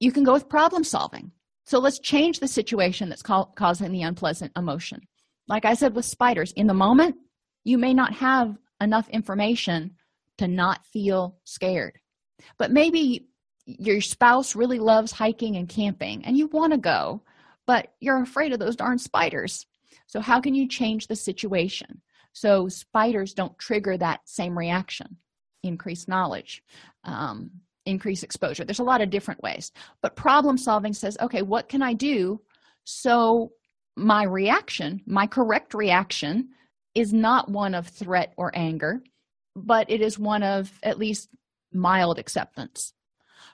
you 0.00 0.12
can 0.12 0.24
go 0.24 0.32
with 0.32 0.48
problem 0.48 0.84
solving. 0.84 1.32
So 1.66 1.78
let's 1.78 1.98
change 1.98 2.40
the 2.40 2.48
situation 2.48 3.08
that's 3.08 3.22
ca- 3.22 3.46
causing 3.56 3.90
the 3.90 4.02
unpleasant 4.02 4.52
emotion. 4.56 5.00
Like 5.48 5.64
I 5.64 5.74
said 5.74 5.94
with 5.94 6.04
spiders, 6.04 6.52
in 6.52 6.66
the 6.66 6.74
moment, 6.74 7.16
you 7.64 7.78
may 7.78 7.94
not 7.94 8.14
have 8.14 8.56
enough 8.80 9.08
information 9.08 9.96
to 10.38 10.48
not 10.48 10.84
feel 10.86 11.38
scared. 11.44 11.98
But 12.58 12.70
maybe 12.70 13.28
your 13.66 14.00
spouse 14.00 14.54
really 14.54 14.78
loves 14.78 15.12
hiking 15.12 15.56
and 15.56 15.68
camping 15.68 16.24
and 16.24 16.36
you 16.36 16.48
want 16.48 16.72
to 16.72 16.78
go, 16.78 17.22
but 17.66 17.88
you're 18.00 18.20
afraid 18.20 18.52
of 18.52 18.58
those 18.58 18.76
darn 18.76 18.98
spiders. 18.98 19.66
So, 20.06 20.20
how 20.20 20.40
can 20.40 20.54
you 20.54 20.68
change 20.68 21.06
the 21.06 21.16
situation? 21.16 22.02
So 22.34 22.68
spiders 22.68 23.32
don't 23.32 23.58
trigger 23.58 23.96
that 23.96 24.20
same 24.26 24.56
reaction. 24.58 25.16
Increase 25.62 26.06
knowledge 26.06 26.62
um, 27.04 27.50
increase 27.86 28.22
exposure. 28.22 28.64
There's 28.64 28.78
a 28.78 28.84
lot 28.84 29.00
of 29.00 29.10
different 29.10 29.42
ways. 29.42 29.72
But 30.02 30.16
problem 30.16 30.58
solving 30.58 30.92
says 30.92 31.16
okay 31.20 31.42
what 31.42 31.68
can 31.68 31.82
i 31.82 31.92
do 31.92 32.40
so 32.84 33.52
my 33.96 34.24
reaction 34.24 35.00
my 35.06 35.26
correct 35.26 35.74
reaction 35.74 36.48
is 36.94 37.12
not 37.12 37.50
one 37.50 37.74
of 37.74 37.88
threat 37.88 38.34
or 38.36 38.50
anger 38.54 39.02
but 39.56 39.88
it 39.88 40.00
is 40.00 40.18
one 40.18 40.42
of 40.42 40.72
at 40.82 40.98
least 40.98 41.28
mild 41.72 42.18
acceptance. 42.18 42.92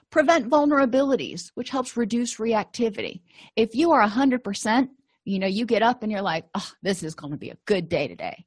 Prevent 0.09 0.49
vulnerabilities 0.49 1.51
which 1.55 1.69
helps 1.69 1.97
reduce 1.97 2.37
reactivity. 2.37 3.21
If 3.55 3.75
you 3.75 3.91
are 3.91 4.07
100% 4.07 4.89
you 5.25 5.39
know 5.39 5.47
you 5.47 5.65
get 5.65 5.83
up 5.83 6.03
and 6.03 6.11
you're 6.11 6.21
like 6.21 6.45
oh 6.55 6.71
this 6.81 7.03
is 7.03 7.15
going 7.15 7.31
to 7.31 7.37
be 7.37 7.49
a 7.49 7.57
good 7.65 7.89
day 7.89 8.07
today. 8.07 8.45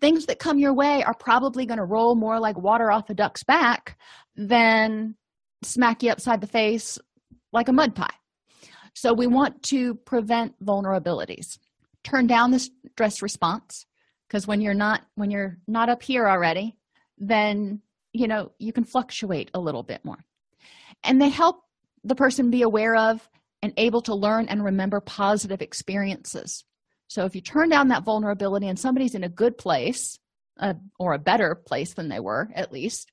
Things 0.00 0.26
that 0.26 0.38
come 0.38 0.58
your 0.58 0.72
way 0.72 1.02
are 1.02 1.14
probably 1.14 1.66
going 1.66 1.78
to 1.78 1.84
roll 1.84 2.14
more 2.14 2.40
like 2.40 2.56
water 2.56 2.90
off 2.90 3.10
a 3.10 3.14
duck's 3.14 3.44
back 3.44 3.98
than 4.34 5.14
smack 5.62 6.02
you 6.02 6.10
upside 6.10 6.40
the 6.40 6.46
face 6.46 6.98
like 7.52 7.68
a 7.68 7.72
mud 7.72 7.94
pie. 7.94 8.14
So 8.94 9.12
we 9.12 9.26
want 9.26 9.62
to 9.64 9.94
prevent 9.94 10.54
vulnerabilities. 10.64 11.58
Turn 12.02 12.26
down 12.26 12.50
the 12.50 12.66
stress 12.90 13.20
response 13.20 13.86
because 14.26 14.46
when 14.46 14.60
you're 14.60 14.74
not 14.74 15.02
when 15.16 15.30
you're 15.30 15.58
not 15.66 15.88
up 15.88 16.02
here 16.02 16.28
already 16.28 16.76
then 17.20 17.82
you 18.12 18.26
know 18.26 18.50
you 18.58 18.72
can 18.72 18.84
fluctuate 18.84 19.50
a 19.54 19.60
little 19.60 19.82
bit 19.82 20.04
more. 20.04 20.24
And 21.04 21.20
they 21.20 21.28
help 21.28 21.62
the 22.02 22.14
person 22.14 22.50
be 22.50 22.62
aware 22.62 22.96
of 22.96 23.28
and 23.62 23.72
able 23.76 24.02
to 24.02 24.14
learn 24.14 24.48
and 24.48 24.64
remember 24.64 25.00
positive 25.00 25.60
experiences. 25.60 26.64
So 27.08 27.24
if 27.24 27.34
you 27.34 27.40
turn 27.40 27.68
down 27.68 27.88
that 27.88 28.04
vulnerability 28.04 28.68
and 28.68 28.78
somebody's 28.78 29.14
in 29.14 29.24
a 29.24 29.28
good 29.28 29.58
place 29.58 30.18
uh, 30.58 30.74
or 30.98 31.12
a 31.12 31.18
better 31.18 31.54
place 31.54 31.94
than 31.94 32.08
they 32.08 32.20
were 32.20 32.50
at 32.54 32.72
least 32.72 33.10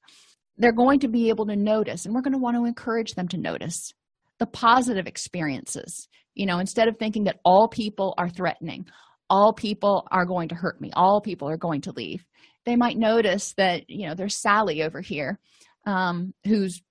they're 0.58 0.72
going 0.72 1.00
to 1.00 1.08
be 1.08 1.30
able 1.30 1.46
to 1.46 1.56
notice 1.56 2.06
and 2.06 2.14
we're 2.14 2.22
going 2.22 2.34
to 2.34 2.40
want 2.40 2.58
to 2.58 2.66
encourage 2.66 3.14
them 3.14 3.28
to 3.28 3.38
notice 3.38 3.94
the 4.40 4.46
positive 4.46 5.08
experiences. 5.08 6.08
You 6.36 6.46
know 6.46 6.60
instead 6.60 6.88
of 6.88 6.98
thinking 6.98 7.24
that 7.26 7.40
all 7.44 7.68
people 7.68 8.14
are 8.18 8.30
threatening 8.30 8.86
all 9.30 9.54
people 9.54 10.08
are 10.12 10.26
going 10.26 10.50
to 10.50 10.56
hurt 10.56 10.80
me 10.80 10.92
all 10.94 11.20
people 11.20 11.50
are 11.50 11.58
going 11.58 11.82
to 11.82 11.92
leave 11.92 12.24
they 12.66 12.76
might 12.76 12.98
notice 12.98 13.54
that 13.58 13.90
you 13.90 14.08
know 14.08 14.14
there's 14.14 14.38
sally 14.38 14.84
over 14.84 15.02
here 15.02 15.40
um, 15.88 16.34
who's 16.46 16.82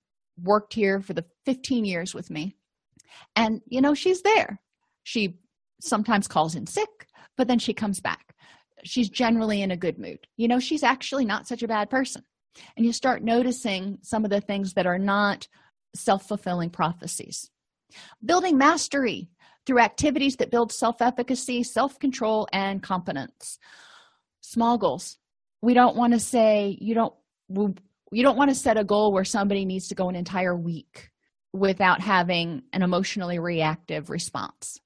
worked 0.43 0.73
here 0.73 0.99
for 1.01 1.13
the 1.13 1.23
15 1.45 1.85
years 1.85 2.13
with 2.13 2.29
me 2.29 2.56
and 3.35 3.61
you 3.67 3.81
know 3.81 3.93
she's 3.93 4.21
there. 4.21 4.59
She 5.03 5.39
sometimes 5.79 6.27
calls 6.27 6.55
in 6.55 6.65
sick 6.67 7.07
but 7.37 7.47
then 7.47 7.59
she 7.59 7.73
comes 7.73 8.01
back. 8.01 8.35
She's 8.83 9.09
generally 9.09 9.61
in 9.61 9.71
a 9.71 9.77
good 9.77 9.97
mood. 9.97 10.27
You 10.35 10.47
know 10.47 10.59
she's 10.59 10.83
actually 10.83 11.23
not 11.23 11.47
such 11.47 11.63
a 11.63 11.67
bad 11.67 11.89
person. 11.89 12.23
And 12.75 12.85
you 12.85 12.91
start 12.91 13.23
noticing 13.23 13.99
some 14.01 14.25
of 14.25 14.31
the 14.31 14.41
things 14.41 14.73
that 14.73 14.87
are 14.87 14.97
not 14.97 15.47
self-fulfilling 15.95 16.71
prophecies. 16.71 17.49
Building 18.25 18.57
mastery 18.57 19.29
through 19.65 19.79
activities 19.79 20.35
that 20.37 20.51
build 20.51 20.71
self 20.71 21.01
efficacy, 21.01 21.63
self 21.63 21.99
control, 21.99 22.47
and 22.51 22.83
competence. 22.83 23.59
Small 24.41 24.77
goals. 24.77 25.17
We 25.61 25.73
don't 25.73 25.95
want 25.95 26.13
to 26.13 26.19
say, 26.19 26.77
you 26.79 26.93
don't, 26.93 27.13
you 27.49 28.23
don't 28.23 28.37
want 28.37 28.49
to 28.49 28.55
set 28.55 28.77
a 28.77 28.83
goal 28.83 29.11
where 29.11 29.25
somebody 29.25 29.65
needs 29.65 29.87
to 29.87 29.95
go 29.95 30.09
an 30.09 30.15
entire 30.15 30.55
week 30.55 31.09
without 31.53 32.01
having 32.01 32.63
an 32.73 32.83
emotionally 32.83 33.39
reactive 33.39 34.09
response. 34.09 34.79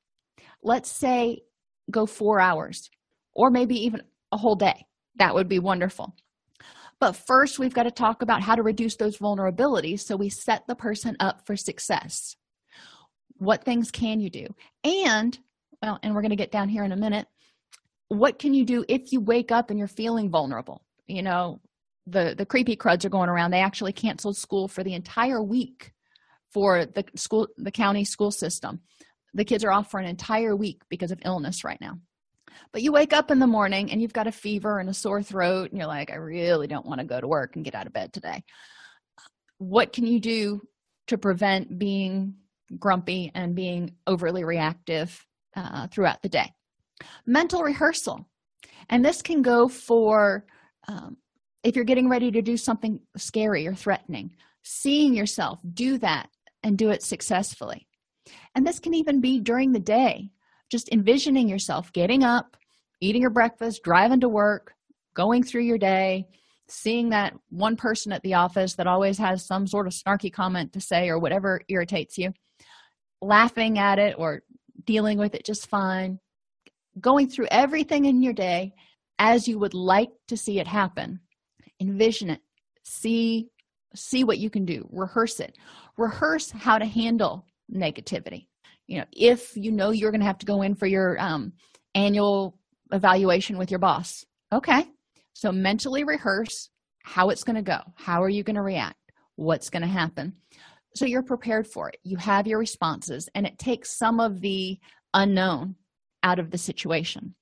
Let's 0.63 0.91
say 0.91 1.41
go 1.89 2.05
four 2.05 2.39
hours 2.39 2.89
or 3.33 3.49
maybe 3.49 3.75
even 3.85 4.01
a 4.31 4.37
whole 4.37 4.55
day. 4.55 4.85
That 5.15 5.33
would 5.33 5.47
be 5.47 5.59
wonderful. 5.59 6.15
But 6.99 7.15
first, 7.15 7.57
we've 7.57 7.73
got 7.73 7.83
to 7.83 7.91
talk 7.91 8.21
about 8.21 8.43
how 8.43 8.55
to 8.55 8.61
reduce 8.61 8.95
those 8.95 9.17
vulnerabilities 9.17 10.01
so 10.01 10.15
we 10.15 10.29
set 10.29 10.67
the 10.67 10.75
person 10.75 11.17
up 11.19 11.45
for 11.47 11.55
success. 11.55 12.35
What 13.37 13.63
things 13.63 13.89
can 13.89 14.19
you 14.19 14.29
do? 14.29 14.45
And, 14.83 15.37
well, 15.81 15.99
and 16.03 16.13
we're 16.13 16.21
going 16.21 16.29
to 16.29 16.35
get 16.35 16.51
down 16.51 16.69
here 16.69 16.83
in 16.83 16.91
a 16.91 16.97
minute. 16.97 17.27
What 18.09 18.37
can 18.37 18.53
you 18.53 18.65
do 18.65 18.85
if 18.87 19.11
you 19.11 19.19
wake 19.19 19.51
up 19.51 19.71
and 19.71 19.79
you're 19.79 19.87
feeling 19.87 20.29
vulnerable? 20.29 20.83
You 21.07 21.23
know, 21.23 21.59
the, 22.05 22.35
the 22.37 22.45
creepy 22.45 22.75
cruds 22.75 23.03
are 23.03 23.09
going 23.09 23.29
around. 23.29 23.49
They 23.49 23.61
actually 23.61 23.93
canceled 23.93 24.37
school 24.37 24.67
for 24.67 24.83
the 24.83 24.93
entire 24.93 25.41
week 25.41 25.93
for 26.53 26.85
the 26.85 27.05
school, 27.15 27.47
the 27.57 27.71
county 27.71 28.03
school 28.03 28.31
system. 28.31 28.81
The 29.33 29.45
kids 29.45 29.63
are 29.63 29.71
off 29.71 29.89
for 29.89 29.99
an 29.99 30.05
entire 30.05 30.55
week 30.55 30.81
because 30.89 31.11
of 31.11 31.19
illness 31.23 31.63
right 31.63 31.79
now. 31.79 31.99
But 32.73 32.81
you 32.81 32.91
wake 32.91 33.13
up 33.13 33.31
in 33.31 33.39
the 33.39 33.47
morning 33.47 33.91
and 33.91 34.01
you've 34.01 34.13
got 34.13 34.27
a 34.27 34.31
fever 34.31 34.79
and 34.79 34.89
a 34.89 34.93
sore 34.93 35.23
throat, 35.23 35.71
and 35.71 35.79
you're 35.79 35.87
like, 35.87 36.11
I 36.11 36.15
really 36.15 36.67
don't 36.67 36.85
want 36.85 36.99
to 36.99 37.07
go 37.07 37.19
to 37.19 37.27
work 37.27 37.55
and 37.55 37.65
get 37.65 37.75
out 37.75 37.87
of 37.87 37.93
bed 37.93 38.13
today. 38.13 38.43
What 39.57 39.93
can 39.93 40.05
you 40.05 40.19
do 40.19 40.61
to 41.07 41.17
prevent 41.17 41.77
being 41.79 42.35
grumpy 42.77 43.31
and 43.33 43.55
being 43.55 43.95
overly 44.05 44.43
reactive 44.43 45.25
uh, 45.55 45.87
throughout 45.87 46.21
the 46.21 46.29
day? 46.29 46.51
Mental 47.25 47.61
rehearsal. 47.61 48.27
And 48.89 49.03
this 49.05 49.21
can 49.21 49.41
go 49.41 49.67
for 49.67 50.45
um, 50.87 51.17
if 51.63 51.75
you're 51.75 51.85
getting 51.85 52.09
ready 52.09 52.31
to 52.31 52.41
do 52.41 52.57
something 52.57 52.99
scary 53.17 53.67
or 53.67 53.75
threatening, 53.75 54.35
seeing 54.63 55.13
yourself 55.13 55.59
do 55.73 55.97
that 55.99 56.29
and 56.63 56.77
do 56.77 56.89
it 56.89 57.03
successfully. 57.03 57.87
And 58.55 58.65
this 58.65 58.79
can 58.79 58.93
even 58.93 59.21
be 59.21 59.39
during 59.39 59.71
the 59.71 59.79
day, 59.79 60.29
just 60.69 60.89
envisioning 60.91 61.47
yourself 61.47 61.91
getting 61.93 62.23
up, 62.23 62.57
eating 62.99 63.21
your 63.21 63.31
breakfast, 63.31 63.81
driving 63.83 64.19
to 64.21 64.29
work, 64.29 64.73
going 65.15 65.43
through 65.43 65.63
your 65.63 65.77
day, 65.77 66.27
seeing 66.67 67.09
that 67.09 67.33
one 67.49 67.75
person 67.75 68.11
at 68.11 68.21
the 68.21 68.35
office 68.35 68.75
that 68.75 68.87
always 68.87 69.17
has 69.17 69.45
some 69.45 69.67
sort 69.67 69.87
of 69.87 69.93
snarky 69.93 70.31
comment 70.31 70.71
to 70.73 70.81
say 70.81 71.09
or 71.09 71.19
whatever 71.19 71.61
irritates 71.67 72.17
you, 72.17 72.31
laughing 73.21 73.77
at 73.77 73.99
it 73.99 74.15
or 74.17 74.43
dealing 74.85 75.17
with 75.17 75.35
it 75.35 75.45
just 75.45 75.67
fine, 75.67 76.19
going 76.99 77.27
through 77.27 77.47
everything 77.51 78.05
in 78.05 78.21
your 78.21 78.33
day 78.33 78.73
as 79.19 79.47
you 79.47 79.59
would 79.59 79.73
like 79.73 80.09
to 80.27 80.37
see 80.37 80.59
it 80.59 80.67
happen. 80.67 81.19
Envision 81.79 82.29
it. 82.29 82.41
See 82.83 83.49
see 83.93 84.23
what 84.23 84.37
you 84.37 84.49
can 84.49 84.65
do. 84.65 84.87
Rehearse 84.91 85.39
it. 85.39 85.57
Rehearse 86.01 86.49
how 86.49 86.79
to 86.79 86.85
handle 86.85 87.45
negativity. 87.71 88.47
You 88.87 88.97
know, 88.99 89.05
if 89.11 89.55
you 89.55 89.71
know 89.71 89.91
you're 89.91 90.09
going 90.09 90.21
to 90.21 90.25
have 90.25 90.39
to 90.39 90.47
go 90.47 90.63
in 90.63 90.73
for 90.73 90.87
your 90.87 91.21
um, 91.21 91.53
annual 91.93 92.57
evaluation 92.91 93.57
with 93.57 93.69
your 93.69 93.79
boss. 93.79 94.25
Okay. 94.51 94.83
So 95.33 95.51
mentally 95.51 96.03
rehearse 96.03 96.69
how 97.03 97.29
it's 97.29 97.43
going 97.43 97.55
to 97.55 97.61
go. 97.61 97.79
How 97.95 98.23
are 98.23 98.29
you 98.29 98.43
going 98.43 98.55
to 98.55 98.63
react? 98.63 98.97
What's 99.35 99.69
going 99.69 99.83
to 99.83 99.87
happen? 99.87 100.33
So 100.95 101.05
you're 101.05 101.23
prepared 101.23 101.67
for 101.67 101.89
it. 101.89 101.97
You 102.03 102.17
have 102.17 102.47
your 102.47 102.57
responses, 102.57 103.29
and 103.35 103.45
it 103.45 103.59
takes 103.59 103.97
some 103.97 104.19
of 104.19 104.41
the 104.41 104.79
unknown 105.13 105.75
out 106.23 106.39
of 106.39 106.49
the 106.49 106.57
situation. 106.57 107.35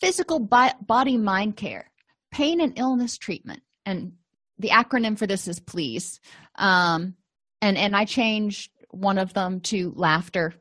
Physical 0.00 0.40
body 0.40 1.16
mind 1.18 1.56
care, 1.56 1.92
pain 2.32 2.60
and 2.60 2.78
illness 2.78 3.18
treatment. 3.18 3.60
And 3.84 4.12
the 4.58 4.68
acronym 4.70 5.18
for 5.18 5.26
this 5.26 5.46
is 5.46 5.60
PLEASE. 5.60 6.20
Um, 6.56 7.14
and, 7.62 7.76
and 7.76 7.94
I 7.94 8.04
changed 8.04 8.70
one 8.90 9.18
of 9.18 9.32
them 9.34 9.60
to 9.60 9.92
laughter. 9.96 10.54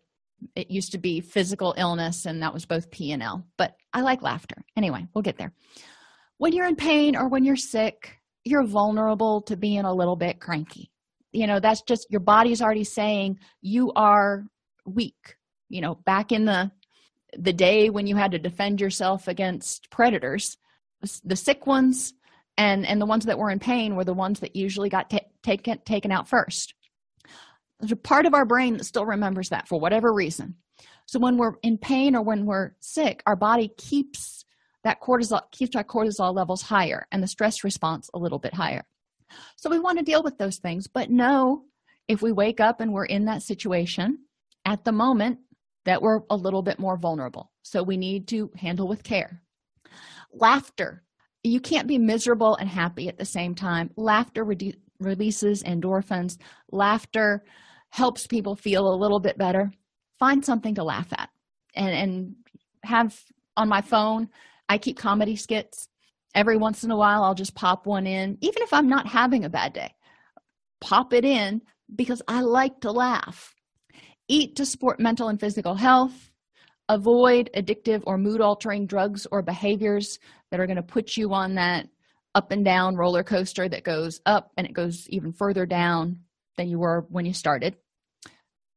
It 0.55 0.69
used 0.71 0.91
to 0.93 0.97
be 0.97 1.21
physical 1.21 1.73
illness 1.77 2.25
and 2.25 2.41
that 2.41 2.53
was 2.53 2.65
both 2.65 2.91
p 2.91 3.11
and 3.11 3.21
l 3.21 3.45
but 3.57 3.75
i 3.93 4.01
like 4.01 4.21
laughter. 4.21 4.55
Anyway 4.77 5.07
we'll 5.13 5.21
get 5.21 5.37
there. 5.37 5.53
When 6.37 6.53
you're 6.53 6.67
in 6.67 6.75
pain 6.75 7.15
or 7.15 7.27
when 7.27 7.43
you're 7.43 7.55
sick 7.55 8.17
you're 8.45 8.65
vulnerable 8.65 9.41
to 9.41 9.57
being 9.57 9.83
a 9.83 9.93
little 9.93 10.15
bit 10.15 10.39
cranky. 10.39 10.91
You 11.31 11.47
know 11.47 11.59
that's 11.59 11.81
just 11.81 12.07
your 12.09 12.21
body's 12.21 12.61
already 12.61 12.85
saying 12.85 13.39
you 13.61 13.91
are 13.95 14.45
weak. 14.85 15.35
You 15.67 15.81
know 15.81 15.95
back 15.95 16.31
in 16.31 16.45
the 16.45 16.71
the 17.37 17.53
day 17.53 17.89
when 17.89 18.07
you 18.07 18.15
had 18.15 18.31
to 18.31 18.39
defend 18.39 18.81
yourself 18.81 19.27
against 19.27 19.89
predators 19.91 20.57
the 21.23 21.35
sick 21.35 21.65
ones 21.65 22.13
and 22.57 22.85
and 22.85 22.99
the 22.99 23.05
ones 23.05 23.25
that 23.25 23.37
were 23.37 23.49
in 23.49 23.59
pain 23.59 23.95
were 23.95 24.03
the 24.03 24.13
ones 24.13 24.39
that 24.41 24.55
usually 24.55 24.89
got 24.89 25.09
t- 25.09 25.21
taken 25.43 25.79
taken 25.85 26.11
out 26.11 26.27
first 26.27 26.73
there's 27.79 27.91
a 27.91 27.95
part 27.95 28.25
of 28.25 28.33
our 28.33 28.45
brain 28.45 28.77
that 28.77 28.85
still 28.85 29.05
remembers 29.05 29.49
that 29.49 29.67
for 29.67 29.79
whatever 29.79 30.13
reason. 30.13 30.55
So 31.05 31.19
when 31.19 31.37
we're 31.37 31.53
in 31.63 31.77
pain 31.77 32.15
or 32.15 32.21
when 32.21 32.45
we're 32.45 32.71
sick, 32.79 33.23
our 33.25 33.35
body 33.35 33.71
keeps 33.77 34.45
that 34.83 35.01
cortisol 35.01 35.41
keeps 35.51 35.75
our 35.75 35.83
cortisol 35.83 36.33
levels 36.33 36.61
higher 36.61 37.05
and 37.11 37.21
the 37.21 37.27
stress 37.27 37.63
response 37.63 38.09
a 38.13 38.19
little 38.19 38.39
bit 38.39 38.53
higher. 38.53 38.85
So 39.57 39.69
we 39.69 39.79
want 39.79 39.99
to 39.99 40.05
deal 40.05 40.23
with 40.23 40.37
those 40.37 40.57
things, 40.57 40.87
but 40.87 41.09
know 41.09 41.65
if 42.07 42.21
we 42.21 42.31
wake 42.31 42.59
up 42.59 42.79
and 42.79 42.93
we're 42.93 43.05
in 43.05 43.25
that 43.25 43.43
situation 43.43 44.19
at 44.65 44.85
the 44.85 44.91
moment 44.91 45.39
that 45.85 46.01
we're 46.01 46.21
a 46.29 46.35
little 46.35 46.61
bit 46.61 46.79
more 46.79 46.97
vulnerable. 46.97 47.51
So 47.63 47.83
we 47.83 47.97
need 47.97 48.27
to 48.29 48.51
handle 48.55 48.87
with 48.87 49.03
care. 49.03 49.41
Laughter. 50.33 51.03
You 51.43 51.59
can't 51.59 51.87
be 51.87 51.97
miserable 51.97 52.55
and 52.55 52.69
happy 52.69 53.07
at 53.07 53.17
the 53.17 53.25
same 53.25 53.55
time. 53.55 53.91
Laughter 53.95 54.43
releases 54.99 55.63
endorphins. 55.63 56.37
Laughter 56.71 57.43
helps 57.89 58.27
people 58.27 58.55
feel 58.55 58.87
a 58.87 58.95
little 58.95 59.19
bit 59.19 59.37
better 59.37 59.71
find 60.19 60.45
something 60.45 60.75
to 60.75 60.83
laugh 60.83 61.11
at. 61.13 61.29
And 61.73 61.89
and 61.89 62.35
have 62.83 63.19
on 63.57 63.67
my 63.67 63.81
phone 63.81 64.29
i 64.69 64.77
keep 64.77 64.97
comedy 64.97 65.35
skits. 65.35 65.87
Every 66.35 66.57
once 66.57 66.83
in 66.83 66.91
a 66.91 66.97
while 66.97 67.23
i'll 67.23 67.35
just 67.35 67.55
pop 67.55 67.85
one 67.85 68.05
in 68.05 68.37
even 68.41 68.61
if 68.61 68.73
i'm 68.73 68.87
not 68.87 69.07
having 69.07 69.45
a 69.45 69.49
bad 69.49 69.73
day. 69.73 69.93
Pop 70.81 71.13
it 71.13 71.25
in 71.25 71.61
because 71.95 72.21
i 72.27 72.41
like 72.41 72.81
to 72.81 72.91
laugh. 72.91 73.55
Eat 74.27 74.55
to 74.57 74.65
support 74.65 74.99
mental 74.99 75.29
and 75.29 75.39
physical 75.39 75.75
health. 75.75 76.31
Avoid 76.87 77.49
addictive 77.55 78.01
or 78.05 78.17
mood 78.17 78.41
altering 78.41 78.87
drugs 78.87 79.27
or 79.31 79.41
behaviors 79.41 80.19
that 80.49 80.59
are 80.59 80.65
going 80.65 80.75
to 80.75 80.83
put 80.83 81.17
you 81.17 81.33
on 81.33 81.55
that 81.55 81.87
up 82.35 82.51
and 82.51 82.65
down 82.65 82.95
roller 82.95 83.23
coaster 83.23 83.67
that 83.69 83.83
goes 83.83 84.21
up 84.25 84.51
and 84.57 84.65
it 84.65 84.73
goes 84.73 85.07
even 85.09 85.31
further 85.31 85.65
down 85.65 86.19
than 86.59 86.69
you 86.69 86.77
were 86.77 87.05
when 87.09 87.25
you 87.25 87.33
started. 87.33 87.77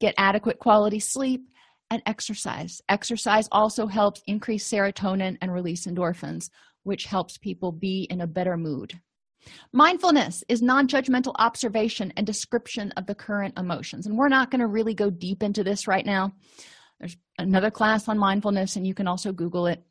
Get 0.01 0.15
adequate 0.17 0.61
quality 0.61 1.01
sleep 1.01 1.49
and 1.91 2.01
exercise. 2.07 2.81
Exercise 2.89 3.49
also 3.51 3.87
helps 3.87 4.23
increase 4.27 4.71
serotonin 4.71 5.37
and 5.43 5.53
release 5.53 5.87
endorphins, 5.87 6.49
which 6.85 7.05
helps 7.05 7.39
people 7.39 7.73
be 7.73 8.07
in 8.09 8.21
a 8.21 8.27
better 8.27 8.57
mood. 8.57 8.99
Mindfulness 9.73 10.45
is 10.49 10.63
non 10.63 10.87
judgmental 10.87 11.35
observation 11.39 12.13
and 12.17 12.25
description 12.25 12.93
of 12.93 13.07
the 13.07 13.17
current 13.17 13.59
emotions. 13.59 14.07
And 14.07 14.17
we're 14.17 14.29
not 14.29 14.53
going 14.53 14.61
to 14.61 14.69
really 14.69 14.95
go 14.95 15.11
deep 15.11 15.43
into 15.43 15.65
this 15.65 15.89
right 15.89 16.07
now. 16.07 16.33
There's 17.01 17.17
another 17.37 17.71
class 17.71 18.09
on 18.09 18.17
mindfulness, 18.17 18.77
and 18.77 18.87
you 18.87 18.95
can 18.95 19.09
also 19.09 19.33
Google 19.33 19.67
it. 19.67 19.83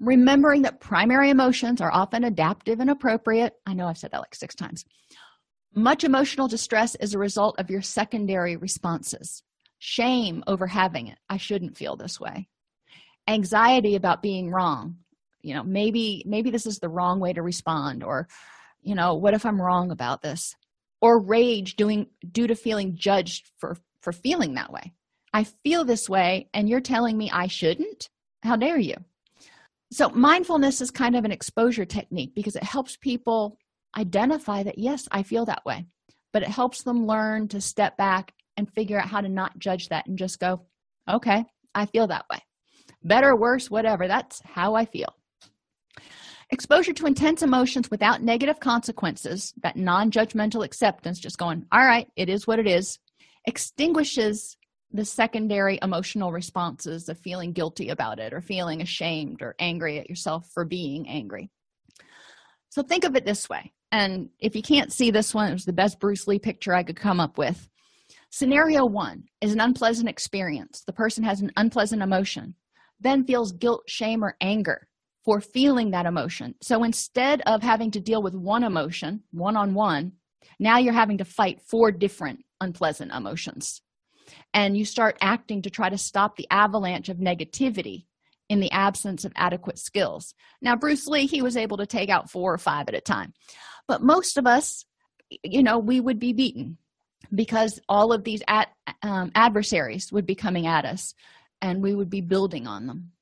Remembering 0.00 0.62
that 0.62 0.80
primary 0.80 1.28
emotions 1.28 1.82
are 1.82 1.92
often 1.92 2.24
adaptive 2.24 2.80
and 2.80 2.88
appropriate. 2.88 3.52
I 3.66 3.74
know 3.74 3.86
I've 3.86 3.98
said 3.98 4.12
that 4.12 4.20
like 4.20 4.34
six 4.34 4.54
times. 4.54 4.86
Much 5.76 6.04
emotional 6.04 6.48
distress 6.48 6.94
is 6.94 7.12
a 7.12 7.18
result 7.18 7.58
of 7.58 7.68
your 7.68 7.82
secondary 7.82 8.56
responses. 8.56 9.42
Shame 9.78 10.42
over 10.46 10.66
having 10.66 11.08
it. 11.08 11.18
I 11.28 11.36
shouldn't 11.36 11.76
feel 11.76 11.96
this 11.96 12.18
way. 12.18 12.48
Anxiety 13.28 13.94
about 13.94 14.22
being 14.22 14.50
wrong. 14.50 14.96
You 15.42 15.52
know, 15.52 15.62
maybe 15.62 16.24
maybe 16.26 16.50
this 16.50 16.64
is 16.64 16.78
the 16.78 16.88
wrong 16.88 17.20
way 17.20 17.34
to 17.34 17.42
respond 17.42 18.02
or 18.02 18.26
you 18.80 18.94
know, 18.94 19.14
what 19.14 19.34
if 19.34 19.44
I'm 19.44 19.60
wrong 19.60 19.90
about 19.90 20.22
this? 20.22 20.56
Or 21.02 21.20
rage 21.20 21.76
doing 21.76 22.06
due 22.32 22.46
to 22.46 22.54
feeling 22.54 22.96
judged 22.96 23.50
for 23.58 23.76
for 24.00 24.12
feeling 24.12 24.54
that 24.54 24.72
way. 24.72 24.94
I 25.34 25.44
feel 25.44 25.84
this 25.84 26.08
way 26.08 26.48
and 26.54 26.70
you're 26.70 26.80
telling 26.80 27.18
me 27.18 27.30
I 27.30 27.48
shouldn't? 27.48 28.08
How 28.42 28.56
dare 28.56 28.78
you? 28.78 28.96
So, 29.92 30.08
mindfulness 30.08 30.80
is 30.80 30.90
kind 30.90 31.16
of 31.16 31.26
an 31.26 31.32
exposure 31.32 31.84
technique 31.84 32.34
because 32.34 32.56
it 32.56 32.62
helps 32.62 32.96
people 32.96 33.58
identify 33.96 34.62
that, 34.62 34.78
yes, 34.78 35.08
I 35.10 35.22
feel 35.22 35.44
that 35.46 35.64
way, 35.64 35.86
but 36.32 36.42
it 36.42 36.48
helps 36.48 36.82
them 36.82 37.06
learn 37.06 37.48
to 37.48 37.60
step 37.60 37.96
back 37.96 38.32
and 38.56 38.72
figure 38.72 38.98
out 38.98 39.08
how 39.08 39.20
to 39.20 39.28
not 39.28 39.58
judge 39.58 39.88
that 39.88 40.06
and 40.06 40.18
just 40.18 40.38
go, 40.38 40.62
okay, 41.08 41.44
I 41.74 41.86
feel 41.86 42.06
that 42.08 42.26
way. 42.30 42.38
Better, 43.02 43.36
worse, 43.36 43.70
whatever. 43.70 44.08
That's 44.08 44.40
how 44.44 44.74
I 44.74 44.84
feel. 44.84 45.14
Exposure 46.50 46.92
to 46.92 47.06
intense 47.06 47.42
emotions 47.42 47.90
without 47.90 48.22
negative 48.22 48.60
consequences, 48.60 49.52
that 49.62 49.76
non 49.76 50.10
judgmental 50.10 50.64
acceptance, 50.64 51.18
just 51.18 51.38
going, 51.38 51.66
all 51.72 51.84
right, 51.84 52.06
it 52.16 52.28
is 52.28 52.46
what 52.46 52.60
it 52.60 52.68
is, 52.68 52.98
extinguishes 53.46 54.56
the 54.92 55.04
secondary 55.04 55.78
emotional 55.82 56.32
responses 56.32 57.08
of 57.08 57.18
feeling 57.18 57.52
guilty 57.52 57.88
about 57.88 58.18
it 58.18 58.32
or 58.32 58.40
feeling 58.40 58.80
ashamed 58.80 59.42
or 59.42 59.56
angry 59.58 59.98
at 59.98 60.08
yourself 60.08 60.48
for 60.54 60.64
being 60.64 61.08
angry. 61.08 61.50
So 62.68 62.82
think 62.82 63.04
of 63.04 63.16
it 63.16 63.24
this 63.24 63.48
way. 63.48 63.72
And 63.92 64.30
if 64.40 64.56
you 64.56 64.62
can't 64.62 64.92
see 64.92 65.10
this 65.10 65.34
one, 65.34 65.48
it 65.50 65.54
was 65.54 65.64
the 65.64 65.72
best 65.72 66.00
Bruce 66.00 66.26
Lee 66.26 66.38
picture 66.38 66.74
I 66.74 66.82
could 66.82 66.96
come 66.96 67.20
up 67.20 67.38
with. 67.38 67.68
Scenario 68.30 68.84
one 68.84 69.24
is 69.40 69.52
an 69.52 69.60
unpleasant 69.60 70.08
experience. 70.08 70.82
The 70.86 70.92
person 70.92 71.24
has 71.24 71.40
an 71.40 71.52
unpleasant 71.56 72.02
emotion, 72.02 72.54
then 73.00 73.24
feels 73.24 73.52
guilt, 73.52 73.84
shame, 73.86 74.24
or 74.24 74.36
anger 74.40 74.88
for 75.24 75.40
feeling 75.40 75.90
that 75.90 76.06
emotion. 76.06 76.54
So 76.60 76.84
instead 76.84 77.42
of 77.46 77.62
having 77.62 77.90
to 77.92 78.00
deal 78.00 78.22
with 78.22 78.34
one 78.34 78.64
emotion 78.64 79.22
one 79.32 79.56
on 79.56 79.74
one, 79.74 80.12
now 80.58 80.78
you're 80.78 80.92
having 80.92 81.18
to 81.18 81.24
fight 81.24 81.60
four 81.62 81.90
different 81.90 82.40
unpleasant 82.60 83.12
emotions. 83.12 83.82
And 84.54 84.76
you 84.76 84.84
start 84.84 85.18
acting 85.20 85.62
to 85.62 85.70
try 85.70 85.88
to 85.88 85.98
stop 85.98 86.36
the 86.36 86.46
avalanche 86.50 87.08
of 87.08 87.18
negativity 87.18 88.06
in 88.48 88.60
the 88.60 88.70
absence 88.70 89.24
of 89.24 89.32
adequate 89.36 89.78
skills. 89.78 90.34
Now, 90.62 90.76
Bruce 90.76 91.06
Lee, 91.06 91.26
he 91.26 91.42
was 91.42 91.56
able 91.56 91.76
to 91.78 91.86
take 91.86 92.08
out 92.08 92.30
four 92.30 92.54
or 92.54 92.58
five 92.58 92.88
at 92.88 92.94
a 92.94 93.00
time. 93.00 93.32
But 93.88 94.02
most 94.02 94.36
of 94.36 94.46
us, 94.46 94.84
you 95.42 95.62
know, 95.62 95.78
we 95.78 96.00
would 96.00 96.18
be 96.18 96.32
beaten 96.32 96.78
because 97.34 97.80
all 97.88 98.12
of 98.12 98.24
these 98.24 98.42
at, 98.48 98.68
um, 99.02 99.32
adversaries 99.34 100.12
would 100.12 100.26
be 100.26 100.34
coming 100.34 100.66
at 100.66 100.84
us 100.84 101.14
and 101.60 101.82
we 101.82 101.94
would 101.94 102.10
be 102.10 102.20
building 102.20 102.66
on 102.66 102.86
them. 102.86 103.12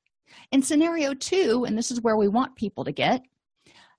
In 0.51 0.61
scenario 0.61 1.13
two, 1.13 1.65
and 1.65 1.77
this 1.77 1.91
is 1.91 2.01
where 2.01 2.17
we 2.17 2.27
want 2.27 2.55
people 2.55 2.83
to 2.83 2.91
get, 2.91 3.23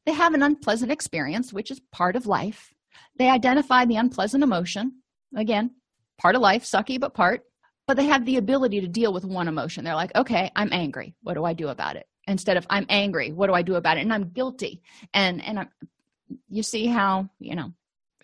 they 0.04 0.12
have 0.12 0.34
an 0.34 0.42
unpleasant 0.42 0.92
experience, 0.92 1.52
which 1.52 1.70
is 1.70 1.80
part 1.92 2.14
of 2.14 2.26
life. 2.26 2.72
They 3.18 3.28
identify 3.28 3.84
the 3.84 3.96
unpleasant 3.96 4.44
emotion. 4.44 5.02
Again, 5.34 5.72
part 6.18 6.36
of 6.36 6.42
life, 6.42 6.64
sucky, 6.64 7.00
but 7.00 7.14
part. 7.14 7.42
But 7.86 7.96
they 7.96 8.06
have 8.06 8.24
the 8.24 8.36
ability 8.36 8.80
to 8.80 8.88
deal 8.88 9.12
with 9.12 9.24
one 9.24 9.48
emotion. 9.48 9.84
They're 9.84 9.94
like, 9.94 10.14
okay, 10.14 10.50
I'm 10.54 10.72
angry. 10.72 11.14
What 11.22 11.34
do 11.34 11.44
I 11.44 11.52
do 11.52 11.68
about 11.68 11.96
it? 11.96 12.06
Instead 12.28 12.56
of 12.56 12.66
I'm 12.68 12.86
angry, 12.88 13.32
what 13.32 13.46
do 13.46 13.54
I 13.54 13.62
do 13.62 13.76
about 13.76 13.96
it? 13.96 14.00
And 14.00 14.12
I'm 14.12 14.30
guilty. 14.30 14.82
And 15.14 15.42
and 15.44 15.60
I'm, 15.60 15.68
you 16.49 16.62
see 16.62 16.87
how, 16.87 17.29
you 17.39 17.55
know, 17.55 17.72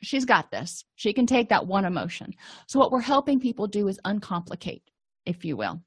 she's 0.03 0.25
got 0.25 0.51
this. 0.51 0.85
She 0.97 1.13
can 1.13 1.27
take 1.27 1.49
that 1.49 1.67
one 1.67 1.85
emotion. 1.85 2.35
So 2.67 2.79
what 2.79 2.93
we're 2.93 3.01
helping 3.01 3.41
people 3.41 3.67
do 3.67 3.89
is 3.89 4.01
uncomplicate, 4.05 4.83
if 5.25 5.45
you 5.45 5.57
will. 5.57 5.81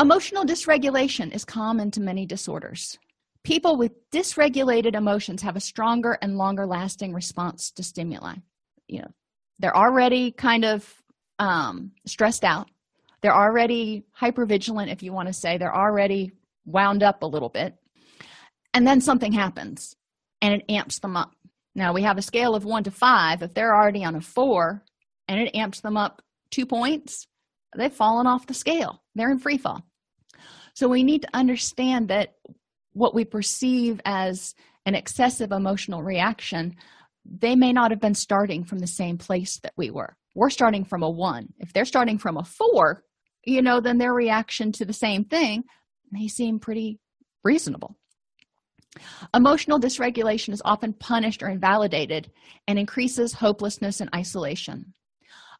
Emotional 0.00 0.44
dysregulation 0.44 1.34
is 1.34 1.44
common 1.44 1.90
to 1.92 2.00
many 2.00 2.26
disorders. 2.26 2.98
People 3.44 3.76
with 3.76 3.92
dysregulated 4.10 4.94
emotions 4.94 5.42
have 5.42 5.56
a 5.56 5.60
stronger 5.60 6.18
and 6.22 6.38
longer 6.38 6.66
lasting 6.66 7.12
response 7.12 7.70
to 7.72 7.82
stimuli. 7.82 8.34
You 8.86 9.00
know, 9.00 9.10
they're 9.58 9.76
already 9.76 10.30
kind 10.32 10.64
of 10.64 11.02
um, 11.38 11.92
stressed 12.06 12.44
out. 12.44 12.70
They're 13.20 13.34
already 13.34 14.04
hypervigilant, 14.20 14.90
if 14.90 15.02
you 15.02 15.12
want 15.12 15.28
to 15.28 15.32
say. 15.32 15.58
They're 15.58 15.74
already 15.74 16.32
wound 16.64 17.02
up 17.02 17.22
a 17.22 17.26
little 17.26 17.48
bit. 17.48 17.76
And 18.74 18.86
then 18.86 19.00
something 19.00 19.32
happens 19.32 19.96
and 20.42 20.54
it 20.54 20.64
amps 20.68 20.98
them 20.98 21.16
up. 21.16 21.30
Now 21.74 21.94
we 21.94 22.02
have 22.02 22.18
a 22.18 22.22
scale 22.22 22.54
of 22.54 22.66
one 22.66 22.84
to 22.84 22.90
five. 22.90 23.42
If 23.42 23.54
they're 23.54 23.74
already 23.74 24.04
on 24.04 24.16
a 24.16 24.20
four 24.20 24.82
and 25.28 25.40
it 25.40 25.54
amps 25.54 25.80
them 25.80 25.96
up 25.96 26.20
two 26.50 26.66
points, 26.66 27.26
they've 27.74 27.92
fallen 27.92 28.26
off 28.26 28.46
the 28.46 28.52
scale. 28.52 29.02
They're 29.14 29.30
in 29.30 29.38
free 29.38 29.56
fall. 29.56 29.82
So 30.74 30.88
we 30.88 31.04
need 31.04 31.22
to 31.22 31.28
understand 31.32 32.08
that 32.08 32.34
what 32.92 33.14
we 33.14 33.24
perceive 33.24 34.00
as 34.04 34.54
an 34.84 34.94
excessive 34.94 35.52
emotional 35.52 36.02
reaction, 36.02 36.76
they 37.24 37.54
may 37.54 37.72
not 37.72 37.90
have 37.90 38.00
been 38.00 38.14
starting 38.14 38.64
from 38.64 38.80
the 38.80 38.86
same 38.86 39.16
place 39.16 39.60
that 39.62 39.72
we 39.76 39.90
were. 39.90 40.16
We're 40.34 40.50
starting 40.50 40.84
from 40.84 41.02
a 41.02 41.10
one. 41.10 41.52
If 41.58 41.72
they're 41.72 41.84
starting 41.84 42.18
from 42.18 42.36
a 42.36 42.44
four, 42.44 43.04
you 43.44 43.62
know, 43.62 43.80
then 43.80 43.98
their 43.98 44.12
reaction 44.12 44.72
to 44.72 44.84
the 44.84 44.92
same 44.92 45.24
thing 45.24 45.64
may 46.10 46.28
seem 46.28 46.58
pretty 46.58 46.98
reasonable. 47.44 47.96
Emotional 49.34 49.80
dysregulation 49.80 50.52
is 50.52 50.62
often 50.64 50.92
punished 50.92 51.42
or 51.42 51.48
invalidated 51.48 52.30
and 52.68 52.78
increases 52.78 53.32
hopelessness 53.32 54.00
and 54.00 54.10
isolation. 54.14 54.92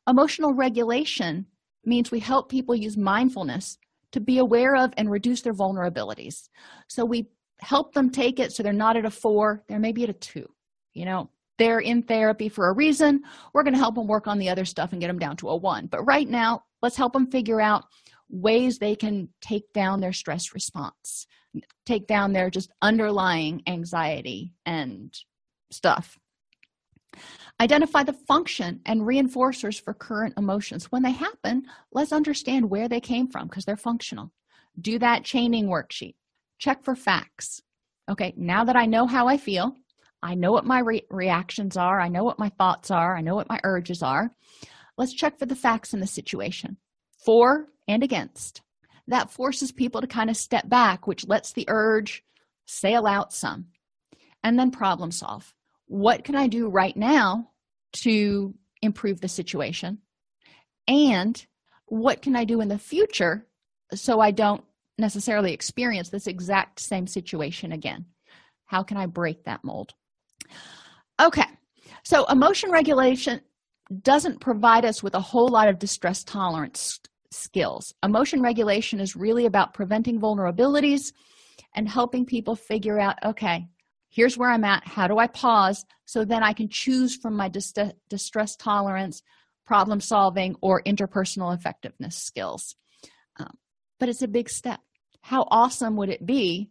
Emotional 0.09 0.53
regulation 0.53 1.47
means 1.85 2.11
we 2.11 2.21
help 2.21 2.49
people 2.49 2.75
use 2.75 2.97
mindfulness 2.97 3.79
to 4.13 4.21
be 4.21 4.39
aware 4.39 4.77
of 4.77 4.93
and 4.97 5.11
reduce 5.11 5.43
their 5.43 5.55
vulnerabilities. 5.55 6.49
So 6.89 7.05
we 7.05 7.29
help 7.61 7.95
them 7.95 8.11
take 8.11 8.39
it 8.39 8.53
so 8.53 8.63
they're 8.63 8.73
not 8.73 8.97
at 8.97 9.07
a 9.07 9.11
four, 9.11 9.63
they're 9.69 9.79
maybe 9.79 10.05
at 10.05 10.11
a 10.11 10.15
two. 10.15 10.49
You 10.93 11.07
know, 11.07 11.31
they're 11.59 11.81
in 11.81 12.03
therapy 12.03 12.49
for 12.49 12.69
a 12.69 12.75
reason. 12.75 13.23
We're 13.55 13.63
going 13.63 13.75
to 13.75 13.79
help 13.79 13.95
them 13.95 14.07
work 14.07 14.27
on 14.27 14.39
the 14.39 14.51
other 14.51 14.65
stuff 14.65 14.93
and 14.93 15.01
get 15.01 15.07
them 15.07 15.19
down 15.19 15.37
to 15.39 15.49
a 15.49 15.57
one. 15.57 15.87
But 15.87 16.05
right 16.05 16.29
now, 16.29 16.65
let's 16.83 16.97
help 16.97 17.13
them 17.13 17.31
figure 17.31 17.61
out 17.61 17.85
ways 18.29 18.79
they 18.79 18.97
can 18.97 19.29
take 19.41 19.73
down 19.73 20.01
their 20.01 20.13
stress 20.13 20.55
response, 20.55 21.27
take 21.87 22.07
down 22.07 22.33
their 22.33 22.51
just 22.51 22.71
underlying 22.81 23.63
anxiety 23.67 24.53
and 24.65 25.15
stuff. 25.71 26.19
Identify 27.61 28.03
the 28.05 28.13
function 28.13 28.81
and 28.87 29.03
reinforcers 29.03 29.81
for 29.81 29.95
current 29.95 30.35
emotions. 30.37 30.87
When 30.87 31.03
they 31.03 31.13
happen, 31.13 31.65
let's 31.93 32.13
understand 32.13 32.71
where 32.71 32.89
they 32.89 33.01
came 33.01 33.29
from 33.29 33.49
because 33.49 33.65
they're 33.65 33.77
functional. 33.77 34.33
Do 34.81 34.99
that 34.99 35.25
chaining 35.25 35.67
worksheet. 35.67 36.15
Check 36.59 36.83
for 36.83 36.97
facts. 36.97 37.61
Okay, 38.11 38.33
now 38.37 38.65
that 38.65 38.77
I 38.77 38.87
know 38.87 39.07
how 39.07 39.29
I 39.29 39.37
feel, 39.37 39.77
I 40.23 40.35
know 40.35 40.53
what 40.53 40.65
my 40.65 40.81
re- 40.81 41.07
reactions 41.11 41.77
are, 41.77 42.01
I 42.01 42.09
know 42.09 42.25
what 42.25 42.39
my 42.39 42.49
thoughts 42.49 42.91
are, 42.91 43.17
I 43.17 43.21
know 43.21 43.35
what 43.35 43.49
my 43.49 43.61
urges 43.65 44.03
are. 44.03 44.31
Let's 44.97 45.13
check 45.13 45.39
for 45.39 45.47
the 45.47 45.57
facts 45.57 45.95
in 45.95 46.01
the 46.01 46.07
situation 46.07 46.79
for 47.25 47.69
and 47.89 48.03
against. 48.03 48.63
That 49.09 49.31
forces 49.31 49.73
people 49.73 50.01
to 50.01 50.07
kind 50.07 50.31
of 50.31 50.37
step 50.37 50.69
back, 50.69 51.07
which 51.07 51.27
lets 51.27 51.53
the 51.53 51.65
urge 51.69 52.23
sail 52.67 53.07
out 53.07 53.33
some, 53.33 53.67
and 54.43 54.59
then 54.59 54.71
problem 54.71 55.11
solve 55.11 55.53
what 55.93 56.25
can 56.25 56.35
I 56.35 56.47
do 56.47 56.69
right 56.69 56.97
now 56.97 57.51
to 57.93 58.55
improve 58.81 59.21
the 59.21 59.29
situation? 59.29 59.99
And 60.89 61.45
what 61.85 62.23
can 62.23 62.35
I 62.35 62.47
do 62.47 62.63
in 62.63 62.69
the 62.69 62.79
future 62.79 63.47
so 63.95 64.19
I 64.19 64.31
don't 64.31 64.65
necessarily 64.97 65.53
experience 65.53 66.09
this 66.09 66.27
exact 66.27 66.81
same 66.81 67.07
situation 67.07 67.73
again? 67.73 68.07
How 68.65 68.83
can 68.83 68.97
I 68.97 69.05
break 69.05 69.45
that 69.45 69.63
mold? 69.65 69.93
Okay, 71.21 71.45
so 72.05 72.25
emotion 72.25 72.71
regulation 72.71 73.43
doesn't 74.01 74.41
provide 74.41 74.87
us 74.87 75.03
with 75.03 75.15
a 75.15 75.21
whole 75.21 75.49
lot 75.49 75.69
of 75.69 75.79
distress 75.79 76.25
tolerance 76.25 77.01
skills. 77.33 77.95
Emotion 78.03 78.43
regulation 78.43 79.01
is 79.01 79.17
really 79.17 79.47
about 79.47 79.75
preventing 79.75 80.21
vulnerabilities 80.21 81.13
and 81.75 81.89
helping 81.89 82.25
people 82.25 82.55
figure 82.55 82.99
out 82.99 83.17
okay, 83.25 83.67
here's 84.11 84.37
where 84.37 84.51
I'm 84.51 84.65
at. 84.65 84.87
How 84.87 85.09
do 85.09 85.19
I 85.19 85.27
pause 85.27 85.85
so 86.05 86.25
then 86.25 86.43
I 86.43 86.53
can 86.53 86.69
choose 86.69 87.17
from 87.17 87.35
my 87.35 87.49
dis- 87.49 87.75
distress 88.09 88.57
tolerance, 88.57 89.23
problem 89.67 90.01
solving, 90.01 90.55
or 90.61 90.83
interpersonal 90.83 91.55
effectiveness 91.57 92.17
skills? 92.17 92.77
Um, 93.39 93.57
but 93.99 94.09
it's 94.09 94.23
a 94.23 94.29
big 94.29 94.49
step. 94.49 94.81
How 95.23 95.47
awesome 95.51 95.97
would 95.97 96.11
it 96.11 96.27
be 96.27 96.69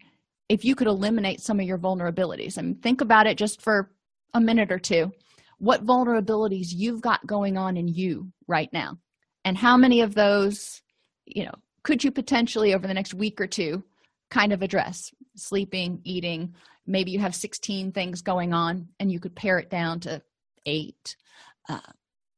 if 0.50 0.66
you 0.66 0.76
could 0.76 0.88
eliminate 0.88 1.42
some 1.42 1.60
of 1.60 1.66
your 1.66 1.78
vulnerabilities? 1.78 2.58
I 2.58 2.62
mean, 2.62 2.76
think 2.76 3.02
about 3.02 3.28
it 3.28 3.38
just 3.38 3.62
for 3.62 3.92
a 4.34 4.42
minute 4.42 4.72
or 4.72 4.80
two. 4.80 5.12
What 5.58 5.86
vulnerabilities 5.86 6.68
you've 6.72 7.02
got 7.02 7.26
going 7.26 7.58
on 7.58 7.78
in 7.78 7.88
you 7.88 8.32
right 8.48 8.70
now, 8.74 8.98
and 9.44 9.58
how 9.58 9.78
many 9.78 10.02
of 10.02 10.14
those, 10.14 10.82
you 11.26 11.46
know, 11.46 11.54
could 11.84 12.04
you 12.04 12.12
potentially 12.12 12.74
over 12.74 12.88
the 12.88 12.94
next 12.94 13.14
week 13.14 13.42
or 13.42 13.48
two 13.48 13.84
kind 14.30 14.54
of 14.54 14.62
address? 14.62 15.12
Sleeping, 15.36 16.02
eating, 16.04 16.54
maybe 16.86 17.12
you 17.12 17.20
have 17.20 17.36
16 17.36 17.92
things 17.92 18.22
going 18.22 18.54
on 18.54 18.90
and 19.00 19.12
you 19.12 19.20
could 19.20 19.36
pare 19.36 19.58
it 19.60 19.70
down 19.70 20.00
to 20.02 20.22
eight. 20.66 21.16
Uh, 21.70 21.80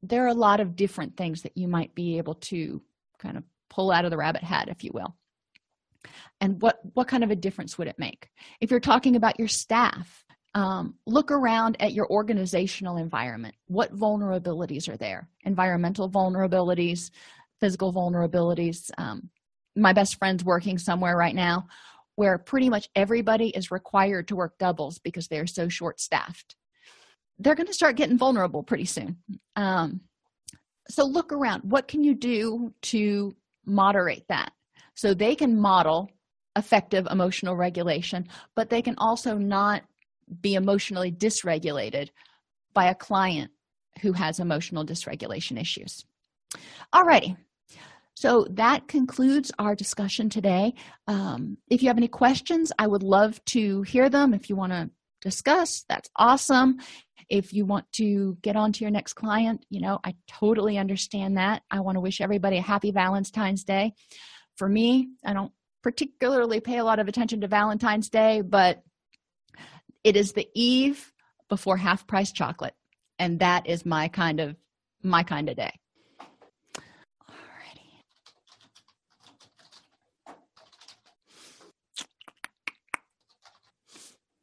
there 0.02 0.24
are 0.24 0.30
a 0.30 0.34
lot 0.34 0.60
of 0.60 0.76
different 0.76 1.18
things 1.18 1.42
that 1.42 1.58
you 1.58 1.68
might 1.68 1.96
be 1.96 2.18
able 2.18 2.36
to 2.36 2.82
kind 3.20 3.38
of 3.38 3.44
pull 3.70 3.92
out 3.92 4.06
of 4.06 4.12
the 4.12 4.18
rabbit 4.18 4.44
hat 4.44 4.70
if 4.70 4.84
you 4.84 4.92
will. 4.94 5.16
And 6.42 6.62
what 6.62 6.80
what 6.94 7.08
kind 7.08 7.24
of 7.24 7.32
a 7.32 7.36
difference 7.36 7.78
would 7.78 7.88
it 7.88 7.98
make? 7.98 8.30
If 8.60 8.70
you're 8.70 8.82
talking 8.82 9.16
about 9.16 9.40
your 9.40 9.48
staff 9.48 10.23
um, 10.56 10.96
look 11.06 11.32
around 11.32 11.78
at 11.80 11.94
your 11.94 12.08
organizational 12.10 12.98
environment. 12.98 13.56
What 13.68 13.96
vulnerabilities 13.96 14.88
are 14.88 14.98
there? 14.98 15.28
Environmental 15.44 16.10
vulnerabilities 16.10 17.12
physical 17.60 17.94
vulnerabilities. 17.94 18.92
Um, 18.98 19.30
my 19.78 19.94
best 19.94 20.18
friend's 20.18 20.44
working 20.44 20.78
somewhere 20.78 21.16
right 21.16 21.34
now 21.34 21.66
where 22.16 22.38
pretty 22.38 22.70
much 22.70 22.90
everybody 22.94 23.50
is 23.50 23.72
required 23.72 24.28
to 24.28 24.36
work 24.36 24.58
doubles 24.58 25.00
because 25.00 25.28
they're 25.30 25.48
so 25.48 25.70
short 25.70 26.02
staffed 26.02 26.58
they're 27.40 27.56
going 27.56 27.68
to 27.68 27.74
start 27.74 27.96
getting 27.96 28.18
vulnerable 28.18 28.64
pretty 28.64 28.86
soon. 28.86 29.18
Um, 29.56 30.02
so 30.90 31.06
look 31.06 31.32
around. 31.32 31.62
What 31.64 31.88
can 31.88 32.04
you 32.04 32.14
do 32.14 32.74
to 32.84 33.36
moderate 33.66 34.28
that? 34.30 34.52
So 34.96 35.14
they 35.14 35.36
can 35.36 35.60
model 35.60 36.12
effective 36.56 37.08
emotional 37.10 37.56
regulation 37.56 38.28
but 38.56 38.70
they 38.70 38.80
can 38.80 38.94
also 39.00 39.36
not 39.36 39.82
be 40.42 40.56
emotionally 40.56 41.12
dysregulated 41.12 42.10
by 42.74 42.86
a 42.86 42.96
client 42.96 43.52
who 44.02 44.14
has 44.14 44.40
emotional 44.40 44.86
dysregulation 44.86 45.60
issues 45.60 46.06
alrighty 46.94 47.36
So 48.16 48.48
that 48.52 48.88
concludes 48.88 49.52
our 49.58 49.76
discussion 49.76 50.30
today. 50.30 50.76
Um, 51.08 51.58
if 51.70 51.82
you 51.82 51.90
have 51.90 51.98
any 51.98 52.08
questions, 52.08 52.72
I 52.78 52.88
would 52.88 53.04
love 53.04 53.44
to 53.46 53.82
hear 53.82 54.10
them. 54.10 54.34
If 54.34 54.50
you 54.50 54.56
want 54.56 54.72
to 54.72 54.90
discuss, 55.22 55.84
that's 55.90 56.10
awesome. 56.16 56.78
If 57.30 57.54
you 57.54 57.66
want 57.66 57.92
to 57.94 58.38
get 58.42 58.56
on 58.56 58.72
to 58.74 58.84
your 58.84 58.92
next 58.92 59.14
client, 59.14 59.66
you 59.70 59.82
know, 59.82 60.00
I 60.04 60.14
totally 60.28 60.78
understand 60.78 61.38
that. 61.38 61.64
I 61.72 61.80
want 61.80 61.96
to 61.96 62.02
wish 62.02 62.22
everybody 62.22 62.58
a 62.58 62.62
happy 62.62 62.92
Valentine's 62.92 63.64
Day. 63.64 63.94
For 64.58 64.70
me, 64.70 65.10
I 65.26 65.34
don't 65.34 65.52
particularly 65.82 66.60
pay 66.60 66.78
a 66.78 66.84
lot 66.84 67.00
of 67.00 67.08
attention 67.08 67.42
to 67.42 67.48
Valentine's 67.48 68.10
Day, 68.10 68.42
but 68.42 68.84
it 70.04 70.16
is 70.16 70.34
the 70.34 70.48
eve 70.54 71.12
before 71.50 71.78
half 71.78 72.08
price 72.08 72.32
chocolate. 72.32 72.76
And 73.20 73.40
that 73.40 73.68
is 73.68 73.86
my 73.86 74.08
kind 74.08 74.40
of 74.40 74.56
my 75.02 75.24
kind 75.24 75.50
of 75.50 75.56
day. 75.56 75.80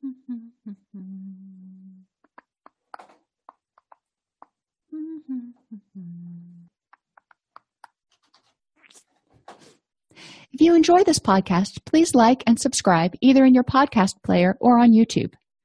If 10.52 10.60
you 10.60 10.74
enjoy 10.74 11.04
this 11.04 11.20
podcast, 11.20 11.84
please 11.84 12.14
like 12.14 12.42
and 12.46 12.60
subscribe 12.60 13.14
either 13.20 13.44
in 13.44 13.54
your 13.54 13.64
podcast 13.64 14.22
player 14.22 14.56
or 14.60 14.78
on 14.78 14.90
YouTube. 14.90 15.32